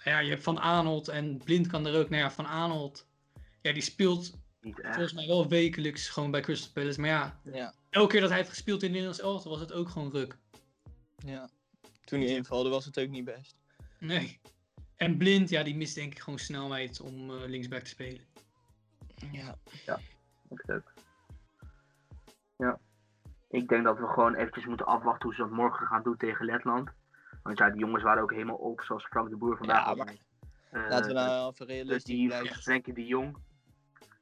Ja, 0.05 0.19
je 0.19 0.31
hebt 0.31 0.43
Van 0.43 0.61
Aanholt 0.61 1.09
en 1.09 1.39
Blind 1.45 1.67
kan 1.67 1.87
er 1.87 1.99
ook. 1.99 2.09
Nou 2.09 2.23
ja, 2.23 2.31
Van 2.31 2.47
Aanholt, 2.47 3.07
ja, 3.61 3.73
die 3.73 3.83
speelt 3.83 4.39
volgens 4.61 5.13
mij 5.13 5.27
wel 5.27 5.49
wekelijks 5.49 6.09
gewoon 6.09 6.31
bij 6.31 6.41
Crystal 6.41 6.73
Palace. 6.73 7.01
Maar 7.01 7.11
ja, 7.11 7.41
Ja, 7.53 7.75
elke 7.91 8.11
keer 8.11 8.21
dat 8.21 8.29
hij 8.29 8.39
heeft 8.39 8.51
gespeeld 8.51 8.83
in 8.83 8.89
het 8.89 8.93
Nederlands 8.93 9.21
elftal 9.23 9.51
was 9.51 9.61
het 9.61 9.73
ook 9.73 9.89
gewoon 9.89 10.11
ruk. 10.11 10.37
ja. 11.27 11.49
Toen 12.05 12.21
hij 12.21 12.29
invalde 12.29 12.69
was 12.69 12.85
het 12.85 12.99
ook 12.99 13.09
niet 13.09 13.25
best. 13.25 13.57
Nee. 13.99 14.41
En 14.97 15.17
Blind, 15.17 15.49
ja, 15.49 15.63
die 15.63 15.77
mist 15.77 15.95
denk 15.95 16.13
ik 16.13 16.19
gewoon 16.19 16.39
snelheid 16.39 17.01
om 17.01 17.31
eh, 17.31 17.49
linksback 17.49 17.83
te 17.83 17.91
spelen. 17.91 18.21
Ja. 19.33 19.59
Ik 20.49 20.71
ook. 20.71 20.93
Ja. 22.57 22.79
Ik 23.49 23.69
denk 23.69 23.85
dat 23.85 23.99
we 23.99 24.07
gewoon 24.07 24.35
eventjes 24.35 24.67
moeten 24.67 24.87
afwachten 24.87 25.23
hoe 25.23 25.35
ze 25.35 25.43
dat 25.43 25.51
morgen 25.51 25.87
gaan 25.87 26.03
doen 26.03 26.17
tegen 26.17 26.45
Letland. 26.45 26.91
Want 27.43 27.59
ja, 27.59 27.71
die 27.71 27.81
jongens 27.81 28.03
waren 28.03 28.23
ook 28.23 28.33
helemaal 28.33 28.57
op, 28.57 28.81
zoals 28.81 29.07
Frank 29.07 29.31
de 29.31 29.37
Boer 29.37 29.57
vandaag. 29.57 29.87
Ja, 29.87 29.95
maar 29.95 30.07
zei. 30.07 30.21
Eh, 30.71 30.89
Laten 30.89 31.07
we 31.07 31.13
nou 31.13 31.51
even 31.51 31.67
dus 31.67 31.77
realistisch 31.77 32.05
die 32.05 32.27
blijven. 32.27 32.57
Frenkie 32.57 32.95
de 32.95 33.07
Jong. 33.07 33.37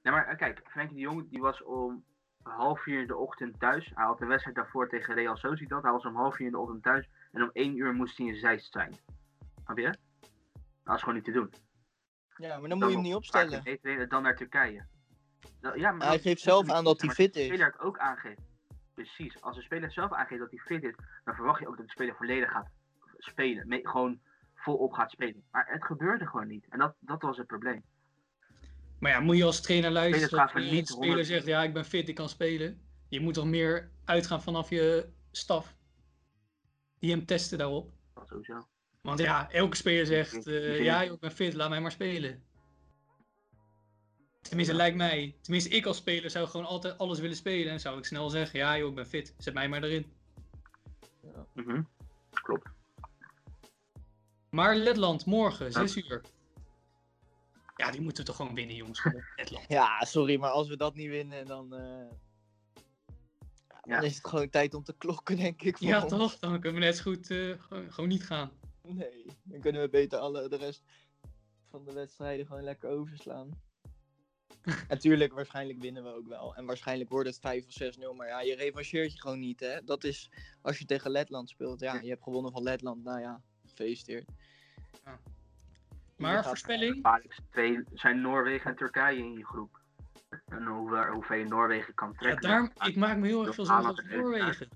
Nee, 0.03 0.13
maar 0.13 0.27
eh, 0.27 0.37
kijk, 0.37 0.63
Frenkie 0.65 0.97
de 0.97 1.03
Jong 1.03 1.31
die 1.31 1.41
was 1.41 1.63
om 1.63 2.05
half 2.43 2.83
vier 2.83 3.01
in 3.01 3.07
de 3.07 3.17
ochtend 3.17 3.61
thuis. 3.61 3.91
Hij 3.95 4.05
had 4.05 4.19
de 4.19 4.27
wedstrijd 4.27 4.57
daarvoor 4.57 4.89
tegen 4.89 5.15
Real 5.15 5.37
Sociedad. 5.37 5.83
Hij 5.83 5.93
was 5.93 6.05
om 6.05 6.17
half 6.17 6.35
vier 6.35 6.47
in 6.47 6.53
de 6.53 6.59
ochtend 6.59 6.83
thuis. 6.83 7.09
En 7.33 7.43
om 7.43 7.51
één 7.53 7.77
uur 7.77 7.95
moest 7.95 8.19
hij 8.19 8.27
in 8.27 8.37
Zeist 8.37 8.73
zijn. 8.73 8.97
Snap 9.65 9.79
je? 9.79 9.95
Dat 10.85 10.95
is 10.95 11.01
gewoon 11.01 11.15
niet 11.15 11.25
te 11.25 11.33
doen. 11.33 11.53
Ja, 12.37 12.59
maar 12.59 12.69
dan 12.69 12.79
moet 12.79 12.89
je 12.89 12.95
hem 12.95 13.03
niet 13.03 13.15
opstellen. 13.15 14.09
Dan 14.09 14.23
naar 14.23 14.37
Turkije. 14.37 14.87
Nou, 15.61 15.79
ja, 15.79 15.91
maar 15.93 16.07
Hij 16.07 16.17
dat- 16.17 16.27
geeft 16.27 16.43
zelf 16.43 16.71
aan 16.71 16.85
dat 16.85 17.01
hij 17.01 17.11
fit 17.11 17.27
als 17.27 17.35
de 17.35 17.41
is. 17.41 17.47
speler 17.47 17.67
het 17.67 17.81
ook 17.81 17.99
aangeeft. 17.99 18.41
Precies. 18.95 19.41
Als 19.43 19.57
de 19.57 19.63
speler 19.63 19.93
zelf 19.93 20.13
aangeeft 20.13 20.41
dat 20.41 20.51
hij 20.51 20.59
fit 20.59 20.83
is, 20.83 20.95
dan 21.25 21.35
verwacht 21.35 21.61
je 21.61 21.69
ook 21.69 21.77
dat 21.77 21.87
de 21.87 21.93
speler 21.93 22.15
volledig 22.15 22.51
gaat 22.51 22.69
spelen. 23.19 23.69
Me- 23.69 23.81
gewoon 23.89 24.21
volop 24.55 24.93
gaat 24.93 25.11
spelen. 25.11 25.43
Maar 25.51 25.67
het 25.69 25.85
gebeurde 25.85 26.27
gewoon 26.27 26.47
niet. 26.47 26.67
En 26.69 26.79
dat, 26.79 26.95
dat 27.01 27.23
was 27.23 27.37
het 27.37 27.47
probleem. 27.47 27.83
Maar 28.99 29.11
ja, 29.13 29.21
moet 29.21 29.37
je 29.37 29.45
als 29.45 29.61
trainer 29.61 29.91
luisteren 29.91 30.41
als 30.41 30.51
gaan 30.53 30.63
een 30.63 30.71
niet 30.73 30.89
speler 30.89 31.07
100 31.07 31.27
zegt, 31.27 31.47
ja, 31.47 31.63
ik 31.63 31.73
ben 31.73 31.85
fit, 31.85 32.09
ik 32.09 32.15
kan 32.15 32.29
spelen. 32.29 32.83
Je 33.09 33.21
moet 33.21 33.35
toch 33.35 33.47
meer 33.47 33.91
uitgaan 34.05 34.43
vanaf 34.43 34.71
je 34.71 35.09
staf. 35.31 35.77
Die 36.99 37.11
hem 37.11 37.27
testen 37.27 37.59
daarop. 37.59 37.93
Dat 38.15 38.29
sowieso. 38.29 38.67
Want 39.01 39.19
ja, 39.19 39.51
elke 39.51 39.77
speler 39.77 40.07
zegt, 40.07 40.47
eh, 40.47 40.85
ja, 40.85 41.03
ik 41.03 41.21
ben 41.21 41.31
fit, 41.33 41.55
laat 41.55 41.69
mij 41.71 41.81
maar 41.81 41.91
spelen. 41.91 42.43
Tenminste, 44.41 44.75
lijkt 44.75 44.97
mij. 44.97 45.35
Tenminste, 45.41 45.71
ik 45.71 45.87
als 45.87 45.97
speler 45.97 46.31
zou 46.31 46.47
gewoon 46.49 46.67
altijd 46.67 46.99
alles 46.99 47.19
willen 47.19 47.37
spelen. 47.37 47.73
En 47.73 47.81
zou 47.81 47.99
ik 47.99 48.05
snel 48.05 48.31
zeggen, 48.31 48.59
ja 48.59 48.79
joh, 48.79 48.89
ik 48.89 48.95
ben 48.95 49.07
fit, 49.07 49.35
zet 49.39 49.55
mij 49.55 49.69
maar 49.69 49.83
erin. 49.83 50.13
Mhm. 51.55 51.83
Klopt. 52.31 52.69
Maar 54.51 54.77
Letland, 54.77 55.27
morgen, 55.27 55.73
6 55.73 55.97
uur. 55.97 56.23
Ja, 57.77 57.91
die 57.91 58.01
moeten 58.01 58.25
we 58.25 58.29
toch 58.29 58.37
gewoon 58.39 58.55
winnen, 58.55 58.77
jongens. 58.77 59.05
Letland. 59.37 59.65
Ja, 59.69 60.05
sorry, 60.05 60.39
maar 60.39 60.51
als 60.51 60.69
we 60.69 60.77
dat 60.77 60.95
niet 60.95 61.09
winnen, 61.09 61.47
dan, 61.47 61.75
eh, 61.75 61.81
ja, 63.69 63.81
dan 63.81 63.81
Ja. 63.83 64.01
is 64.01 64.15
het 64.17 64.27
gewoon 64.27 64.51
tijd 64.51 64.75
om 64.75 64.85
te 64.85 64.95
klokken, 64.99 65.37
denk 65.37 65.63
ik. 65.63 65.77
Ja, 65.79 66.03
ons. 66.03 66.11
toch? 66.11 66.39
Dan 66.39 66.61
kunnen 66.61 66.81
we 66.81 66.87
net 66.87 66.97
zo 66.97 67.03
goed 67.03 67.31
eh, 67.31 67.59
gewoon, 67.59 67.93
gewoon 67.93 68.09
niet 68.11 68.25
gaan. 68.27 68.51
Nee, 68.83 69.27
dan 69.43 69.61
kunnen 69.61 69.83
we 69.83 69.89
beter 69.89 70.19
alle, 70.19 70.49
de 70.49 70.57
rest 70.57 70.83
van 71.65 71.85
de 71.85 71.93
wedstrijden 71.93 72.47
gewoon 72.47 72.63
lekker 72.63 72.91
overslaan. 72.91 73.51
Natuurlijk, 74.89 75.33
waarschijnlijk 75.33 75.81
winnen 75.81 76.03
we 76.03 76.15
ook 76.15 76.27
wel. 76.27 76.55
En 76.55 76.65
waarschijnlijk 76.65 77.11
wordt 77.11 77.29
het 77.29 77.39
5 77.39 77.67
of 77.67 77.97
6-0. 78.13 78.17
Maar 78.17 78.27
ja, 78.27 78.41
je 78.41 78.55
revancheert 78.55 79.13
je 79.13 79.21
gewoon 79.21 79.39
niet, 79.39 79.61
hè. 79.61 79.85
Dat 79.85 80.05
is 80.05 80.31
als 80.63 80.79
je 80.79 80.85
tegen 80.85 81.11
Letland 81.11 81.49
speelt. 81.49 81.81
Ja, 81.81 81.95
je 82.01 82.09
hebt 82.09 82.23
gewonnen 82.23 82.53
van 82.53 82.63
Letland. 82.63 83.05
Nou 83.05 83.21
ja, 83.21 83.41
gefeliciteerd. 83.67 84.29
Ja. 85.05 85.19
Maar 86.17 86.45
voorspelling? 86.45 87.23
Twee 87.51 87.83
zijn 87.95 88.21
Noorwegen 88.21 88.71
en 88.71 88.77
Turkije 88.77 89.19
in 89.19 89.33
je 89.33 89.45
groep. 89.45 89.81
En 90.45 90.67
hoe, 90.67 91.07
hoeveel 91.13 91.37
je 91.37 91.45
Noorwegen 91.45 91.95
kan 91.95 92.09
Ja, 92.19 92.19
trekken. 92.19 92.73
ik 92.85 92.97
maak 92.97 93.17
me 93.17 93.27
heel 93.27 93.47
erg 93.47 93.55
veel 93.55 93.65
zorgen 93.65 93.91
over 93.91 94.05
Haaland 94.05 94.25
en 94.25 94.39
Noorwegen. 94.39 94.69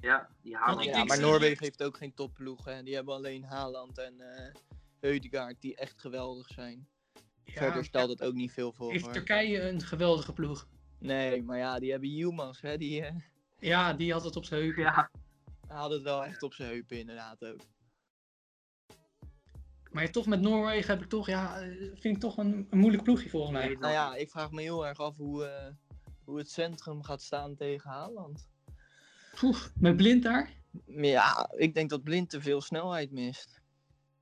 Ja, 0.00 0.28
die 0.42 0.52
Ja, 0.52 0.74
denk 0.74 1.08
maar 1.08 1.20
Noorwegen 1.20 1.64
heeft 1.64 1.82
ook 1.82 1.96
geen 1.96 2.14
topploeg, 2.14 2.64
hè. 2.64 2.82
Die 2.82 2.94
hebben 2.94 3.14
alleen 3.14 3.44
Haaland 3.44 3.98
en 3.98 4.20
eh 4.20 4.54
Eudegaard, 5.00 5.60
die 5.60 5.76
echt 5.76 6.00
geweldig 6.00 6.48
zijn. 6.48 6.88
Verder 7.56 7.84
stelt 7.84 8.10
het 8.10 8.22
ook 8.22 8.34
niet 8.34 8.52
veel 8.52 8.72
voor. 8.72 8.90
Heeft 8.90 9.04
hoor. 9.04 9.12
Turkije 9.12 9.60
een 9.60 9.80
geweldige 9.82 10.32
ploeg? 10.32 10.68
Nee, 10.98 11.42
maar 11.42 11.58
ja, 11.58 11.78
die 11.78 11.90
hebben 11.90 12.08
Yilmaz, 12.08 12.60
hè. 12.60 12.78
Die 12.78 13.02
eh, 13.02 13.14
Ja, 13.58 13.92
die 13.92 14.12
had 14.12 14.24
het 14.24 14.36
op 14.36 14.44
zijn 14.44 14.62
heup. 14.62 14.76
Ja, 14.76 15.10
had 15.68 15.90
het 15.90 16.02
wel 16.02 16.24
echt 16.24 16.42
op 16.42 16.54
zijn 16.54 16.68
heupen, 16.68 16.98
inderdaad 16.98 17.44
ook. 17.44 17.60
Maar 19.90 20.04
ja, 20.04 20.10
toch 20.10 20.26
met 20.26 20.40
Noorwegen 20.40 20.94
heb 20.94 21.02
ik 21.02 21.08
toch, 21.08 21.26
ja, 21.26 21.60
eh, 21.60 21.68
vind 21.78 22.16
ik 22.16 22.18
toch 22.18 22.36
een, 22.36 22.66
een 22.70 22.78
moeilijk 22.78 23.02
ploegje 23.02 23.28
volgens 23.28 23.52
mij. 23.52 23.76
Nou 23.80 23.92
ja, 23.92 24.14
ik 24.14 24.30
vraag 24.30 24.50
me 24.50 24.62
heel 24.62 24.86
erg 24.86 24.98
af 24.98 25.16
hoe, 25.16 25.44
eh, 25.44 25.72
hoe 26.24 26.38
het 26.38 26.50
centrum 26.50 27.02
gaat 27.02 27.22
staan 27.22 27.56
tegen 27.56 27.90
Haaland. 27.90 28.48
Poeh, 29.34 29.58
met 29.74 29.96
blind 29.96 30.22
daar? 30.22 30.50
Ja, 30.86 31.50
ik 31.56 31.74
denk 31.74 31.90
dat 31.90 32.02
Blind 32.02 32.30
te 32.30 32.40
veel 32.40 32.60
snelheid 32.60 33.10
mist. 33.10 33.60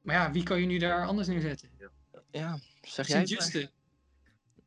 Maar 0.03 0.15
ja, 0.15 0.33
wie 0.33 0.43
kan 0.43 0.61
je 0.61 0.67
nu 0.67 0.79
daar 0.79 1.07
anders 1.07 1.29
neerzetten? 1.29 1.71
Ja, 1.79 1.91
zeg 2.81 3.07
jij. 3.07 3.23
Juste. 3.25 3.71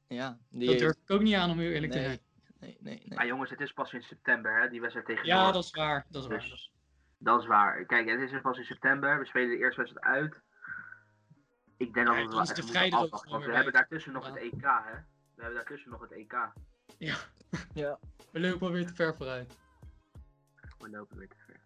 Ja, 0.07 0.37
die 0.49 0.67
Dat 0.69 0.77
durf 0.77 0.95
ik 1.03 1.11
ook 1.11 1.21
niet 1.21 1.35
aan 1.35 1.49
om 1.51 1.59
heel 1.59 1.71
eerlijk 1.71 1.91
te 1.91 1.99
zijn. 1.99 2.19
Nee, 2.59 2.77
nee, 2.79 3.01
nee. 3.05 3.17
Maar 3.17 3.27
jongens, 3.27 3.49
het 3.49 3.59
is 3.61 3.71
pas 3.73 3.93
in 3.93 4.01
september, 4.01 4.61
hè, 4.61 4.69
die 4.69 4.79
wedstrijd 4.81 5.07
tegen 5.07 5.25
Ja, 5.25 5.51
dat 5.51 5.63
is 5.63 5.71
waar. 5.71 6.05
Dat 6.09 6.21
is 6.23 6.29
waar. 6.29 6.39
Dus 6.39 6.71
dat 7.17 7.41
is 7.41 7.47
waar. 7.47 7.85
Kijk, 7.85 8.09
het 8.09 8.31
is 8.31 8.41
pas 8.41 8.57
in 8.57 8.63
september. 8.63 9.19
We 9.19 9.25
spelen 9.25 9.49
de 9.49 9.57
eerste 9.57 9.81
wedstrijd 9.81 10.05
uit. 10.15 10.41
Ik 11.77 11.93
denk 11.93 12.07
dat 12.07 12.15
Ja, 12.15 12.21
we 12.23 12.29
wel 12.29 12.41
even 12.41 12.63
moeten 12.65 12.91
afwachten. 12.91 13.29
Want 13.29 13.41
we 13.41 13.47
weer 13.47 13.55
hebben 13.55 13.73
daartussen 13.73 14.11
nog 14.13 14.27
Ja. 14.27 14.33
het 14.33 14.41
EK, 14.41 14.61
hè. 14.61 14.93
We 15.35 15.41
hebben 15.43 15.53
daartussen 15.53 15.91
nog 15.91 16.01
het 16.01 16.11
EK. 16.11 16.51
Ja, 16.97 17.17
Ja. 17.73 17.99
we 18.31 18.39
lopen 18.39 18.67
alweer 18.67 18.85
te 18.87 18.93
ver 18.95 19.15
vooruit. 19.15 19.57
We 20.77 20.89
lopen 20.89 21.17
weer 21.17 21.27
te 21.27 21.35
ver. 21.45 21.59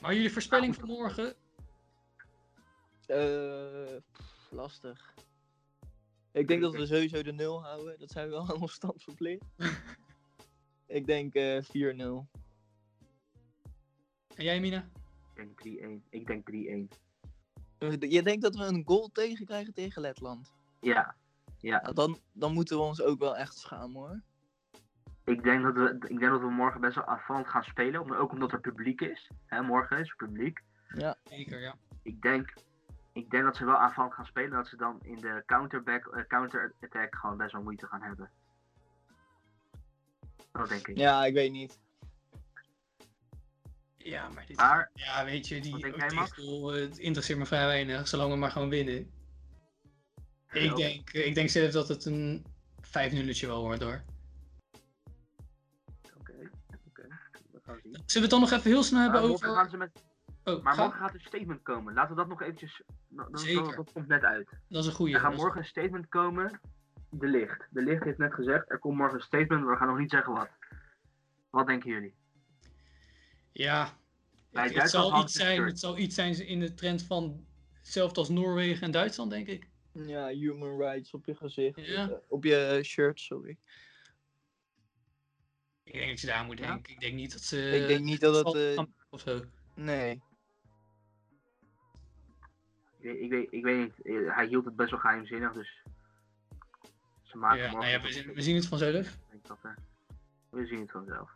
Maar 0.00 0.14
jullie 0.14 0.32
voorspelling 0.32 0.74
van 0.74 0.88
morgen? 0.88 1.34
Eh, 3.06 3.96
pff, 4.12 4.50
lastig. 4.50 5.14
Ik 6.32 6.48
denk 6.48 6.60
dat 6.62 6.74
we 6.74 6.86
sowieso 6.86 7.22
de 7.22 7.32
0 7.32 7.62
houden. 7.62 7.98
Dat 7.98 8.10
zijn 8.10 8.26
we 8.26 8.32
wel 8.32 8.48
aan 8.50 8.60
ons 8.60 8.72
stand 8.72 9.02
verplicht. 9.02 9.44
ik 10.86 11.06
denk 11.06 11.34
eh 11.34 11.62
4-0. 11.62 11.68
En 14.34 14.44
jij, 14.44 14.60
Mina? 14.60 14.88
Ik 15.34 15.62
denk 15.64 16.02
3-1. 16.04 16.08
Ik 16.10 16.26
denk 16.26 16.50
3-1. 16.50 16.54
Eh, 17.78 18.10
Je 18.10 18.22
denkt 18.22 18.42
dat 18.42 18.56
we 18.56 18.64
een 18.64 18.82
goal 18.84 19.08
tegen 19.12 19.46
krijgen 19.46 19.74
tegen 19.74 20.02
Letland? 20.02 20.52
Ja. 20.80 21.14
Ja. 21.58 21.80
Ja, 21.84 21.92
dan, 21.92 22.18
dan 22.32 22.52
moeten 22.52 22.76
we 22.76 22.82
ons 22.82 23.02
ook 23.02 23.18
wel 23.18 23.36
echt 23.36 23.56
schamen 23.56 24.00
hoor. 24.00 24.22
Ik 25.24 25.42
denk, 25.42 25.62
dat 25.62 25.74
we, 25.74 25.96
ik 26.08 26.18
denk 26.18 26.30
dat 26.32 26.40
we 26.40 26.50
morgen 26.50 26.80
best 26.80 26.94
wel 26.94 27.04
aanvallend 27.04 27.48
gaan 27.48 27.62
spelen. 27.62 28.18
Ook 28.18 28.32
omdat 28.32 28.52
er 28.52 28.60
publiek 28.60 29.00
is. 29.00 29.30
Hè, 29.46 29.62
morgen 29.62 29.98
is 29.98 30.08
er 30.10 30.16
publiek. 30.16 30.62
Zeker, 31.24 31.60
ja. 31.60 31.74
Ik 32.02 32.22
denk, 32.22 32.54
ik 33.12 33.30
denk 33.30 33.44
dat 33.44 33.56
ze 33.56 33.64
wel 33.64 33.76
aanvallend 33.76 34.14
gaan 34.14 34.26
spelen. 34.26 34.50
Dat 34.50 34.68
ze 34.68 34.76
dan 34.76 34.98
in 35.02 35.20
de 35.20 35.42
counterback, 35.46 36.06
eh, 36.06 36.24
counter-attack 36.26 37.14
gewoon 37.14 37.36
best 37.36 37.52
wel 37.52 37.62
moeite 37.62 37.86
gaan 37.86 38.02
hebben. 38.02 38.30
Dat 40.52 40.68
denk 40.68 40.88
ik. 40.88 40.96
Ja, 40.96 41.24
ik 41.24 41.34
weet 41.34 41.52
niet. 41.52 41.78
Ja, 43.96 44.28
maar 44.28 44.46
dit... 44.46 44.56
Maar 44.56 44.90
Ja, 44.94 45.24
weet 45.24 45.48
je, 45.48 45.60
die 45.60 45.72
Wat 45.72 45.80
denk 45.80 45.96
jij, 45.96 46.08
die 46.08 46.18
Max? 46.18 46.32
goal, 46.32 46.74
eh, 46.74 46.80
het 46.80 46.98
interesseert 46.98 47.38
me 47.38 47.46
vrij 47.46 47.66
weinig, 47.66 48.08
zolang 48.08 48.30
we 48.30 48.36
maar 48.36 48.50
gewoon 48.50 48.68
winnen. 48.68 49.10
Ik 50.50 50.62
Ja. 50.62 50.74
denk, 50.74 51.10
eh, 51.10 51.26
ik 51.26 51.34
denk 51.34 51.48
zelf 51.48 51.70
dat 51.72 51.88
het 51.88 52.04
een 52.04 52.44
5 52.80 53.12
nulletje 53.12 53.46
wel 53.46 53.62
wordt 53.62 53.82
hoor. 53.82 54.02
Oké, 56.18 56.50
oké. 56.88 57.06
We 57.52 57.60
gaan 57.62 57.78
zien. 57.82 57.92
Zullen 57.92 58.06
we 58.06 58.20
het 58.20 58.30
dan 58.30 58.40
nog 58.40 58.50
even 58.50 58.70
heel 58.70 58.82
snel 58.82 59.00
hebben 59.00 59.20
over... 59.20 59.48
gaan 59.48 59.70
ze 59.70 59.76
met, 59.76 60.02
Oh, 60.44 60.62
maar 60.62 60.74
ga- 60.74 60.82
morgen 60.82 61.00
gaat 61.00 61.14
een 61.14 61.20
statement 61.20 61.62
komen. 61.62 61.94
Laten 61.94 62.10
we 62.10 62.16
dat 62.20 62.28
nog 62.28 62.42
eventjes. 62.42 62.82
Dat, 63.08 63.30
dat- 63.32 63.40
Zeker. 63.40 63.76
dat 63.76 63.92
komt 63.92 64.06
net 64.08 64.22
uit. 64.22 64.50
Dat 64.68 64.82
is 64.82 64.88
een 64.88 64.94
goeie. 64.94 65.14
Er 65.14 65.20
gaat 65.20 65.30
dat 65.30 65.40
morgen 65.40 65.60
een 65.60 65.66
statement 65.66 66.08
komen. 66.08 66.60
De 67.10 67.26
licht. 67.26 67.66
De 67.70 67.82
licht 67.82 68.04
heeft 68.04 68.18
net 68.18 68.34
gezegd. 68.34 68.70
Er 68.70 68.78
komt 68.78 68.96
morgen 68.96 69.16
een 69.18 69.24
statement. 69.24 69.62
maar 69.62 69.72
We 69.72 69.76
gaan 69.78 69.88
nog 69.88 69.98
niet 69.98 70.10
zeggen 70.10 70.32
wat. 70.32 70.48
Wat 71.50 71.66
denken 71.66 71.90
jullie? 71.90 72.14
Ja, 73.52 73.96
Bij 74.50 74.64
het, 74.64 74.74
Duitsland 74.74 75.06
zal 75.12 75.22
iets 75.22 75.32
zijn, 75.32 75.62
het 75.62 75.78
zal 75.78 75.98
iets 75.98 76.14
zijn 76.14 76.46
in 76.46 76.60
de 76.60 76.74
trend 76.74 77.02
van 77.02 77.46
hetzelfde 77.72 78.20
als 78.20 78.28
Noorwegen 78.28 78.82
en 78.82 78.90
Duitsland, 78.90 79.30
denk 79.30 79.46
ik. 79.46 79.68
Ja, 79.92 80.26
human 80.28 80.78
rights 80.78 81.12
op 81.14 81.26
je 81.26 81.34
gezicht. 81.34 81.86
Ja. 81.86 82.08
eh, 82.08 82.16
Op 82.28 82.44
je 82.44 82.80
shirt, 82.84 83.20
sorry. 83.20 83.58
Ik 85.84 85.92
denk 85.92 86.08
dat 86.08 86.20
je 86.20 86.26
daar 86.26 86.44
moet 86.44 86.58
Ja? 86.58 86.66
denken. 86.66 86.92
Ik 86.92 87.00
denk 87.00 87.14
niet 87.14 87.32
dat 87.32 87.40
ze... 87.40 87.70
Ik 87.70 87.86
denk 87.88 88.04
niet 88.04 88.20
dat 88.20 88.34
het, 88.34 88.46
zal 88.46 88.56
eh, 88.56 88.84
Of 89.10 89.20
zo. 89.20 89.40
Nee. 89.74 90.22
Ik 93.02 93.10
weet, 93.10 93.20
ik 93.20 93.30
weet, 93.30 93.48
ik 93.52 93.62
weet 93.64 93.78
niet. 93.78 94.06
Eh, 94.26 94.34
Hij 94.36 94.46
hield 94.46 94.64
het 94.64 94.76
best 94.76 94.90
wel 94.90 95.00
geheimzinnig. 95.00 95.52
Dus. 95.52 95.82
Ze 97.22 97.36
maken 97.36 97.62
Ja, 97.64 97.72
nou 97.72 97.86
ja, 97.86 98.00
we, 98.00 98.12
zien- 98.12 98.34
we 98.34 98.42
zien 98.42 98.56
het 98.56 98.66
vanzelf. 98.66 99.16
Dat, 99.42 99.58
eh, 99.62 99.70
we 100.50 100.66
zien 100.66 100.80
het 100.80 100.90
vanzelf. 100.90 101.30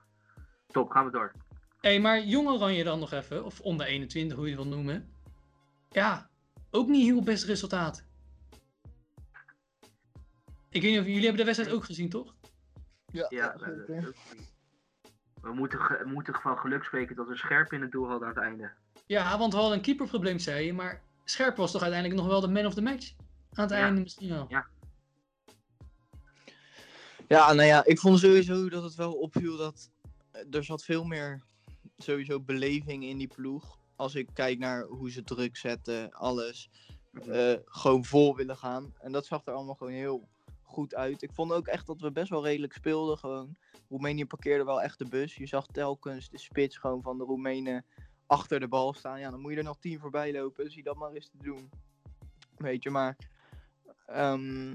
Top, 0.66 0.90
gaan 0.90 1.04
we 1.04 1.10
door. 1.10 1.32
Hé, 1.80 1.88
hey, 1.90 2.00
maar 2.00 2.20
Jong 2.22 2.48
Oranje 2.48 2.84
dan 2.84 2.98
nog 2.98 3.12
even, 3.12 3.44
of 3.44 3.60
onder 3.60 3.86
21, 3.86 4.36
hoe 4.36 4.48
je 4.48 4.56
het 4.56 4.62
wil 4.66 4.72
noemen. 4.76 5.10
Ja, 5.90 6.30
ook 6.70 6.88
niet 6.88 7.04
heel 7.06 7.22
best 7.22 7.44
resultaat. 7.44 8.04
Ik 10.70 10.82
weet 10.82 10.90
niet 10.90 11.00
of 11.00 11.06
jullie 11.06 11.20
hebben 11.20 11.38
de 11.38 11.44
wedstrijd 11.44 11.72
ook 11.72 11.84
gezien, 11.84 12.08
toch? 12.08 12.34
Ja, 13.12 13.26
Ja, 13.28 13.56
we, 15.40 15.52
moeten, 15.52 15.78
we 15.78 16.10
moeten 16.12 16.34
van 16.34 16.58
geluk 16.58 16.84
spreken 16.84 17.16
dat 17.16 17.28
we 17.28 17.36
scherp 17.36 17.72
in 17.72 17.80
het 17.80 17.90
doel 17.90 18.08
hadden 18.08 18.28
aan 18.28 18.34
het 18.34 18.42
einde. 18.44 18.70
Ja, 19.06 19.38
want 19.38 19.52
we 19.52 19.58
hadden 19.58 19.76
een 19.76 19.84
keeperprobleem, 19.84 20.38
zei 20.38 20.66
je. 20.66 20.72
Maar 20.72 21.02
Scherp 21.28 21.56
was 21.56 21.72
toch 21.72 21.82
uiteindelijk 21.82 22.20
nog 22.20 22.30
wel 22.30 22.40
de 22.40 22.48
man 22.48 22.66
of 22.66 22.74
the 22.74 22.82
match? 22.82 23.12
Aan 23.52 23.64
het 23.64 23.70
Ja. 23.70 23.84
einde 23.84 24.00
misschien 24.00 24.28
wel. 24.28 24.46
Ja, 27.28 27.52
nou 27.52 27.68
ja, 27.68 27.84
ik 27.84 27.98
vond 27.98 28.18
sowieso 28.18 28.68
dat 28.68 28.82
het 28.82 28.94
wel 28.94 29.12
opviel 29.12 29.56
dat 29.56 29.90
eh, 30.30 30.40
er 30.50 30.64
zat 30.64 30.84
veel 30.84 31.04
meer 31.04 31.42
sowieso 31.96 32.40
beleving 32.40 33.04
in 33.04 33.18
die 33.18 33.26
ploeg. 33.34 33.78
Als 33.96 34.14
ik 34.14 34.28
kijk 34.32 34.58
naar 34.58 34.82
hoe 34.84 35.10
ze 35.10 35.22
druk 35.24 35.56
zetten, 35.56 36.12
alles. 36.12 36.70
eh, 37.30 37.52
gewoon 37.64 38.04
vol 38.04 38.36
willen 38.36 38.56
gaan. 38.56 38.94
En 39.00 39.12
dat 39.12 39.26
zag 39.26 39.46
er 39.46 39.52
allemaal 39.54 39.74
gewoon 39.74 39.92
heel 39.92 40.28
goed 40.62 40.94
uit. 40.94 41.22
Ik 41.22 41.30
vond 41.32 41.52
ook 41.52 41.66
echt 41.66 41.86
dat 41.86 42.00
we 42.00 42.12
best 42.12 42.28
wel 42.30 42.44
redelijk 42.44 42.72
speelden. 42.72 43.18
Gewoon. 43.18 43.56
Roemenië 43.88 44.26
parkeerde 44.26 44.64
wel 44.64 44.82
echt 44.82 44.98
de 44.98 45.08
bus. 45.08 45.34
Je 45.34 45.46
zag 45.46 45.66
telkens 45.66 46.28
de 46.28 46.38
spits 46.38 46.76
gewoon 46.76 47.02
van 47.02 47.18
de 47.18 47.24
Roemenen 47.24 47.84
achter 48.26 48.60
de 48.60 48.68
bal 48.68 48.92
staan. 48.92 49.20
Ja, 49.20 49.30
dan 49.30 49.40
moet 49.40 49.52
je 49.52 49.56
er 49.58 49.64
nog 49.64 49.78
tien 49.78 49.98
voorbij 49.98 50.32
lopen. 50.32 50.70
Zie 50.70 50.82
dat 50.82 50.96
maar 50.96 51.12
eens 51.12 51.28
te 51.28 51.38
doen. 51.42 51.70
Weet 52.56 52.82
je, 52.82 52.90
maar... 52.90 53.16
ehm, 54.06 54.70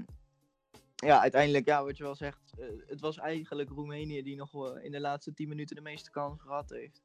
ja, 0.96 1.20
uiteindelijk, 1.20 1.64
ja, 1.66 1.84
wat 1.84 1.96
je 1.96 2.02
wel 2.02 2.14
zegt. 2.14 2.38
eh, 2.58 2.66
het 2.86 3.00
was 3.00 3.18
eigenlijk 3.18 3.70
Roemenië 3.70 4.22
die 4.22 4.36
nog 4.36 4.50
wel 4.50 4.78
in 4.78 4.90
de 4.92 5.00
laatste 5.00 5.34
10 5.34 5.48
minuten 5.48 5.76
de 5.76 5.82
meeste 5.82 6.10
kans 6.10 6.40
gehad 6.40 6.70
heeft. 6.70 7.02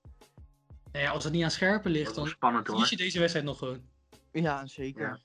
Nou 0.91 1.05
ja, 1.05 1.11
als 1.11 1.23
het 1.23 1.33
niet 1.33 1.43
aan 1.43 1.51
Scherpen 1.51 1.91
ligt, 1.91 2.15
dan 2.15 2.27
spannend 2.27 2.67
hoor. 2.67 2.87
je 2.89 2.97
deze 2.97 3.19
wedstrijd 3.19 3.45
nog 3.45 3.57
gewoon. 3.57 3.81
Ja, 4.31 4.67
zeker. 4.67 5.01
Ja. 5.01 5.19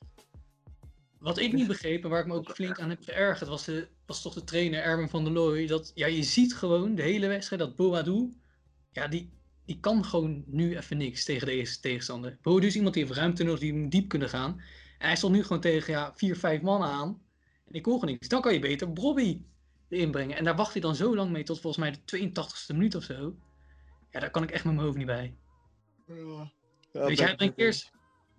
Wat 1.18 1.38
ik 1.38 1.52
niet 1.52 1.66
begreep 1.66 2.04
en 2.04 2.10
waar 2.10 2.20
ik 2.20 2.26
me 2.26 2.34
ook 2.34 2.50
flink 2.50 2.80
aan 2.80 2.88
heb 2.90 3.02
geërgerd, 3.02 3.48
was, 3.48 3.64
de, 3.64 3.88
was 4.06 4.22
toch 4.22 4.34
de 4.34 4.44
trainer 4.44 4.82
Erwin 4.82 5.08
van 5.08 5.24
der 5.24 5.32
Looy. 5.32 5.66
Dat, 5.66 5.92
ja, 5.94 6.06
je 6.06 6.22
ziet 6.22 6.54
gewoon 6.54 6.94
de 6.94 7.02
hele 7.02 7.26
wedstrijd 7.26 7.62
dat 7.62 7.76
Boadou, 7.76 8.32
ja, 8.90 9.08
die, 9.08 9.30
die 9.64 9.80
kan 9.80 10.04
gewoon 10.04 10.44
nu 10.46 10.76
even 10.76 10.96
niks 10.96 11.24
tegen 11.24 11.46
deze 11.46 11.80
tegenstander. 11.80 12.38
Boadou 12.42 12.66
is 12.66 12.76
iemand 12.76 12.94
die 12.94 13.04
heeft 13.04 13.16
ruimte 13.16 13.44
nodig, 13.44 13.60
die 13.60 13.74
moet 13.74 13.90
diep 13.90 14.08
kunnen 14.08 14.28
gaan. 14.28 14.60
En 14.98 15.06
hij 15.06 15.16
stond 15.16 15.34
nu 15.34 15.42
gewoon 15.42 15.60
tegen 15.60 15.92
ja, 15.92 16.12
vier, 16.14 16.36
vijf 16.36 16.62
man 16.62 16.82
aan. 16.82 17.22
En 17.66 17.74
ik 17.74 17.82
kon 17.82 17.98
gewoon 17.98 18.14
niks. 18.14 18.28
Dan 18.28 18.40
kan 18.40 18.52
je 18.52 18.58
beter 18.58 18.92
Bobby 18.92 19.42
erin 19.88 20.10
brengen. 20.10 20.36
En 20.36 20.44
daar 20.44 20.56
wacht 20.56 20.72
hij 20.72 20.80
dan 20.80 20.94
zo 20.94 21.16
lang 21.16 21.30
mee 21.30 21.42
tot 21.42 21.60
volgens 21.60 21.84
mij 21.84 22.00
de 22.04 22.30
82e 22.30 22.74
minuut 22.74 22.94
of 22.94 23.02
zo. 23.02 23.36
Ja, 24.10 24.20
daar 24.20 24.30
kan 24.30 24.42
ik 24.42 24.50
echt 24.50 24.64
met 24.64 24.74
mijn 24.74 24.86
hoofd 24.86 24.98
niet 24.98 25.06
bij. 25.06 25.36
Ja, 26.06 27.06
Weet 27.06 27.18
je, 27.18 27.24
hij 27.24 27.36
brengt 27.36 27.58
eerst 27.58 27.90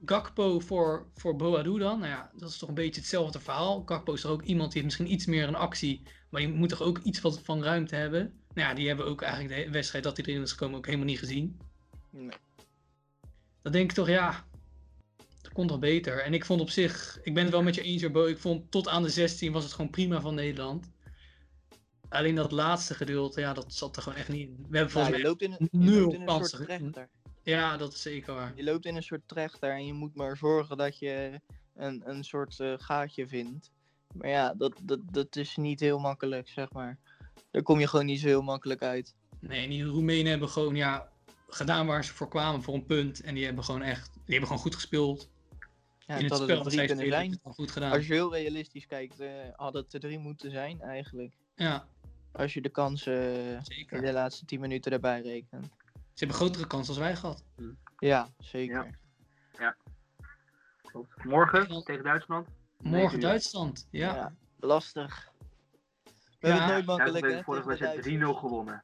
Gakpo 0.05 0.59
voor, 0.59 1.07
voor 1.15 1.35
Boadou 1.35 1.79
dan. 1.79 1.99
Nou 1.99 2.11
ja, 2.11 2.31
dat 2.35 2.49
is 2.49 2.57
toch 2.57 2.69
een 2.69 2.75
beetje 2.75 3.01
hetzelfde 3.01 3.39
verhaal. 3.39 3.83
Gakpo 3.85 4.13
is 4.13 4.21
toch 4.21 4.31
ook 4.31 4.43
iemand 4.43 4.71
die 4.71 4.81
heeft 4.81 4.95
misschien 4.95 5.13
iets 5.13 5.25
meer 5.25 5.47
een 5.47 5.55
actie, 5.55 6.01
maar 6.29 6.41
die 6.41 6.49
moet 6.49 6.69
toch 6.69 6.81
ook 6.81 6.97
iets 6.97 7.21
wat 7.21 7.41
van 7.41 7.63
ruimte 7.63 7.95
hebben. 7.95 8.42
Nou 8.53 8.67
ja, 8.69 8.73
die 8.73 8.87
hebben 8.87 9.05
ook 9.05 9.21
eigenlijk 9.21 9.65
de 9.65 9.71
wedstrijd 9.71 10.03
dat 10.03 10.17
hij 10.17 10.25
erin 10.25 10.41
is 10.41 10.51
gekomen 10.51 10.77
ook 10.77 10.85
helemaal 10.85 11.05
niet 11.05 11.19
gezien. 11.19 11.59
Nee. 12.09 12.37
Dan 13.61 13.71
denk 13.71 13.89
ik 13.89 13.95
toch, 13.95 14.07
ja, 14.07 14.45
dat 15.41 15.51
kon 15.53 15.67
toch 15.67 15.79
beter. 15.79 16.19
En 16.23 16.33
ik 16.33 16.45
vond 16.45 16.61
op 16.61 16.69
zich, 16.69 17.19
ik 17.23 17.33
ben 17.33 17.43
het 17.43 17.51
wel 17.51 17.63
met 17.63 17.75
je 17.75 17.81
eens, 17.81 18.11
Bo. 18.11 18.25
Ik 18.25 18.37
vond 18.37 18.71
tot 18.71 18.87
aan 18.87 19.03
de 19.03 19.09
16 19.09 19.51
was 19.51 19.63
het 19.63 19.73
gewoon 19.73 19.91
prima 19.91 20.21
van 20.21 20.35
Nederland. 20.35 20.91
Alleen 22.09 22.35
dat 22.35 22.51
laatste 22.51 22.93
gedeelte, 22.93 23.39
ja, 23.39 23.53
dat 23.53 23.73
zat 23.73 23.95
er 23.95 24.01
gewoon 24.01 24.17
echt 24.17 24.29
niet 24.29 24.47
in. 24.49 24.55
We 24.69 24.77
hebben 24.77 24.79
Ja, 24.81 24.89
volgens 24.89 25.15
je 25.15 25.21
mij... 25.21 25.29
loopt 25.29 25.41
in, 25.41 25.51
een- 25.51 25.69
je 25.71 25.77
nul 25.91 25.99
loopt 26.01 26.13
in 26.13 26.19
een 26.21 26.25
kansen. 26.27 26.57
soort 26.57 26.69
trechter. 26.69 27.09
Ja, 27.43 27.77
dat 27.77 27.93
is 27.93 28.01
zeker 28.01 28.33
waar. 28.33 28.51
Je 28.55 28.63
loopt 28.63 28.85
in 28.85 28.95
een 28.95 29.03
soort 29.03 29.21
trechter 29.25 29.71
en 29.71 29.85
je 29.85 29.93
moet 29.93 30.15
maar 30.15 30.37
zorgen 30.37 30.77
dat 30.77 30.99
je 30.99 31.41
een, 31.75 32.01
een 32.09 32.23
soort 32.23 32.59
eh, 32.59 32.73
gaatje 32.77 33.27
vindt. 33.27 33.71
Maar 34.13 34.29
ja, 34.29 34.53
dat, 34.53 34.79
dat, 34.83 34.99
dat 35.11 35.35
is 35.35 35.55
niet 35.55 35.79
heel 35.79 35.99
makkelijk, 35.99 36.49
zeg 36.49 36.71
maar. 36.71 36.97
Daar 37.53 37.61
kom 37.63 37.79
je 37.79 37.87
gewoon 37.87 38.05
niet 38.05 38.19
zo 38.19 38.27
heel 38.27 38.41
makkelijk 38.41 38.81
uit. 38.81 39.15
Nee, 39.39 39.63
en 39.63 39.69
die 39.69 39.83
Roemenen 39.83 40.25
hebben 40.31 40.49
gewoon 40.49 40.75
ja, 40.75 41.09
gedaan 41.47 41.85
waar 41.87 42.03
ze 42.05 42.13
voor 42.13 42.27
kwamen, 42.27 42.61
voor 42.63 42.73
een 42.73 42.85
punt. 42.85 43.21
En 43.21 43.35
die 43.35 43.45
hebben 43.45 43.63
gewoon 43.63 43.81
echt, 43.81 44.13
die 44.13 44.21
hebben 44.25 44.47
gewoon 44.47 44.61
goed 44.63 44.75
gespeeld. 44.75 45.29
Ja, 45.99 46.15
In 46.15 46.21
het 46.21 46.21
het 46.21 46.29
had 46.31 46.41
spel 46.41 46.49
er 46.49 46.55
dat 46.55 46.63
drie 46.63 46.77
zij 46.77 46.85
kunnen 46.85 47.05
spelen, 47.05 47.39
zijn. 47.43 47.53
goed 47.53 47.71
gedaan. 47.71 47.91
Als 47.91 48.07
je 48.07 48.13
heel 48.13 48.33
realistisch 48.33 48.85
kijkt, 48.87 49.19
eh 49.19 49.29
had 49.55 49.73
het 49.73 49.93
er 49.93 49.99
drie 49.99 50.19
moeten 50.19 50.51
zijn, 50.51 50.81
eigenlijk. 50.81 51.33
Ja, 51.55 51.87
Als 52.31 52.53
je 52.53 52.61
de 52.61 52.69
kansen 52.69 53.33
in 53.89 54.01
de 54.01 54.11
laatste 54.13 54.45
10 54.45 54.59
minuten 54.59 54.91
erbij 54.91 55.21
rekent. 55.21 55.65
Ze 55.93 55.99
hebben 56.25 56.35
grotere 56.37 56.67
kans 56.67 56.87
als 56.87 56.97
wij 56.97 57.15
gehad. 57.15 57.43
Ja, 57.97 58.27
zeker. 58.39 58.97
Klopt. 60.81 61.23
Morgen 61.23 61.73
Ja. 61.73 61.81
tegen 61.81 62.03
Duitsland. 62.03 62.47
Morgen. 62.81 63.19
Duitsland, 63.19 63.87
ja. 63.91 64.15
Ja, 64.15 64.33
lastig. 64.59 65.31
We 66.43 66.49
Ja, 66.49 66.55
hebben 66.55 66.75
het 66.75 66.85
nooit 66.85 66.97
makkelijk, 66.99 67.33
hè? 67.35 67.43
vorige 67.43 67.67
wedstrijd 67.67 68.01
3-0 68.03 68.19
Duitsers. 68.19 68.39
gewonnen. 68.39 68.81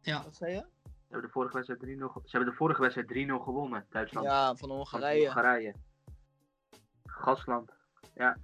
ja. 0.00 0.22
Wat 0.24 0.36
zei 0.36 0.52
je? 0.52 0.58
Ze 0.84 1.12
hebben 1.12 1.26
de 1.26 1.32
vorige 1.32 1.54
wedstrijd 1.54 1.80
3-0 1.80 2.08
ge- 2.08 2.20
Ze 2.24 2.36
hebben 2.36 2.50
de 2.50 2.56
vorige 2.56 2.80
wedstrijd 2.80 3.08
3-0 3.08 3.40
gewonnen. 3.42 3.86
Duitsland. 3.90 4.26
Ja, 4.26 4.46
van 4.46 4.56
Van 4.56 4.70
Hongarije. 4.76 5.24
Hongarije. 5.24 5.74
Gasland. 7.04 7.70
Ja, 8.14 8.36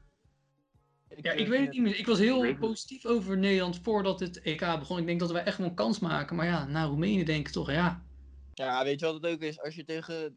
eh, 1.09 1.37
ik 1.39 1.49
weet 1.49 1.61
het 1.61 1.71
niet 1.71 1.83
meer. 1.83 1.99
Ik 1.99 2.07
was 2.07 2.19
heel 2.19 2.45
Ik 2.45 2.59
positief 2.59 3.05
over 3.07 3.39
Nederland 3.39 3.81
voordat 3.83 4.21
het 4.21 4.41
EK 4.43 4.61
begon. 4.61 4.99
Ik 4.99 5.07
denk 5.07 5.21
dat 5.21 5.31
wij 5.33 5.45
echt 5.45 5.59
wel 5.59 5.67
een 5.67 5.75
kans 5.75 5.99
maken. 5.99 6.37
Maar 6.37 6.47
ja, 6.47 6.65
naar 6.67 6.87
Roemenië 6.87 7.25
denk 7.25 7.47
ik 7.47 7.53
toch, 7.53 7.71
ja. 7.71 8.03
Ja, 8.53 8.85
weet 8.85 9.01
je 9.01 9.07
wat 9.07 9.15
het 9.15 9.27
ook 9.27 9.41
is? 9.41 9.61
Als 9.61 9.75
je 9.75 9.85
tegen 9.85 10.37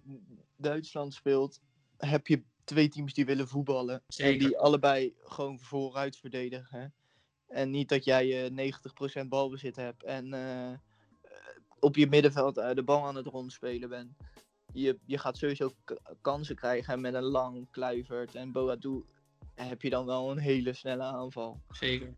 Duitsland 0.57 1.13
speelt, 1.13 1.61
heb 1.97 2.27
je 2.27 2.43
twee 2.63 2.87
teams 2.89 3.13
die 3.13 3.25
willen 3.25 3.47
voetballen. 3.47 4.03
En 4.17 4.37
die 4.37 4.57
allebei 4.57 5.13
gewoon 5.23 5.59
vooruit 5.59 6.17
verdedigen. 6.17 6.93
En 7.55 7.69
niet 7.69 7.89
dat 7.89 8.03
jij 8.05 8.45
eh 8.45 8.71
90% 9.23 9.27
balbezit 9.27 9.75
hebt 9.75 10.03
en 10.03 10.33
eh, 10.33 10.71
eh, 10.71 10.77
op 11.79 11.95
je 11.95 12.07
middenveld 12.07 12.57
eh, 12.57 12.73
de 12.73 12.83
bal 12.83 13.05
aan 13.05 13.15
het 13.15 13.25
rondspelen 13.25 13.89
bent. 13.89 14.11
Je, 14.73 14.97
je 15.05 15.17
gaat 15.17 15.37
sowieso 15.37 15.71
kansen 16.21 16.55
krijgen 16.55 16.93
en 16.93 17.01
met 17.01 17.13
een 17.13 17.23
lang 17.23 17.67
Kluivert 17.71 18.35
en 18.35 18.51
Boadou 18.51 19.05
heb 19.55 19.81
je 19.81 19.89
dan 19.89 20.05
wel 20.05 20.31
een 20.31 20.37
hele 20.37 20.73
snelle 20.73 21.03
aanval. 21.03 21.61
Zeker. 21.69 22.13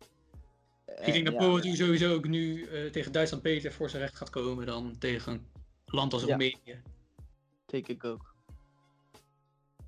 En 0.85 1.07
Ik 1.07 1.13
denk 1.13 1.25
dat 1.25 1.63
ja, 1.63 1.75
sowieso 1.75 2.13
ook 2.13 2.27
nu 2.27 2.63
eh, 2.63 2.91
tegen 2.91 3.11
Duitsland 3.11 3.43
beter 3.43 3.71
voor 3.71 3.89
zijn 3.89 4.01
recht 4.01 4.15
gaat 4.15 4.29
komen 4.29 4.65
dan 4.65 4.97
tegen 4.97 5.33
een 5.33 5.47
land 5.85 6.13
als 6.13 6.21
Ja. 6.21 6.27
Roemenië. 6.27 6.81
Denk 7.65 7.87
ik 7.87 8.03
ook. 8.03 8.35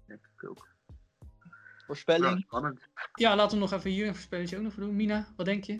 Denk 0.05 0.29
ik 0.35 0.49
ook. 0.49 0.67
Voorspelling? 1.89 2.41
Spannend. 2.41 2.79
Ja, 3.13 3.35
laten 3.35 3.57
we 3.57 3.63
nog 3.63 3.73
even 3.73 3.89
hier 3.91 4.07
een 4.07 4.13
voorspelletje 4.13 4.57
ook 4.57 4.63
nog 4.63 4.73
voor 4.73 4.83
doen. 4.83 4.95
Mina, 4.95 5.27
wat 5.35 5.45
denk 5.45 5.63
je? 5.63 5.77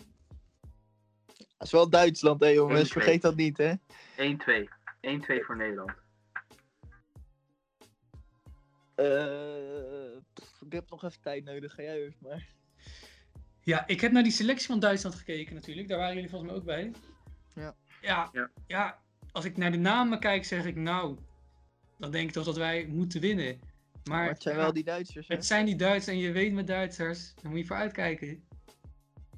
Dat 1.58 1.68
is 1.68 1.72
wel 1.72 1.90
Duitsland, 1.90 2.40
hè 2.40 2.48
jongens. 2.48 2.90
1-2. 2.90 2.92
Vergeet 2.92 3.22
dat 3.22 3.36
niet, 3.36 3.58
hè. 3.58 3.74
1-2. 4.18 4.70
1-2 5.02 5.46
voor 5.46 5.58
Nederland. 5.58 5.92
Eh, 8.96 10.18
pff, 10.34 10.62
ik 10.62 10.72
heb 10.72 10.90
nog 10.90 11.04
even 11.04 11.22
tijd 11.22 11.44
nodig. 11.44 11.74
Ga 11.74 11.82
jij 11.82 12.02
eerst 12.04 12.22
maar. 12.22 12.48
Ja, 13.62 13.88
ik 13.88 14.02
heb 14.02 14.12
naar 14.12 14.24
die 14.24 14.32
selectie 14.32 14.68
van 14.68 14.80
Duitsland 14.80 15.16
gekeken 15.16 15.56
natuurlijk. 15.56 15.88
Daar 15.88 15.98
waren 15.98 16.16
jullie 16.16 16.30
volgens 16.30 16.52
mij 16.52 16.60
ook 16.60 16.66
bij. 16.66 16.92
Ja. 17.54 17.76
Ja, 18.02 18.30
Ja. 18.34 18.50
ja, 18.68 19.00
als 19.32 19.46
ik 19.46 19.58
naar 19.58 19.72
de 19.72 19.78
namen 19.78 20.20
kijk, 20.20 20.46
zeg 20.46 20.66
ik 20.66 20.76
nou, 20.76 21.18
dan 21.98 22.12
denk 22.12 22.28
ik 22.28 22.34
toch 22.34 22.46
dat 22.46 22.58
wij 22.58 22.86
moeten 22.88 23.22
winnen. 23.22 23.60
Maar, 24.10 24.20
Maar 24.20 24.30
het 24.34 24.42
zijn 24.42 24.56
ja, 24.56 24.62
wel 24.62 24.74
die 24.74 24.84
Duitsers, 24.84 25.28
hè. 25.28 25.36
het 25.36 25.46
zijn 25.46 25.66
die 25.66 25.76
Duitsers 25.76 26.16
en 26.18 26.22
je 26.22 26.32
weet 26.32 26.54
met 26.54 26.68
Duitsers, 26.68 27.34
daar 27.42 27.52
moet 27.52 27.60
je 27.60 27.66
voor 27.66 27.76
uitkijken. 27.76 28.48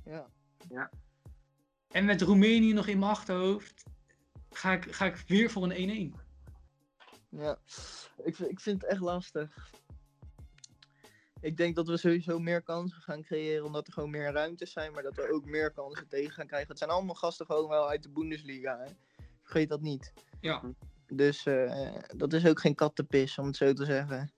Ja. 0.06 0.90
En 1.88 2.06
met 2.06 2.22
Roemenië 2.22 2.74
nog 2.74 2.88
in 2.88 3.00
mijn 3.00 3.12
achterhoofd, 3.12 3.84
ga 4.50 4.72
ik, 4.74 4.96
ga 4.96 5.06
ik 5.06 5.24
weer 5.28 5.50
voor 5.50 5.72
een 5.72 6.14
1-1. 6.14 6.20
Ja, 7.30 7.58
ik, 8.24 8.36
vind- 8.36 8.50
ik 8.50 8.60
vind 8.60 8.82
het 8.82 8.92
echt 8.92 9.02
lastig. 9.02 9.70
Ik 11.42 11.58
denk 11.58 11.76
dat 11.76 11.88
we 11.88 11.98
sowieso 11.98 12.40
meer 12.40 12.62
kansen 12.62 13.02
gaan 13.02 13.22
creëren, 13.22 13.66
omdat 13.66 13.88
er 13.88 13.94
gewoon 13.94 14.10
meer 14.10 14.32
ruimtes 14.32 14.72
zijn, 14.72 14.92
maar 14.94 15.04
dat 15.04 15.16
we 15.16 15.32
ook 15.32 15.46
meer 15.46 15.72
kansen 15.72 16.08
tegen 16.08 16.32
gaan 16.34 16.48
krijgen. 16.48 16.68
Het 16.70 16.78
zijn 16.78 16.90
allemaal 16.90 17.16
gasten 17.16 17.46
gewoon 17.46 17.70
wel 17.70 17.90
uit 17.90 18.04
de 18.04 18.10
Bundesliga, 18.10 18.78
hè? 18.80 18.92
Vergeet 19.42 19.70
dat 19.70 19.82
niet. 19.82 20.14
Ja, 20.40 20.64
Dus 21.08 21.46
eh, 21.46 21.96
dat 22.16 22.34
is 22.34 22.46
ook 22.46 22.60
geen 22.60 22.76
kattenpis, 22.76 23.38
om 23.38 23.46
het 23.46 23.56
zo 23.56 23.74
te 23.74 23.86
zeggen. 23.86 24.32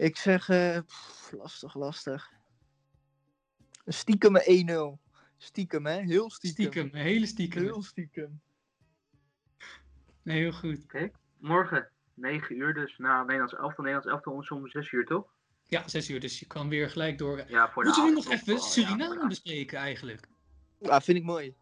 Ik 0.00 0.16
zeg, 0.16 0.48
eh, 0.48 0.78
pff, 0.86 1.32
lastig, 1.32 1.74
lastig. 1.74 2.30
Een 3.84 3.92
Stiekem 3.92 4.36
een 4.36 4.42
1-0. 4.46 4.98
Stiekem, 5.36 5.86
hè? 5.86 6.00
Heel 6.00 6.30
stiekem. 6.30 6.64
stiekem, 6.72 6.94
hele 7.00 7.26
stiekem. 7.26 7.62
Heel 7.62 7.82
stiekem. 7.82 8.40
Nee, 10.22 10.38
heel 10.38 10.52
goed. 10.52 10.86
Morgen, 11.38 11.88
9 12.14 12.56
uur 12.56 12.74
dus. 12.74 12.98
Na 12.98 13.20
Nederlands 13.20 13.54
elftal. 13.54 13.84
Nederlands 13.84 14.06
elftal 14.06 14.32
ons 14.32 14.50
om 14.50 14.68
6 14.68 14.92
uur, 14.92 15.04
toch? 15.06 15.32
Ja, 15.66 15.88
6 15.88 16.10
uur, 16.10 16.20
dus 16.20 16.38
je 16.40 16.46
kan 16.46 16.68
weer 16.68 16.90
gelijk 16.90 17.18
door. 17.18 17.44
Ja, 17.48 17.70
voor 17.70 17.82
de 17.82 17.88
Moeten 17.88 18.04
we 18.08 18.12
nog 18.14 18.30
even 18.30 18.54
Oh, 18.54 18.60
Suriname 18.60 19.26
bespreken 19.26 19.78
eigenlijk? 19.78 20.26
Ja, 20.78 21.00
vind 21.00 21.18
ik 21.18 21.24
mooi. 21.24 21.54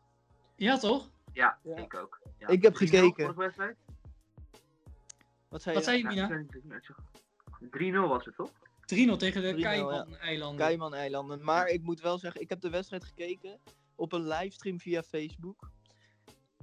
Ja, 0.57 0.79
toch? 0.79 1.11
Ja, 1.33 1.59
Ja. 1.63 1.77
ik 1.77 1.95
ook. 1.95 2.21
Ja. 2.39 2.49
Ik 2.49 2.63
heb 2.63 2.75
3-0 2.75 2.77
gekeken. 2.77 3.35
Wat 5.49 5.63
zei 5.63 5.75
Wat 5.77 5.85
je? 5.85 5.91
zei 5.91 5.97
je, 5.97 6.03
Ja, 6.15 6.29
Mina? 6.29 6.45
Ik 7.61 7.73
weet 7.75 7.81
niet, 7.81 7.95
ik 7.95 7.95
zeg- 7.95 8.05
3-0 8.05 8.09
was 8.09 8.25
het, 8.25 8.35
toch? 8.37 8.51
3-0 8.87 9.17
tegen 9.17 9.43
de 9.43 9.53
3-0, 9.55 9.59
ja. 9.59 9.71
Cayman-eilanden. 9.71 10.67
Cayman-eilanden. 10.67 11.45
Maar 11.45 11.69
ik 11.69 11.83
moet 11.83 12.01
wel 12.01 12.19
zeggen, 12.19 12.41
ik 12.41 12.49
heb 12.49 12.61
de 12.61 12.71
wedstrijd 12.71 13.05
gekeken 13.05 13.59
op 13.95 14.13
een 14.13 14.27
livestream 14.29 14.81
via 14.81 15.03
Facebook. 15.03 15.71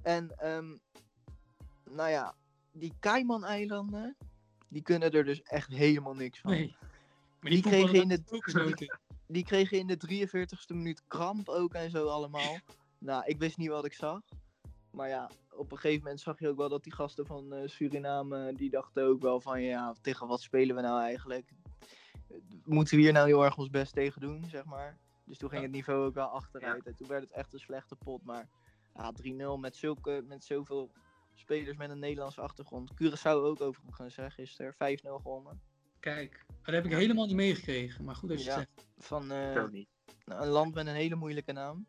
En, 0.01 0.31
ehm, 0.37 0.75
nou 1.89 2.09
ja, 2.09 2.35
die 2.71 2.93
Cayman-eilanden, 2.99 4.15
die 4.67 4.81
kunnen 4.81 5.11
er 5.11 5.23
dus 5.25 5.41
echt 5.41 5.69
helemaal 5.71 6.13
niks 6.13 6.39
van. 6.39 6.51
Nee. 6.51 6.75
Maar 7.39 7.51
Die 7.51 7.61
kregen 7.61 8.01
in 8.01 8.07
de- 8.07 8.23
kokosnoten. 8.23 8.99
Die 9.27 9.43
kregen 9.43 9.77
in 9.77 9.87
de 9.87 9.97
43ste 9.97 10.73
minuut 10.75 11.01
kramp 11.07 11.49
ook 11.49 11.73
en 11.73 11.89
zo 11.89 12.07
allemaal. 12.07 12.57
nou, 12.97 13.23
ik 13.25 13.37
wist 13.39 13.57
niet 13.57 13.69
wat 13.69 13.85
ik 13.85 13.93
zag. 13.93 14.21
Maar 14.91 15.07
ja, 15.09 15.29
op 15.55 15.71
een 15.71 15.77
gegeven 15.77 16.03
moment 16.03 16.19
zag 16.21 16.39
je 16.39 16.49
ook 16.49 16.57
wel 16.57 16.69
dat 16.69 16.83
die 16.83 16.93
gasten 16.93 17.25
van 17.25 17.53
eh, 17.53 17.67
Suriname, 17.67 18.53
die 18.53 18.69
dachten 18.69 19.03
ook 19.03 19.21
wel 19.21 19.41
van, 19.41 19.61
ja, 19.61 19.93
tegen 20.01 20.27
wat 20.27 20.41
spelen 20.41 20.75
we 20.75 20.81
nou 20.81 21.01
eigenlijk? 21.01 21.51
Moeten 22.63 22.95
we 22.95 23.01
hier 23.01 23.13
nou 23.13 23.27
heel 23.27 23.43
erg 23.43 23.57
ons 23.57 23.69
best 23.69 23.93
tegen 23.93 24.21
doen, 24.21 24.45
zeg 24.49 24.65
maar? 24.65 24.97
Dus 25.25 25.37
toen 25.37 25.49
ging 25.49 25.61
het 25.61 25.71
niveau 25.71 26.05
ook 26.05 26.13
wel 26.13 26.27
achteruit. 26.27 26.85
En 26.87 26.95
toen 26.95 27.07
werd 27.07 27.21
het 27.23 27.31
echt 27.31 27.53
een 27.53 27.59
slechte 27.59 27.95
pot. 27.95 28.23
Maar 28.23 28.49
ja, 28.95 29.13
3-0 29.13 29.59
met, 29.59 29.75
zulke, 29.75 30.23
met 30.27 30.43
zoveel 30.43 30.91
spelers 31.33 31.77
met 31.77 31.89
een 31.89 31.99
Nederlandse 31.99 32.41
achtergrond. 32.41 32.91
Curaçao 32.93 33.23
ook 33.43 33.61
overigens, 33.61 34.15
hè, 34.15 34.29
gisteren. 34.29 34.73
5-0 34.73 34.75
gewonnen. 35.21 35.61
Kijk, 35.99 36.45
dat 36.63 36.75
heb 36.75 36.85
ik 36.85 36.91
helemaal 36.91 37.25
niet 37.25 37.35
meegekregen. 37.35 38.03
Maar 38.05 38.15
goed 38.15 38.29
dat 38.29 38.43
je 38.43 38.49
Ja. 38.49 38.59
het 38.59 38.69
zegt. 38.75 38.87
Van 38.97 39.31
eh, 39.31 39.63
een 40.25 40.47
land 40.47 40.73
met 40.73 40.87
een 40.87 40.93
hele 40.95 41.15
moeilijke 41.15 41.51
naam. 41.51 41.87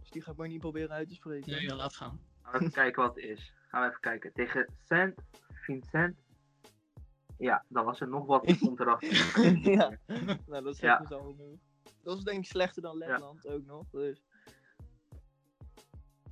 Dus 0.00 0.10
die 0.10 0.22
ga 0.22 0.30
ik 0.30 0.36
maar 0.36 0.48
niet 0.48 0.60
proberen 0.60 0.90
uit 0.90 1.08
te 1.08 1.14
spreken. 1.14 1.50
Nee, 1.50 1.62
ja, 1.62 1.74
laat 1.74 1.94
gaan. 1.96 2.20
Gaan 2.42 2.52
we 2.52 2.58
even 2.58 2.72
kijken 2.72 3.02
wat 3.02 3.14
het 3.14 3.24
is. 3.24 3.54
Gaan 3.68 3.82
we 3.82 3.88
even 3.88 4.00
kijken. 4.00 4.32
Tegen 4.32 4.74
Saint 4.84 5.20
Vincent. 5.52 6.16
Ja, 7.38 7.64
dan 7.68 7.84
was 7.84 8.00
er 8.00 8.08
nog 8.08 8.26
wat 8.26 8.58
komt 8.58 8.80
erachter. 8.80 9.40
ja, 9.72 9.98
nou 10.46 10.62
dat 10.64 10.78
Ja. 10.78 10.96
zeggen 10.96 11.06
ze 11.06 11.14
al 11.14 11.34
genoeg. 11.36 11.58
Dat 12.02 12.18
is 12.18 12.24
denk 12.24 12.38
ik 12.38 12.50
slechter 12.50 12.82
dan 12.82 12.96
Letland 12.98 13.46
ook 13.46 13.64
nog. 13.64 13.84
Dus. 13.90 14.22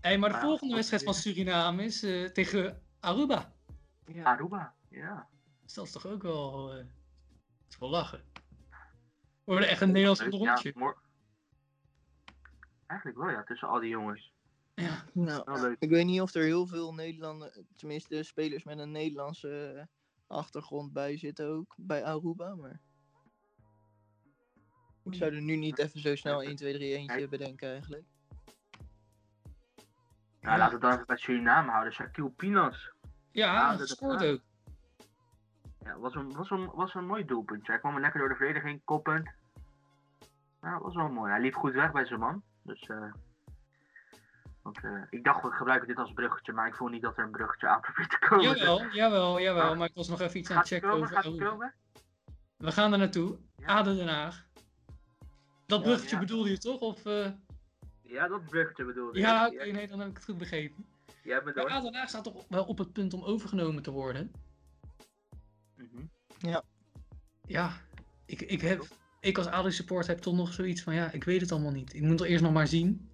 Hey, 0.00 0.18
maar 0.18 0.28
de 0.28 0.34
Ah, 0.36 0.42
volgende 0.42 0.74
wedstrijd 0.74 1.02
van 1.02 1.12
is- 1.12 1.20
Suriname 1.22 1.84
is 1.84 2.02
eh, 2.02 2.24
tegen 2.28 2.82
Aruba. 3.00 3.52
Ja. 4.06 4.24
Aruba, 4.24 4.74
ja. 4.88 5.28
Dus 5.62 5.74
dat 5.74 5.84
is 5.86 5.92
toch 5.92 6.06
ook 6.06 6.22
wel... 6.22 6.70
eh, 6.70 6.76
dat 6.76 6.86
is 7.68 7.78
wel 7.78 7.88
lachen. 7.90 8.22
We 9.44 9.52
worden 9.52 9.68
echt 9.68 9.80
een 9.80 9.88
Nederlands 9.92 10.20
rondje. 10.22 10.72
Ja, 10.76 10.94
Eigenlijk 12.86 13.18
wel, 13.18 13.30
ja, 13.30 13.42
tussen 13.42 13.68
al 13.68 13.80
die 13.80 13.88
jongens. 13.88 14.32
Ja. 14.74 15.04
Nou, 15.12 15.60
leuk. 15.60 15.76
ik 15.78 15.90
weet 15.90 16.04
niet 16.04 16.20
of 16.20 16.34
er 16.34 16.42
heel 16.42 16.66
veel 16.66 16.94
Nederlanders, 16.94 17.60
tenminste 17.76 18.22
spelers 18.22 18.64
met 18.64 18.78
een 18.78 18.90
Nederlandse 18.90 19.72
eh, 19.76 19.84
achtergrond 20.26 20.92
bij 20.92 21.16
zitten 21.18 21.48
ook. 21.48 21.74
Bij 21.76 22.04
Aruba, 22.04 22.54
maar... 22.54 22.80
Ik 25.04 25.14
zou 25.14 25.34
er 25.34 25.42
nu 25.42 25.56
niet 25.56 25.78
even 25.78 26.00
zo 26.00 26.16
snel 26.16 26.42
1, 26.42 26.56
2, 26.56 26.74
3, 26.74 26.94
eentje 26.94 27.28
bedenken 27.28 27.70
eigenlijk. 27.70 28.04
Nou, 30.40 30.58
laten 30.58 30.66
we 30.66 30.72
het 30.72 30.80
dan 30.80 30.92
even 30.92 31.06
bij 31.06 31.16
Suriname 31.16 31.70
houden. 31.70 31.92
Shaquille 31.92 32.30
Pinas. 32.30 32.92
Ja, 33.30 33.54
Ja, 33.54 33.76
dat 33.76 33.88
scoort 33.88 34.20
ja. 34.20 34.30
ook. 34.30 34.40
Ja, 35.80 35.98
was 35.98 36.14
een, 36.14 36.32
was 36.32 36.50
een, 36.50 36.70
was 36.74 36.94
een 36.94 37.06
mooi 37.06 37.24
doelpuntje. 37.24 37.72
Hij 37.72 37.80
kwam 37.80 37.94
er 37.94 38.00
lekker 38.00 38.20
door 38.20 38.28
de 38.28 38.34
verdediging, 38.34 38.80
koppend. 38.84 39.30
Ja, 40.62 40.72
dat 40.72 40.82
was 40.82 40.94
wel 40.94 41.08
mooi. 41.08 41.30
Hij 41.30 41.40
liep 41.40 41.54
goed 41.54 41.72
weg 41.72 41.92
bij 41.92 42.06
zijn 42.06 42.20
man. 42.20 42.42
Dus, 42.66 42.80
eh 42.88 43.12
want, 44.62 44.84
eh, 44.84 45.02
ik 45.10 45.24
dacht, 45.24 45.42
we 45.42 45.50
gebruiken 45.50 45.88
dit 45.88 45.96
als 45.98 46.12
bruggetje, 46.12 46.52
maar 46.52 46.66
ik 46.66 46.74
voel 46.74 46.88
niet 46.88 47.02
dat 47.02 47.16
er 47.18 47.24
een 47.24 47.30
bruggetje 47.30 47.66
aan 47.68 47.80
probeert 47.86 48.10
te 48.10 48.18
komen. 48.28 48.44
Jawel, 48.44 48.86
jawel, 48.90 49.40
jawel. 49.40 49.70
Ah. 49.70 49.78
Maar 49.78 49.88
ik 49.88 49.94
was 49.94 50.08
nog 50.08 50.20
even 50.20 50.38
iets 50.38 50.50
aan 50.50 50.56
het 50.58 50.66
checken 50.66 50.88
komen? 50.88 51.04
over 51.04 51.14
Gaat 51.16 51.24
het 51.24 51.32
Aruba. 51.34 51.50
komen? 51.50 51.74
We 52.56 52.72
gaan 52.72 52.92
er 52.92 52.98
naartoe. 52.98 53.38
Ja. 53.56 53.66
Aden 53.66 53.96
Den 53.96 54.08
Haag. 54.08 54.44
Dat 55.66 55.78
Ja, 55.78 55.84
bruggetje 55.84 56.14
ja. 56.14 56.20
bedoelde 56.20 56.50
je 56.50 56.58
toch? 56.58 56.80
Of, 56.80 57.06
eh, 57.06 57.30
Ja, 58.02 58.28
dat 58.28 58.44
bruggetje 58.44 58.84
bedoelde 58.84 59.18
Ja, 59.18 59.46
ik. 59.46 59.52
oké, 59.52 59.70
nee, 59.70 59.86
dan 59.88 59.98
heb 60.00 60.08
ik 60.08 60.14
het 60.14 60.24
goed 60.24 60.38
begrepen. 60.38 60.86
Maar 61.24 61.52
door. 61.54 61.68
Aden 61.68 61.82
Den 61.92 61.94
Haag 62.00 62.08
staat 62.08 62.24
toch 62.24 62.44
wel 62.48 62.64
op 62.64 62.78
het 62.78 62.92
punt 62.92 63.14
om 63.14 63.22
overgenomen 63.22 63.82
te 63.82 63.90
worden. 63.90 64.32
Mhm. 65.76 66.04
Ja, 67.46 67.72
ik, 68.26 68.40
ik, 68.42 68.60
heb, 68.60 68.86
ik 69.26 69.38
als 69.38 69.46
ADO 69.46 69.70
support 69.70 70.06
heb 70.06 70.18
toch 70.18 70.34
nog 70.34 70.52
zoiets 70.52 70.82
van, 70.82 70.94
ja, 70.94 71.10
ik 71.12 71.24
weet 71.24 71.40
het 71.40 71.52
allemaal 71.52 71.70
niet. 71.72 71.94
Ik 71.94 72.02
moet 72.02 72.20
er 72.20 72.26
eerst 72.26 72.42
nog 72.42 72.52
maar 72.52 72.66
zien. 72.66 73.10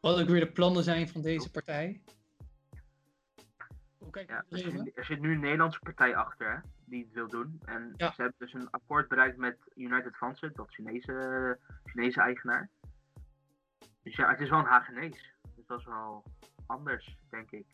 Wat 0.00 0.20
ook 0.20 0.28
weer 0.28 0.40
de 0.40 0.52
plannen 0.52 0.82
zijn 0.84 1.08
van 1.08 1.22
deze 1.22 1.50
partij. 1.50 2.02
Hoe 3.98 4.10
kijk 4.10 4.26
je 4.28 4.32
Ja, 4.34 4.44
er 4.50 4.58
zit, 4.58 4.96
er 4.96 5.04
zit 5.04 5.20
nu 5.20 5.32
een 5.32 5.40
Nederlandse 5.40 5.78
partij 5.78 6.16
achter 6.16 6.52
hè, 6.54 6.58
die 6.84 7.04
het 7.04 7.12
wil 7.12 7.28
doen. 7.28 7.60
En 7.64 7.94
Ja. 7.96 8.12
ze 8.12 8.22
hebben 8.22 8.38
dus 8.38 8.52
een 8.54 8.70
akkoord 8.70 9.08
bereikt 9.08 9.36
met 9.36 9.56
United 9.74 10.16
Fansen, 10.16 10.52
dat 10.54 10.70
Chinese, 10.70 11.58
Chinese 11.84 12.20
eigenaar. 12.20 12.70
Dus 14.02 14.16
ja, 14.16 14.30
het 14.30 14.40
is 14.40 14.50
wel 14.50 14.58
een 14.58 14.64
Hagenees. 14.64 15.34
Dus 15.56 15.66
dat 15.66 15.78
is 15.78 15.84
wel 15.84 16.24
anders, 16.66 17.16
denk 17.30 17.50
ik. 17.50 17.66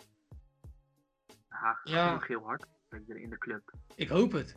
Haag 1.49 1.80
Ja. 1.84 2.20
heel 2.26 2.43
hard 2.45 2.64
in 3.07 3.30
de 3.30 3.39
club. 3.39 3.72
Ik 3.95 4.09
hoop 4.09 4.32
het. 4.32 4.57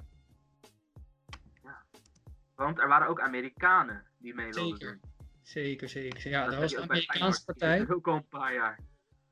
Want 2.60 2.80
er 2.80 2.88
waren 2.88 3.08
ook 3.08 3.20
Amerikanen 3.22 4.06
die 4.18 4.34
mee 4.36 4.52
wilden 4.52 4.78
Zeker. 4.78 5.00
doen. 5.02 5.12
Zeker, 5.42 5.90
zeker. 5.90 6.30
Ja, 6.30 6.46
Dat 6.46 6.56
was 6.56 6.72
de 6.72 6.82
Amerikaanse 6.82 7.46
partij. 7.46 7.90
ook 7.90 8.08
al 8.08 8.16
een 8.16 8.28
paar 8.28 8.54
jaar. 8.54 8.80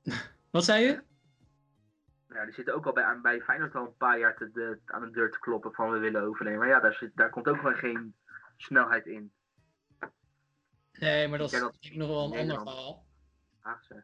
Wat 0.52 0.64
zei 0.64 0.84
je? 0.86 1.04
Ja, 2.30 2.46
die 2.46 2.54
zitten 2.54 2.76
ook 2.76 2.86
al 2.86 2.94
bij, 2.94 3.20
bij 3.22 3.42
Feyenoord 3.42 3.76
al 3.76 3.86
een 3.86 3.98
paar 3.98 4.20
jaar 4.20 4.38
te, 4.38 4.52
de, 4.52 4.80
aan 4.86 5.02
de 5.02 5.12
deur 5.12 5.32
te 5.32 5.40
kloppen 5.40 5.74
van 5.74 5.92
we 5.92 5.98
willen 5.98 6.22
overnemen. 6.24 6.60
Maar 6.60 6.68
ja, 6.68 6.80
daar, 6.80 6.94
zit, 6.94 7.12
daar 7.16 7.30
komt 7.30 7.48
ook 7.48 7.62
wel 7.62 7.74
geen 7.74 8.16
snelheid 8.58 9.06
in. 9.06 9.32
Nee, 10.92 11.28
maar 11.28 11.38
dat 11.38 11.54
is 11.54 11.60
dat 11.60 11.78
nog 11.94 12.08
wel 12.08 12.34
een 12.34 12.40
ander 12.40 12.58
verhaal. 12.58 13.06
Haagse. 13.60 14.04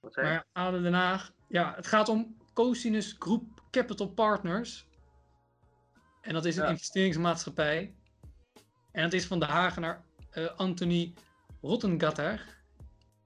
Wat 0.00 0.12
zei 0.12 0.26
je? 0.26 0.32
Maar 0.32 0.44
Aden 0.52 0.82
Den 0.82 0.92
Haag, 0.94 1.32
ja, 1.48 1.74
het 1.74 1.86
gaat 1.86 2.08
om 2.08 2.36
Cosinus 2.54 3.16
Group 3.18 3.62
Capital 3.70 4.08
Partners. 4.08 4.86
En 6.24 6.32
dat 6.32 6.44
is 6.44 6.56
een 6.56 6.62
Ja. 6.64 6.68
investeringsmaatschappij. 6.70 7.94
En 8.92 9.02
dat 9.02 9.12
is 9.12 9.26
van 9.26 9.38
de 9.38 9.44
Hagenaar 9.46 10.04
eh, 10.30 10.46
Anthony 10.56 11.14
Rottengatter. 11.60 12.32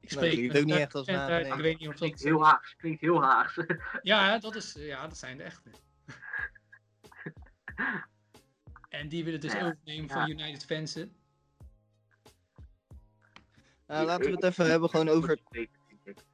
Ik 0.01 0.11
Nou, 0.15 0.29
klinkt 0.29 0.53
met 0.53 0.63
ook 0.63 0.69
niet 0.69 0.75
echt 0.77 0.95
als 0.95 1.07
naam, 1.07 1.29
nee. 1.31 1.45
Ik 1.47 1.55
weet 1.55 1.79
niet 1.79 1.89
of 1.89 1.95
Klinkt 1.95 2.19
dat... 2.19 2.27
heel 2.29 2.45
Haags. 2.45 2.75
Klinkt 2.77 3.01
heel 3.01 3.23
Haags. 3.23 3.57
Ja, 4.03 4.31
hè, 4.31 4.39
dat, 4.39 4.55
is, 4.55 4.73
ja, 4.79 5.07
dat 5.07 5.19
zijn 5.19 5.37
de 5.37 5.43
echte. 5.43 5.71
en 8.89 9.09
die 9.09 9.25
willen 9.25 9.41
dus 9.41 9.53
Ja, 9.53 9.67
overnemen 9.67 10.09
van. 10.11 10.31
United 10.31 10.65
Fansen. 10.65 11.17
Nou, 13.87 14.07
laten 14.07 14.25
we 14.25 14.31
het 14.31 14.45
even 14.45 14.71
hebben 14.71 14.91
gewoon 14.91 15.09
over, 15.09 15.29
het- 15.29 15.43
Denk 15.51 15.69
ik. 16.05 16.25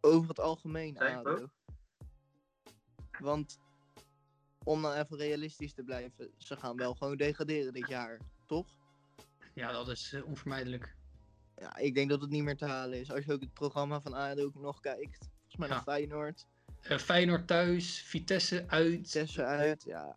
over 0.00 0.28
het 0.28 0.40
algemeen 0.40 0.98
ADO. 0.98 1.48
Want 3.18 3.58
om 4.66 4.82
dan 4.82 4.92
even 4.92 5.16
realistisch 5.16 5.72
te 5.74 5.82
blijven, 5.82 6.30
ze 6.38 6.56
gaan 6.56 6.76
wel 6.76 6.94
gewoon 6.94 7.16
degraderen 7.16 7.72
dit 7.72 7.88
jaar, 7.88 8.20
toch? 8.46 8.66
Ja, 9.54 9.72
dat 9.72 9.88
is 9.88 10.12
eh, 10.12 10.24
onvermijdelijk. 10.26 10.94
Ja, 11.56 11.76
ik 11.76 11.94
denk 11.94 12.08
dat 12.10 12.20
het 12.20 12.30
niet 12.30 12.42
meer 12.42 12.56
te 12.56 12.64
halen 12.66 13.00
is. 13.00 13.10
Als 13.12 13.24
je 13.24 13.32
ook 13.32 13.40
het 13.40 13.52
programma 13.54 14.00
van 14.00 14.12
ADO 14.12 14.44
ook 14.44 14.54
nog 14.54 14.80
kijkt. 14.80 15.18
Volgens 15.18 15.56
mij 15.56 15.68
Ja. 15.68 15.74
naar 15.74 15.82
Feyenoord, 15.82 16.46
Eh, 16.80 16.98
Feyenoord 16.98 17.46
thuis, 17.46 18.00
Vitesse 18.02 18.64
uit. 18.68 18.92
Vitesse 18.94 19.44
uit. 19.44 19.82
Ja, 19.84 20.14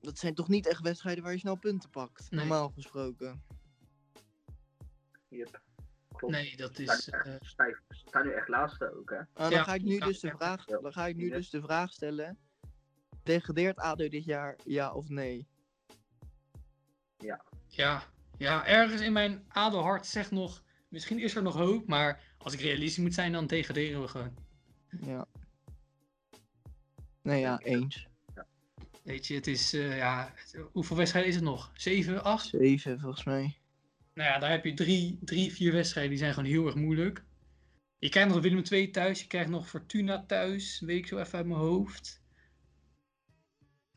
dat 0.00 0.18
zijn 0.18 0.34
toch 0.34 0.48
niet 0.48 0.66
echt 0.66 0.80
wedstrijden 0.80 1.22
waar 1.24 1.32
je 1.32 1.38
snel 1.38 1.56
punten 1.56 1.90
pakt, 1.90 2.30
Nee. 2.30 2.40
normaal 2.40 2.68
gesproken. 2.70 3.42
Yep. 5.28 5.60
Klopt. 6.16 6.34
Nee, 6.34 6.56
dat 6.56 6.74
Ze 6.76 6.82
is. 6.82 7.06
nu 7.06 7.18
eh. 7.18 7.36
Ze 7.88 8.04
staan 8.06 8.26
nu 8.26 8.32
echt 8.32 8.48
laatste 8.48 8.96
ook, 8.98 9.10
hè? 9.10 9.16
Nou, 9.16 9.26
dan 9.34 9.50
Ja, 9.50 9.62
ga 9.62 9.74
ik 9.74 9.82
nu 9.82 9.98
dus 9.98 10.20
de 10.20 10.30
vraag, 10.30 10.64
dan 10.64 10.92
ga 10.92 11.06
ik 11.06 11.16
nu 11.16 11.30
dus 11.30 11.50
de 11.50 11.60
vraag 11.60 11.92
stellen. 11.92 12.38
Degradeert 13.28 13.78
ADO 13.78 14.08
dit 14.08 14.24
jaar, 14.24 14.56
ja 14.64 14.92
of 14.92 15.08
nee? 15.08 15.46
ja, 17.68 18.02
ja, 18.38 18.66
ergens 18.66 19.00
in 19.00 19.12
mijn 19.12 19.44
adelhart 19.48 20.06
zegt 20.06 20.30
nog. 20.30 20.62
Misschien 20.88 21.18
is 21.18 21.34
er 21.34 21.42
nog 21.42 21.54
hoop, 21.54 21.86
maar 21.86 22.20
als 22.38 22.52
ik 22.52 22.60
realistisch 22.60 23.04
moet 23.04 23.14
zijn, 23.14 23.32
dan 23.32 23.46
degraderen 23.46 24.00
we 24.00 24.08
gewoon. 24.08 24.34
Ja. 25.00 25.26
Nee, 27.22 27.40
ja, 27.40 27.58
eens. 27.58 28.06
Weet 29.02 29.26
je, 29.26 29.34
het 29.34 29.46
is. 29.46 29.72
eh, 29.72 29.96
ja, 29.96 30.32
hoeveel 30.72 30.96
wedstrijden 30.96 31.30
is 31.30 31.36
het 31.36 31.44
nog? 31.44 31.70
7, 31.74 32.24
8? 32.24 32.46
Zeven 32.48 33.00
volgens 33.00 33.24
mij. 33.24 33.58
Nou 34.14 34.28
ja, 34.28 34.38
daar 34.38 34.50
heb 34.50 34.64
je 34.64 34.74
drie, 34.74 35.18
drie, 35.20 35.52
vier 35.52 35.72
wedstrijden 35.72 36.10
die 36.10 36.20
zijn 36.20 36.34
gewoon 36.34 36.50
heel 36.50 36.66
erg 36.66 36.74
moeilijk. 36.74 37.24
Je 37.98 38.08
krijgt 38.08 38.30
nog 38.30 38.42
Willem 38.42 38.62
II 38.70 38.90
thuis, 38.90 39.20
je 39.20 39.26
krijgt 39.26 39.50
nog 39.50 39.68
Fortuna 39.68 40.24
thuis, 40.26 40.80
weet 40.80 40.98
ik 40.98 41.06
zo 41.06 41.18
even 41.18 41.38
uit 41.38 41.46
mijn 41.46 41.60
hoofd. 41.60 42.26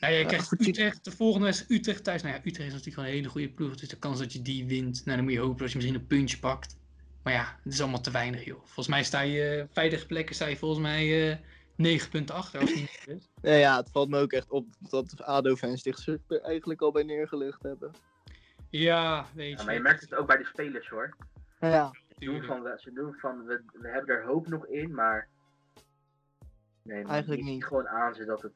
Nou 0.01 0.13
ja, 0.13 0.19
je 0.19 0.23
Ja, 0.23 0.29
krijgt 0.29 0.51
Utrecht, 0.67 1.03
de 1.03 1.11
volgende 1.11 1.45
wedstrijd 1.45 1.71
Utrecht 1.79 2.03
thuis. 2.03 2.21
Nou 2.21 2.33
ja, 2.35 2.39
Utrecht 2.39 2.57
is 2.67 2.73
natuurlijk 2.73 2.93
gewoon 2.95 3.09
een 3.09 3.15
hele 3.15 3.29
goede 3.29 3.49
ploeg, 3.49 3.75
dus 3.75 3.89
de 3.89 3.99
kans 3.99 4.19
dat 4.19 4.33
je 4.33 4.41
die 4.41 4.65
wint, 4.67 5.01
nou 5.05 5.15
dan 5.17 5.25
moet 5.25 5.33
je 5.35 5.39
hopen 5.39 5.57
dat 5.57 5.71
je 5.71 5.75
misschien 5.75 5.99
een 5.99 6.07
puntje 6.07 6.39
pakt. 6.39 6.77
Maar 7.23 7.33
ja, 7.33 7.59
het 7.63 7.73
is 7.73 7.81
allemaal 7.81 8.01
te 8.01 8.11
weinig 8.11 8.43
joh. 8.43 8.59
Volgens 8.59 8.87
mij 8.87 9.03
sta 9.03 9.21
je, 9.21 9.49
eh, 9.49 9.65
veilige 9.73 10.05
plekken 10.05 10.35
sta 10.35 10.45
je 10.45 10.57
volgens 10.57 10.81
mij 10.81 11.31
eh 11.31 11.37
9 11.75 12.09
punten 12.09 12.35
achter 12.35 12.59
als 12.59 12.69
het 12.69 12.79
niet 12.79 13.03
is. 13.17 13.29
Nee, 13.41 13.59
ja, 13.59 13.77
het 13.77 13.89
valt 13.91 14.09
me 14.09 14.19
ook 14.19 14.31
echt 14.31 14.49
op 14.49 14.67
dat 14.89 15.21
ADO-fans 15.21 15.81
zich 15.81 16.07
er 16.07 16.41
eigenlijk 16.41 16.81
al 16.81 16.91
bij 16.91 17.03
neergelegd 17.03 17.63
hebben. 17.63 17.91
Ja, 18.69 19.25
weet 19.33 19.51
je. 19.51 19.57
Ja, 19.57 19.63
maar 19.63 19.73
je 19.73 19.79
merkt 19.79 20.01
het 20.01 20.13
ook 20.15 20.27
bij 20.27 20.37
de 20.37 20.45
spelers, 20.45 20.89
hoor. 20.89 21.15
Ja, 21.59 21.91
Ze 22.19 22.25
doen 22.25 22.43
van, 22.43 22.61
we- 22.63 22.77
ze 22.79 22.93
doen 22.93 23.13
van 23.13 23.45
we, 23.45 23.61
we 23.73 23.87
hebben 23.89 24.15
er 24.15 24.23
hoop 24.25 24.47
nog 24.47 24.67
in, 24.67 24.93
maar. 24.93 25.27
Nee, 26.83 27.03
Eigenlijk 27.05 27.41
niet. 27.43 27.65
gewoon 27.65 27.87
aan 27.87 28.13
ze 28.15 28.25
dat 28.25 28.41
het, 28.41 28.53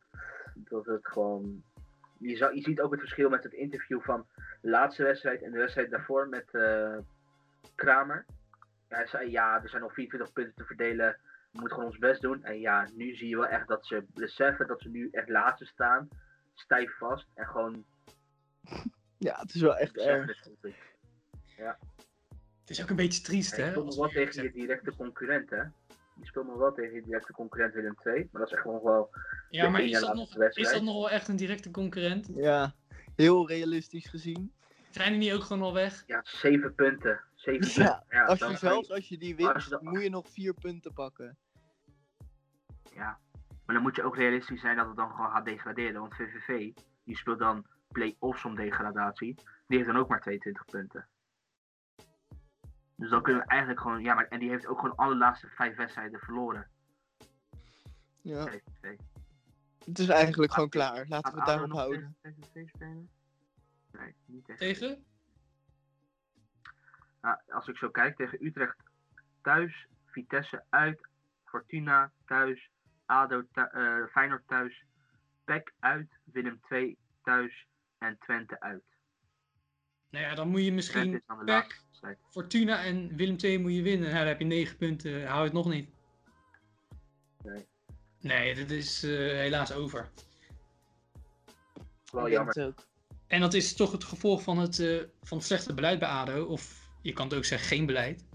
dat 0.56 0.86
het 0.86 1.08
gewoon. 1.08 1.64
Je, 2.18 2.36
zou, 2.36 2.56
je 2.56 2.62
ziet 2.62 2.82
ook 2.82 2.91
het 2.91 2.99
verschil 2.99 3.30
met 3.30 3.43
het 3.43 3.53
interview 3.53 4.01
van 4.01 4.26
de 4.62 4.70
laatste 4.70 5.03
wedstrijd 5.03 5.41
en 5.41 5.51
de 5.51 5.58
wedstrijd 5.58 5.89
daarvoor 5.91 6.30
met 6.30 6.45
eh, 6.51 6.97
Kramer. 7.76 8.26
Ja, 8.89 8.95
hij 8.95 9.08
zei 9.08 9.32
ja, 9.32 9.62
er 9.64 9.70
zijn 9.70 9.82
nog 9.82 9.93
24 9.93 10.34
punten 10.34 10.56
te 10.56 10.66
verdelen. 10.66 11.18
We 11.51 11.60
moeten 11.60 11.78
gewoon 11.78 11.91
ons 11.91 11.99
best 11.99 12.22
doen. 12.22 12.43
En 12.43 12.60
ja, 12.60 12.88
nu 12.93 13.16
zie 13.16 13.30
je 13.30 13.36
wel 13.36 13.47
echt 13.47 13.68
dat 13.68 13.86
ze 13.86 14.06
beseffen 14.14 14.68
dat 14.68 14.82
ze 14.82 14.89
nu 14.89 15.10
echt 15.12 15.30
laatste 15.30 15.66
staan. 15.66 16.08
Stijf 16.53 16.97
vast. 16.97 17.28
En 17.34 17.47
gewoon 17.47 17.86
ja, 19.18 19.39
het 19.39 19.53
is 19.53 19.62
wel 19.62 19.78
echt 19.78 19.97
erg. 19.97 20.43
het. 20.62 20.76
Het 22.66 22.70
is 22.70 22.82
ook 22.82 22.89
een 22.89 22.95
beetje 22.95 23.22
triest, 23.22 23.56
Ja, 23.56 23.66
je 23.66 23.70
hè? 23.70 23.84
wel 23.84 23.86
we 23.86 24.10
tegen 24.10 24.43
je 24.43 24.51
directe 24.51 24.95
concurrent, 24.95 25.49
hè? 25.49 25.64
Je 26.20 26.26
speelt 26.26 26.47
nog 26.47 26.57
wel 26.57 26.74
tegen 26.74 26.93
je 26.93 27.01
directe 27.01 27.34
concurrent 27.34 27.74
Willem 27.74 27.95
II, 28.03 28.16
maar 28.32 28.41
dat 28.41 28.47
is 28.47 28.53
echt 28.53 28.61
gewoon 28.61 28.84
wel... 28.84 29.09
Ja, 29.49 29.70
maar 29.70 29.82
is 29.82 29.99
dat, 29.99 30.16
nog, 30.16 30.36
is 30.36 30.72
dat 30.72 30.82
nog 30.82 30.93
wel 30.93 31.09
echt 31.09 31.28
een 31.28 31.36
directe 31.36 31.72
concurrent? 31.72 32.30
Ja, 32.36 32.74
heel 33.16 33.47
realistisch 33.47 34.07
gezien. 34.07 34.53
Zijn 34.89 35.09
die 35.09 35.20
niet 35.20 35.34
ook 35.34 35.43
gewoon 35.43 35.63
al 35.63 35.74
weg? 35.74 36.03
Ja, 36.07 36.22
zeven 36.24 36.76
punten. 36.76 37.22
Zeven 37.34 37.84
Ja, 37.84 37.89
punten. 37.89 38.18
Ja, 38.18 38.26
Als 38.26 38.39
je 38.39 38.57
zelfs 38.57 38.91
als 38.91 39.09
je 39.09 39.18
die 39.18 39.36
wint, 39.36 39.63
je 39.63 39.80
moet 39.82 40.01
je 40.01 40.09
nog 40.09 40.30
vier 40.30 40.53
punten 40.53 40.93
pakken. 40.93 41.38
Ja, 42.93 43.20
maar 43.66 43.76
dan 43.76 43.82
moet 43.82 43.95
je 43.95 44.03
ook 44.03 44.16
realistisch 44.16 44.61
zijn 44.61 44.78
dat 44.78 44.88
het 44.88 44.95
dan 44.95 45.09
gewoon 45.09 45.32
gaat 45.32 45.45
degraderen, 45.45 46.01
want 46.01 46.16
VVV, 46.16 46.72
die 47.03 47.18
speelt 47.18 47.39
dan 47.39 47.66
play-offs 47.91 48.45
om 48.45 48.55
degradatie, 48.55 49.36
die 49.68 49.78
heeft 49.78 49.89
dan 49.89 49.97
ook 49.97 50.09
maar 50.09 50.22
22 50.22 50.66
punten. 50.66 51.07
Dus 52.96 53.10
dan 53.10 53.22
kunnen 53.22 53.41
we 53.41 53.48
eigenlijk 53.48 53.82
gewoon, 53.82 54.02
ja, 54.02 54.14
maar 54.14 54.28
en 54.28 54.39
die 54.39 54.50
heeft 54.50 54.66
ook 54.68 54.80
gewoon 54.80 54.96
alle 54.96 55.16
laatste 55.16 55.48
vijf 55.48 55.76
wedstrijden 55.76 56.20
verloren. 56.20 56.70
Ja, 58.22 58.50
het 59.86 60.00
is 60.00 60.08
eigenlijk 60.08 60.54
gewoon 60.54 60.70
klaar. 60.70 61.06
Laten 61.08 61.32
we 61.32 61.38
het 61.38 61.48
daarop 61.48 61.68
nog 61.68 61.78
houden. 61.78 62.18
tegen 62.22 62.70
spelen? 62.76 63.10
Nee, 63.91 64.16
niet 64.26 64.50
echt. 64.50 64.60
Tegen? 64.60 65.06
Nou, 67.22 67.38
als 67.48 67.68
ik 67.68 67.78
zo 67.78 67.89
kijk 67.89 68.16
tegen 68.16 68.46
Utrecht 68.46 68.76
thuis, 69.41 69.88
Vitesse 70.06 70.64
uit, 70.70 71.08
Fortuna 71.46 72.12
thuis, 72.26 72.70
ADO 73.06 73.43
thu- 73.52 73.62
eh, 73.72 74.06
Feyenoord 74.12 74.48
thuis, 74.48 74.86
PEC 75.43 75.74
uit, 75.80 76.10
Willem 76.24 76.60
II 76.70 76.98
thuis 77.24 77.68
en 77.98 78.18
Twente 78.20 78.60
uit. 78.60 78.84
Nou 80.10 80.26
ja, 80.26 80.36
dan 80.36 80.48
moet 80.48 80.64
je 80.64 80.72
misschien 80.74 81.24
PEC, 81.46 81.82
Fortuna 82.30 82.84
en 82.84 83.16
Willem 83.16 83.36
II 83.39 83.60
moet 83.60 83.74
je 83.74 83.82
winnen. 83.82 84.08
Nou, 84.08 84.20
dan 84.20 84.28
heb 84.28 84.39
je 84.39 84.45
9 84.45 84.78
punten, 84.78 85.26
hou 85.26 85.38
je 85.38 85.43
het 85.43 85.53
nog 85.53 85.70
niet. 85.70 85.89
Nee. 87.43 87.66
Nee, 88.20 88.56
dit 88.56 88.72
is 88.72 89.03
eh, 89.03 89.10
helaas 89.18 89.72
over. 89.72 90.10
Wel 92.12 92.30
jammer. 92.30 92.53
het 92.53 92.64
ook. 92.64 92.88
En 93.28 93.39
dat 93.39 93.53
is 93.53 93.76
toch 93.76 93.91
het 93.91 94.03
gevolg 94.03 94.43
van 94.43 94.58
het, 94.58 94.80
eh, 94.80 95.03
van 95.22 95.38
het 95.38 95.47
slechte 95.47 95.74
beleid 95.74 95.99
bij 95.99 96.08
ADO. 96.08 96.43
Of 96.45 96.89
je 97.01 97.14
kan 97.14 97.28
het 97.28 97.38
ook 97.38 97.45
zeggen, 97.45 97.68
geen 97.68 97.86
beleid. 97.86 98.26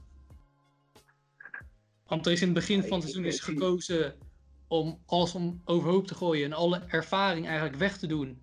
Want 2.06 2.26
er 2.26 2.32
is 2.32 2.40
in 2.40 2.48
het 2.48 2.56
begin 2.56 2.82
van 2.82 2.92
het 2.92 3.02
seizoen 3.02 3.24
is 3.24 3.40
gekozen 3.40 4.16
om 4.68 5.02
alles 5.06 5.34
om 5.34 5.62
overhoop 5.64 6.06
te 6.06 6.14
gooien 6.14 6.44
en 6.44 6.52
alle 6.52 6.84
ervaring 6.86 7.46
eigenlijk 7.46 7.76
weg 7.76 7.98
te 7.98 8.06
doen. 8.06 8.42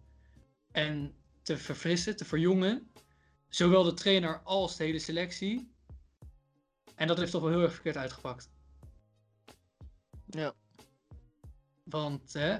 En 0.71 1.13
te 1.41 1.57
verfrissen, 1.57 2.15
te 2.15 2.25
verjongen. 2.25 2.91
Zowel 3.49 3.83
de 3.83 3.93
trainer 3.93 4.41
als 4.43 4.77
de 4.77 4.83
hele 4.83 4.99
selectie. 4.99 5.71
En 6.95 7.07
dat 7.07 7.17
heeft 7.17 7.31
toch 7.31 7.41
wel 7.41 7.51
heel 7.51 7.61
erg 7.61 7.73
verkeerd 7.73 7.97
uitgepakt. 7.97 8.49
Ja. 10.25 10.53
Want 11.83 12.33
hè, 12.33 12.57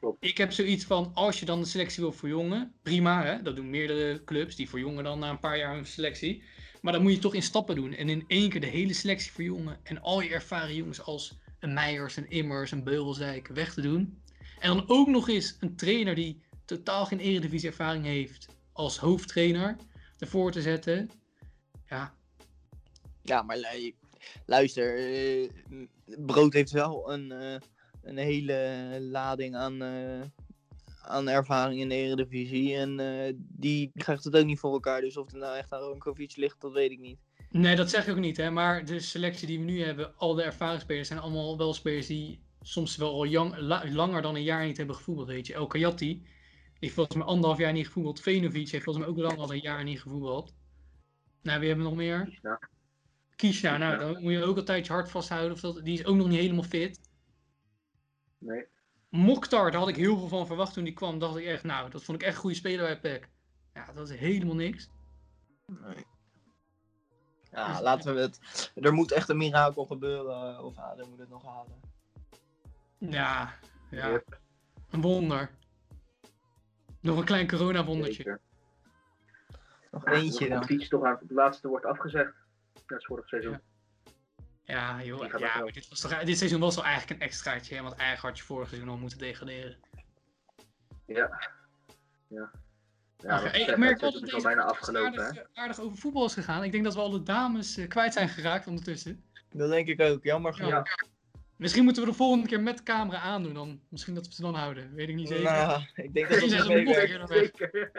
Klopt. 0.00 0.24
ik 0.24 0.38
heb 0.38 0.52
zoiets 0.52 0.84
van, 0.84 1.10
als 1.14 1.40
je 1.40 1.46
dan 1.46 1.60
de 1.60 1.66
selectie 1.66 2.02
wil 2.02 2.12
verjongen, 2.12 2.74
prima 2.82 3.24
hè, 3.24 3.42
dat 3.42 3.56
doen 3.56 3.70
meerdere 3.70 4.24
clubs, 4.24 4.56
die 4.56 4.68
verjongen 4.68 5.04
dan 5.04 5.18
na 5.18 5.30
een 5.30 5.38
paar 5.38 5.58
jaar 5.58 5.74
hun 5.74 5.86
selectie. 5.86 6.42
Maar 6.80 6.92
dan 6.92 7.02
moet 7.02 7.12
je 7.12 7.18
toch 7.18 7.34
in 7.34 7.42
stappen 7.42 7.74
doen 7.74 7.92
en 7.92 8.08
in 8.08 8.24
één 8.26 8.50
keer 8.50 8.60
de 8.60 8.66
hele 8.66 8.92
selectie 8.92 9.32
verjongen 9.32 9.78
en 9.82 10.00
al 10.00 10.20
je 10.20 10.28
ervaren 10.28 10.74
jongens 10.74 11.00
als 11.00 11.38
een 11.58 11.74
Meijers, 11.74 12.16
een 12.16 12.30
Immers, 12.30 12.70
een 12.70 12.84
Beugelsdijk 12.84 13.48
weg 13.48 13.74
te 13.74 13.80
doen. 13.80 14.22
En 14.58 14.68
dan 14.68 14.84
ook 14.86 15.08
nog 15.08 15.28
eens 15.28 15.56
een 15.60 15.76
trainer 15.76 16.14
die 16.14 16.42
totaal 16.64 17.06
geen 17.06 17.18
eredivisie 17.18 17.68
ervaring 17.68 18.04
heeft 18.04 18.48
als 18.72 18.98
hoofdtrainer 18.98 19.76
ervoor 20.20 20.52
te 20.52 20.62
zetten. 20.62 21.10
Ja, 21.88 22.14
Ja, 23.22 23.42
maar 23.42 23.56
lu- 23.58 23.94
luister, 24.46 24.96
eh, 24.98 25.50
Brood 26.18 26.52
heeft 26.52 26.70
wel 26.70 27.12
een, 27.12 27.32
eh, 27.32 27.60
een 28.02 28.16
hele 28.16 28.98
lading 29.00 29.56
aan, 29.56 29.82
eh, 29.82 30.20
aan 31.02 31.28
ervaring 31.28 31.80
in 31.80 31.88
de 31.88 31.94
Eredivisie. 31.94 32.76
En 32.76 32.96
die 33.38 33.90
krijgt 33.94 34.24
het 34.24 34.36
ook 34.36 34.44
niet 34.44 34.58
voor 34.58 34.72
elkaar. 34.72 35.00
Dus 35.00 35.16
of 35.16 35.26
het 35.30 35.40
nou 35.40 35.56
echt 35.56 35.72
aan 35.72 35.80
Ronkovic 35.80 36.36
ligt, 36.36 36.60
dat 36.60 36.72
weet 36.72 36.90
ik 36.90 36.98
niet. 36.98 37.18
Nee, 37.50 37.76
dat 37.76 37.90
zeg 37.90 38.06
ik 38.06 38.12
ook 38.12 38.20
niet, 38.20 38.36
hè. 38.36 38.50
Maar 38.50 38.84
de 38.84 39.00
selectie 39.00 39.46
die 39.46 39.58
we 39.58 39.64
nu 39.64 39.82
hebben, 39.82 40.16
al 40.16 40.34
de 40.34 40.42
ervaringsspelers, 40.42 41.08
zijn 41.08 41.20
allemaal 41.20 41.58
wel 41.58 41.74
spelers 41.74 42.06
die 42.06 42.40
soms 42.62 42.96
wel 42.96 43.12
al 43.12 43.26
la- 43.58 43.84
langer 43.92 44.22
dan 44.22 44.34
een 44.34 44.42
jaar 44.42 44.66
niet 44.66 44.76
hebben 44.76 44.96
gevoetbald, 44.96 45.28
weet 45.28 45.46
je. 45.46 45.54
El 45.54 45.66
Kayati, 45.66 46.22
heeft 46.80 46.94
volgens 46.94 47.16
mij 47.16 47.26
anderhalf 47.26 47.58
jaar 47.58 47.72
niet 47.72 47.86
gevoetbald. 47.86 48.20
Venovic 48.20 48.70
heeft 48.70 48.84
volgens 48.84 49.04
mij 49.04 49.14
ook 49.14 49.20
langer 49.20 49.36
dan 49.36 49.50
een 49.50 49.60
jaar 49.60 49.84
niet 49.84 50.00
gevoetbald. 50.00 50.54
Nou, 51.42 51.58
wie 51.58 51.68
hebben 51.68 51.84
we 51.86 51.90
nog 51.90 52.00
meer? 52.00 52.38
Ja. 52.42 52.60
Kiesja, 53.36 53.76
nou, 53.76 53.98
dan 53.98 54.22
moet 54.22 54.32
je 54.32 54.44
ook 54.44 54.56
altijd 54.56 54.86
je 54.86 54.92
hart 54.92 55.10
vasthouden. 55.10 55.52
Of 55.52 55.60
dat, 55.60 55.84
die 55.84 55.98
is 55.98 56.04
ook 56.04 56.16
nog 56.16 56.28
niet 56.28 56.38
helemaal 56.40 56.62
fit. 56.62 57.00
Nee. 58.38 58.66
Mokhtar, 59.08 59.70
daar 59.70 59.80
had 59.80 59.88
ik 59.88 59.96
heel 59.96 60.18
veel 60.18 60.28
van 60.28 60.46
verwacht 60.46 60.72
toen 60.74 60.84
die 60.84 60.92
kwam. 60.92 61.18
Dacht 61.18 61.36
ik 61.36 61.44
echt, 61.44 61.64
nou, 61.64 61.90
dat 61.90 62.04
vond 62.04 62.20
ik 62.20 62.26
echt 62.26 62.34
een 62.34 62.40
goede 62.40 62.56
speler 62.56 62.84
bij 62.84 63.00
PEC. 63.00 63.28
Ja, 63.74 63.92
dat 63.92 64.10
is 64.10 64.18
helemaal 64.18 64.54
niks. 64.54 64.88
Ja, 67.50 67.68
Dus- 67.72 67.80
laten 67.80 68.14
we 68.14 68.20
het. 68.20 68.70
Er 68.74 68.92
moet 68.92 69.12
echt 69.12 69.28
een 69.28 69.36
mirakel 69.36 69.84
gebeuren. 69.86 70.54
eh, 70.56 70.64
Of 70.64 70.78
ADO 70.78 71.06
moet 71.08 71.18
het 71.18 71.28
nog 71.28 71.44
halen. 71.44 71.80
Ja, 72.98 73.54
ja, 73.90 74.10
Yep, 74.10 74.40
een 74.90 75.00
wonder. 75.00 75.50
Nog 77.00 77.18
een 77.18 77.24
klein 77.24 77.48
corona-wondertje. 77.48 78.38
Nog 79.90 80.04
Ja, 80.04 80.12
eentje 80.12 80.44
de 80.44 80.50
dan. 80.54 80.64
fiets 80.64 80.88
toch 80.88 81.04
aan 81.04 81.16
het 81.20 81.30
laatste 81.30 81.68
wordt 81.68 81.84
afgezegd. 81.84 82.32
net 82.74 82.82
als 82.98 83.06
vorig 83.06 83.28
seizoen. 83.28 83.52
Ja. 83.52 83.60
Ja, 84.64 85.02
joh. 85.04 85.26
Ja, 85.38 85.38
maar 85.58 85.72
dit, 85.72 85.88
was 85.88 86.00
toch, 86.00 86.18
dit 86.18 86.38
seizoen 86.38 86.60
was 86.60 86.74
wel 86.74 86.84
eigenlijk 86.84 87.20
een 87.20 87.26
extraatje. 87.26 87.74
hè, 87.74 87.82
Want 87.82 87.94
eigenlijk 87.94 88.28
had 88.28 88.38
je 88.38 88.44
vorig 88.44 88.68
seizoen 88.68 88.88
al 88.88 88.96
moeten 88.96 89.18
degraderen. 89.18 89.76
Ja. 91.06 91.50
Ja. 92.28 92.50
Ja, 93.16 93.40
dat 93.42 93.54
is 93.54 93.66
ik 93.66 93.76
merk 93.76 94.00
wel 94.00 94.10
het 94.10 94.20
dat 94.20 94.28
is 94.28 94.34
deze 94.34 94.36
al 94.36 94.42
bijna 94.42 94.62
afgelopen, 94.62 95.12
hè? 95.12 95.20
aardig, 95.26 95.46
aardig 95.54 95.80
over 95.80 95.98
voetbal 95.98 96.24
is 96.24 96.34
gegaan. 96.34 96.64
Ik 96.64 96.72
denk 96.72 96.84
dat 96.84 96.94
we 96.94 97.00
alle 97.00 97.22
dames 97.22 97.76
eh, 97.76 97.88
kwijt 97.88 98.12
zijn 98.12 98.28
geraakt 98.28 98.66
ondertussen. 98.66 99.24
Dat 99.50 99.70
denk 99.70 99.88
ik 99.88 100.00
ook, 100.00 100.22
jammer 100.24 100.54
genoeg. 100.54 100.70
Ja. 100.70 100.84
Misschien 101.60 101.84
moeten 101.84 102.02
we 102.02 102.08
de 102.08 102.16
volgende 102.16 102.46
keer 102.46 102.60
met 102.60 102.76
de 102.76 102.82
camera 102.82 103.20
aandoen. 103.20 103.54
Dan, 103.54 103.80
misschien 103.88 104.14
dat 104.14 104.26
we 104.26 104.32
ze 104.32 104.42
dan 104.42 104.54
houden. 104.54 104.94
Weet 104.94 105.08
ik 105.08 105.14
niet 105.14 105.28
zeker. 105.28 105.44
Nou, 105.44 105.82
ik 105.94 106.14
denk 106.14 106.28
dat 106.28 106.40
het 106.40 106.84
podcast. 106.84 107.32
Zeker. 107.32 107.90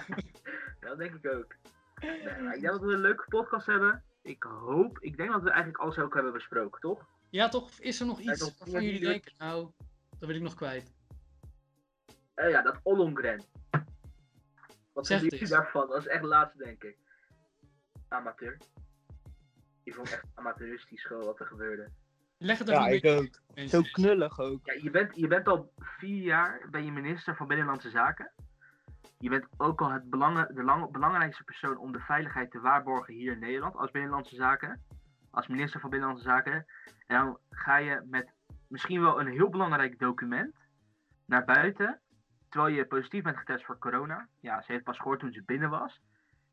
Dat 0.80 0.98
denk 0.98 1.14
ik 1.14 1.32
ook. 1.34 1.54
Nee, 2.00 2.42
maar 2.42 2.54
ik 2.54 2.60
denk 2.60 2.72
dat 2.72 2.80
we 2.80 2.92
een 2.92 3.00
leuke 3.00 3.24
podcast 3.28 3.66
hebben. 3.66 4.04
Ik 4.22 4.42
hoop, 4.42 4.98
ik 4.98 5.16
denk 5.16 5.30
dat 5.30 5.42
we 5.42 5.48
eigenlijk 5.48 5.82
alles 5.82 5.98
ook 5.98 6.14
hebben 6.14 6.32
besproken, 6.32 6.80
toch? 6.80 7.06
Ja, 7.30 7.48
toch? 7.48 7.70
Is 7.78 8.00
er 8.00 8.06
nog 8.06 8.20
iets 8.20 8.40
waarvan 8.40 8.70
ja, 8.70 8.80
jullie 8.80 9.00
denken, 9.00 9.32
nou, 9.38 9.70
dat 10.18 10.28
wil 10.28 10.36
ik 10.36 10.42
nog 10.42 10.54
kwijt. 10.54 10.92
Eh, 12.34 12.50
ja, 12.50 12.62
dat 12.62 12.80
Ollongren. 12.82 13.42
Wat 14.92 15.06
Zeg 15.06 15.18
vinden 15.18 15.38
het 15.38 15.38
jullie 15.38 15.40
eens. 15.40 15.50
daarvan? 15.50 15.88
Dat 15.88 15.98
is 15.98 16.06
echt 16.06 16.22
laatste, 16.24 16.58
denk 16.58 16.84
ik. 16.84 16.96
Amateur. 18.08 18.56
Ik 19.82 19.94
vond 19.94 20.12
echt 20.12 20.24
amateuristisch 20.34 21.04
gewoon 21.04 21.24
wat 21.24 21.40
er 21.40 21.46
gebeurde. 21.46 21.88
Leg 22.42 22.58
het 22.58 22.68
er 22.68 22.74
Ja, 22.74 22.86
een 22.86 22.94
ik 22.94 23.02
beetje 23.02 23.18
ook. 23.56 23.68
Zo 23.68 23.82
knullig 23.92 24.38
ook. 24.38 24.60
Ja, 24.66 24.72
je 24.82 24.90
bent, 24.90 25.16
je 25.16 25.26
bent 25.26 25.48
al 25.48 25.72
vier 25.78 26.22
jaar 26.22 26.60
ben 26.70 26.84
je 26.84 26.92
minister 26.92 27.36
van 27.36 27.46
Binnenlandse 27.46 27.90
Zaken. 27.90 28.30
Je 29.18 29.28
bent 29.28 29.46
ook 29.56 29.80
al 29.80 29.90
het 29.90 30.10
belangen, 30.10 30.54
de 30.54 30.62
lang- 30.62 30.90
belangrijkste 30.90 31.44
persoon 31.44 31.76
om 31.78 31.92
de 31.92 32.00
veiligheid 32.00 32.50
te 32.50 32.60
waarborgen 32.60 33.14
hier 33.14 33.32
in 33.32 33.38
Nederland 33.38 33.76
als 33.76 33.90
Binnenlandse 33.90 34.34
Zaken. 34.34 34.82
Als 35.30 35.46
minister 35.46 35.80
van 35.80 35.90
Binnenlandse 35.90 36.28
Zaken. 36.28 36.66
En 37.06 37.18
dan 37.18 37.38
ga 37.50 37.76
je 37.76 38.02
met 38.10 38.32
misschien 38.68 39.00
wel 39.00 39.20
een 39.20 39.26
heel 39.28 39.48
belangrijk 39.50 39.98
document 39.98 40.54
naar 41.26 41.44
buiten. 41.44 42.00
Terwijl 42.48 42.74
je 42.74 42.84
positief 42.86 43.22
bent 43.22 43.36
getest 43.38 43.64
voor 43.64 43.78
corona. 43.78 44.28
Ja, 44.40 44.62
ze 44.62 44.72
heeft 44.72 44.84
pas 44.84 44.98
gehoord 44.98 45.20
toen 45.20 45.32
ze 45.32 45.42
binnen 45.42 45.70
was. 45.70 46.00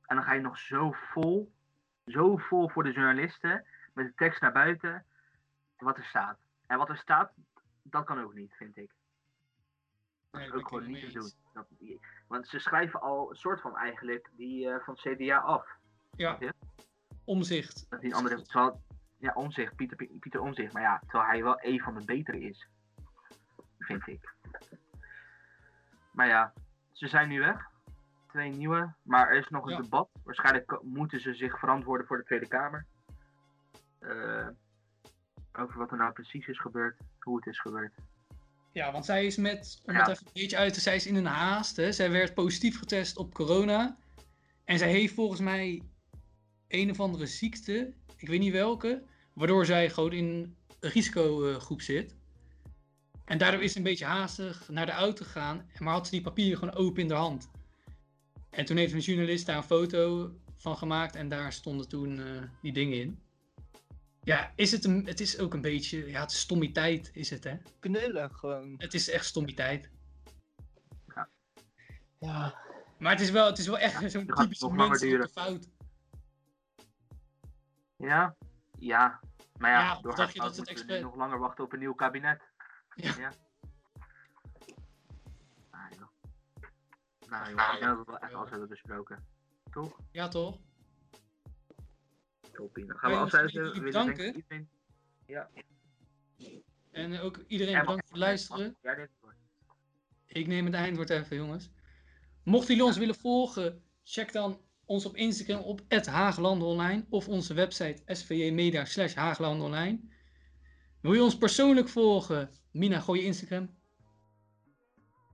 En 0.06 0.16
dan 0.16 0.26
ga 0.26 0.34
je 0.34 0.42
nog 0.42 0.58
zo 0.58 0.92
vol, 0.92 1.52
zo 2.06 2.38
vol 2.38 2.70
voor 2.70 2.84
de 2.84 2.92
journalisten 2.92 3.66
met 3.94 4.06
de 4.06 4.14
tekst 4.16 4.42
naar 4.42 4.52
buiten. 4.52 5.06
Wat 5.78 5.98
er 5.98 6.06
staat. 6.06 6.38
En 6.68 6.78
wat 6.78 6.90
er 6.90 6.98
staat, 6.98 7.32
dat 7.84 8.06
kan 8.06 8.22
ook 8.24 8.34
niet, 8.34 8.54
vind 8.54 8.78
ik. 8.78 8.92
Dat 10.30 10.40
Nee, 10.42 10.46
is 10.46 10.52
dat 10.52 10.62
ook 10.62 10.68
gewoon 10.68 10.88
niet 10.88 11.06
te 11.06 11.20
doen. 11.20 11.32
Dat, 11.54 11.68
want 12.28 12.48
ze 12.48 12.60
schrijven 12.60 13.02
al 13.02 13.30
een 13.30 13.36
soort 13.36 13.62
van 13.62 13.78
eigenlijk 13.78 14.30
die 14.36 14.70
eh, 14.70 14.80
van 14.84 14.96
CDA 14.96 15.38
af. 15.38 15.68
Ja, 16.12 16.38
omzicht. 17.24 17.86
Dat 17.90 18.02
die 18.02 18.16
andere, 18.16 18.42
terwijl, 18.42 18.82
ja, 19.18 19.34
Omzicht, 19.34 19.76
Pieter, 19.76 20.08
Pieter 20.20 20.42
Omzicht. 20.42 20.74
Maar 20.74 20.82
ja, 20.82 21.00
terwijl 21.00 21.26
hij 21.30 21.44
wel 21.44 21.58
een 21.62 21.82
van 21.82 21.94
de 21.96 22.06
betere 22.06 22.40
is. 22.40 22.68
Vind 23.80 24.08
ik. 24.08 24.34
Maar 26.12 26.28
ja, 26.28 26.54
ze 26.92 27.08
zijn 27.08 27.30
nu 27.30 27.40
weg. 27.40 27.66
Twee 28.28 28.50
nieuwe. 28.50 28.94
Maar 29.02 29.30
er 29.30 29.38
is 29.38 29.50
nog 29.50 29.66
een 29.66 29.72
Ja. 29.72 29.82
debat. 29.82 30.10
Waarschijnlijk 30.24 30.82
moeten 30.82 31.20
ze 31.20 31.34
zich 31.34 31.60
verantwoorden 31.60 32.08
voor 32.08 32.18
de 32.18 32.24
Tweede 32.24 32.48
Kamer. 32.48 32.86
Eh, 34.00 34.48
over 35.58 35.78
wat 35.78 35.92
er 35.92 35.98
nou 35.98 36.14
precies 36.14 36.48
is 36.48 36.60
gebeurd. 36.60 36.98
Hoe 37.20 37.36
het 37.36 37.46
is 37.46 37.60
gebeurd. 37.60 37.94
Ja, 38.72 38.92
want 38.92 39.06
zij 39.06 39.26
is 39.26 39.36
met, 39.38 39.82
om 39.86 39.94
Ja. 39.94 40.10
even 40.10 40.26
een 40.26 40.32
beetje 40.34 40.58
uit 40.58 40.74
te 40.74 40.80
zij 40.80 40.96
is 40.96 41.08
in 41.08 41.16
een 41.16 41.26
haast. 41.26 41.76
Hè. 41.76 41.92
Zij 41.92 42.12
werd 42.12 42.34
positief 42.34 42.80
getest 42.80 43.18
op 43.18 43.34
corona. 43.34 43.98
En 44.66 44.78
zij 44.78 44.90
heeft 44.90 45.14
volgens 45.14 45.40
mij 45.40 45.82
een 46.68 46.90
of 46.90 47.00
andere 47.00 47.26
ziekte, 47.26 47.94
ik 48.18 48.28
weet 48.28 48.40
niet 48.40 48.52
welke, 48.52 49.04
waardoor 49.34 49.66
zij 49.66 49.90
gewoon 49.90 50.12
in 50.12 50.56
een 50.80 50.92
risicogroep 50.92 51.82
zit. 51.82 52.16
En 53.26 53.38
daardoor 53.38 53.64
is 53.64 53.72
ze 53.72 53.78
een 53.78 53.84
beetje 53.84 54.06
haastig 54.06 54.70
naar 54.70 54.86
de 54.86 54.92
auto 54.92 55.26
gegaan, 55.26 55.70
maar 55.80 55.94
had 55.94 56.06
ze 56.06 56.12
die 56.12 56.22
papieren 56.22 56.58
gewoon 56.58 56.76
open 56.76 57.02
in 57.02 57.08
de 57.08 57.14
hand. 57.14 57.50
En 58.50 58.66
toen 58.66 58.78
heeft 58.78 58.94
een 58.94 59.00
journalist 59.00 59.46
daar 59.46 59.58
een 59.58 59.64
foto 59.64 60.32
van 60.56 60.78
gemaakt 60.78 61.16
en 61.16 61.30
daar 61.30 61.54
stonden 61.54 61.88
toen 61.90 62.20
eh, 62.20 62.42
die 62.62 62.74
dingen 62.74 63.00
in. 63.00 63.20
Ja, 64.28 64.52
is 64.56 64.72
het, 64.72 64.86
een, 64.86 65.06
het 65.06 65.20
is 65.20 65.40
ook 65.40 65.54
een 65.54 65.62
beetje, 65.62 66.10
ja, 66.10 66.22
het 66.22 66.32
is 66.32 66.40
stommiteit 66.40 67.10
is 67.14 67.30
het 67.30 67.44
hè. 67.44 67.58
Knullig 67.80 68.38
gewoon. 68.38 68.76
Het 68.78 68.94
is 68.94 69.10
echt 69.10 69.26
stommiteit. 69.26 69.90
Ja. 72.20 72.56
Maar 72.98 73.12
het 73.12 73.22
is 73.22 73.30
wel, 73.30 73.46
het 73.46 73.58
is 73.58 73.68
wel 73.68 73.80
echt 73.80 74.12
zo'n 74.12 74.26
typische 74.26 74.98
duren. 75.00 75.30
fout. 75.30 75.70
Ja, 77.96 78.36
ja. 78.80 79.20
Maar 79.58 79.72
ja, 79.72 79.80
Ja, 79.80 80.02
door 80.02 80.16
dacht 80.16 80.34
je 80.34 80.40
dat 80.40 80.56
het 80.58 81.02
nog 81.02 81.16
langer 81.16 81.40
wachten 81.40 81.64
op 81.64 81.74
een 81.74 81.80
nieuw 81.80 81.94
kabinet. 81.94 82.42
Ja. 82.96 83.14
Joh. 83.14 83.32
Nou 87.28 87.50
joh, 87.50 87.74
ik 87.74 87.80
denk 87.80 87.82
dat 87.82 87.98
we 87.98 88.04
wel 88.06 88.20
echt 88.20 88.34
alles 88.34 88.50
hebben 88.50 88.70
besproken. 88.70 89.28
Toch? 89.72 90.00
Ja, 90.12 90.28
toch? 90.28 90.60
Toppie. 92.58 92.86
Dan 92.86 92.98
gaan 92.98 93.12
we 93.12 93.18
afsluiten. 93.18 93.64
We 93.64 93.88
ik 93.90 94.36
iedereen... 94.36 94.70
En 96.92 97.14
eh, 97.14 97.24
ook 97.24 97.38
iedereen 97.48 97.74
Ja, 97.74 97.80
bedankt 97.80 98.08
voor 98.08 98.18
het 98.18 98.26
luisteren. 98.26 98.76
Ja, 98.82 98.96
dit. 98.96 99.10
Ik 100.26 100.48
neem 100.48 100.66
het 100.66 100.74
eindwoord 100.74 101.10
even, 101.10 101.36
jongens. 101.36 101.70
Mochten 102.44 102.68
jullie 102.68 102.84
ons 102.84 102.98
willen 102.98 103.16
volgen, 103.16 103.84
check 104.04 104.32
dan 104.32 104.62
ons 104.86 105.06
op 105.06 105.16
Instagram 105.16 105.62
op 105.62 105.82
@hagelandonline 106.06 107.06
of 107.10 107.28
onze 107.28 107.54
website 107.54 108.02
svjmedia 108.06 108.86
slash. 108.86 109.14
Wil 111.02 111.14
je 111.14 111.24
ons 111.24 111.38
persoonlijk 111.38 111.90
volgen? 111.90 112.50
Mina, 112.72 113.00
gooi 113.00 113.20
je 113.20 113.26
Instagram. 113.26 113.70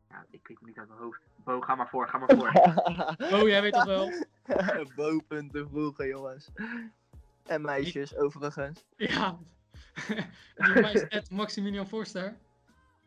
Ja, 0.09 0.25
ik 0.29 0.47
weet 0.47 0.57
het 0.57 0.67
niet 0.67 0.77
uit 0.77 0.87
mijn 0.87 0.99
hoofd. 0.99 1.21
Bo, 1.43 1.61
ga 1.61 1.75
maar 1.75 1.89
voor, 1.89 2.07
ga 2.07 2.17
maar 2.17 2.35
voor. 2.37 2.51
Oh, 3.39 3.47
jij 3.47 3.61
weet 3.61 3.73
toch 3.73 3.85
wel? 3.85 4.11
Bopunten 4.95 5.69
vroegen, 5.69 6.07
jongens. 6.07 6.51
En 7.45 7.61
meisjes, 7.61 8.15
overigens. 8.15 8.85
Ja. 8.95 9.39
Die 10.55 11.21
Maximilian 11.29 11.87
Forster. 11.87 12.37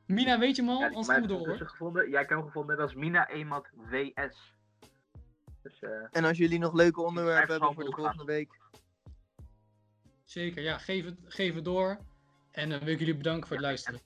Mina, 0.07 0.39
weet 0.39 0.57
je 0.57 0.63
hem 0.63 0.71
al? 0.71 0.79
Ja, 0.81 0.87
Anders 0.87 1.07
mij 1.07 1.17
gaan 1.17 1.27
we 1.27 1.33
heeft 1.33 1.45
door 1.47 1.57
hoor. 1.59 1.69
gevonden. 1.69 2.09
Jij 2.11 2.19
hebt 2.19 2.31
hem 2.31 2.43
gevonden 2.43 2.79
als 2.79 2.95
Mina 2.95 3.29
Emat 3.29 3.69
WS. 3.75 4.55
Dus 5.63 5.81
eh, 5.83 5.91
En 6.11 6.25
als 6.25 6.39
jullie 6.39 6.59
nog 6.59 6.73
leuke 6.73 7.01
onderwerpen 7.01 7.51
hebben 7.51 7.75
voor 7.75 7.85
de 7.85 7.93
volgende 7.93 8.25
week. 8.25 8.59
Zeker, 10.25 10.63
ja. 10.63 10.79
Geef 10.79 11.05
het, 11.05 11.17
geef 11.25 11.55
het 11.55 11.65
door. 11.65 11.99
En 12.51 12.69
dan 12.71 12.79
wil 12.79 12.89
ik 12.89 12.99
jullie 12.99 13.17
bedanken 13.17 13.47
voor 13.49 13.57
het 13.57 13.65
Ja, 13.65 13.71
luisteren. 13.71 14.01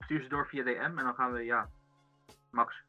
stuur 0.00 0.22
ze 0.22 0.28
door 0.28 0.46
via 0.48 0.62
DM 0.62 0.78
en 0.98 1.04
dan 1.04 1.14
gaan 1.14 1.32
we, 1.32 1.42
ja. 1.44 1.70
Max, 2.50 2.82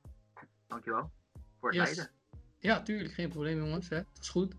dankjewel 0.68 1.12
voor 1.60 1.70
het 1.70 1.78
Yes. 1.78 1.86
leiden. 1.96 2.14
Ja, 2.60 2.82
tuurlijk. 2.82 3.14
Geen 3.14 3.30
probleem, 3.30 3.58
jongens. 3.58 3.90
Hè. 3.90 3.96
Dat 3.96 4.20
is 4.22 4.30
goed. 4.30 4.56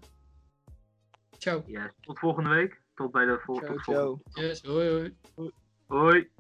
Ciao. 1.41 1.63
Yes. 1.67 1.91
Tot 2.01 2.19
volgende 2.19 2.51
week. 2.51 2.81
Tot 2.95 3.11
bij 3.13 3.25
de 3.25 3.39
vol- 3.45 3.57
Ciao, 3.57 3.75
tot 3.75 3.85
volgende. 3.85 4.21
ciao. 4.33 4.47
Yes, 4.47 4.63
hoi 4.63 4.89
hoi. 4.91 5.53
Hoi. 5.87 6.31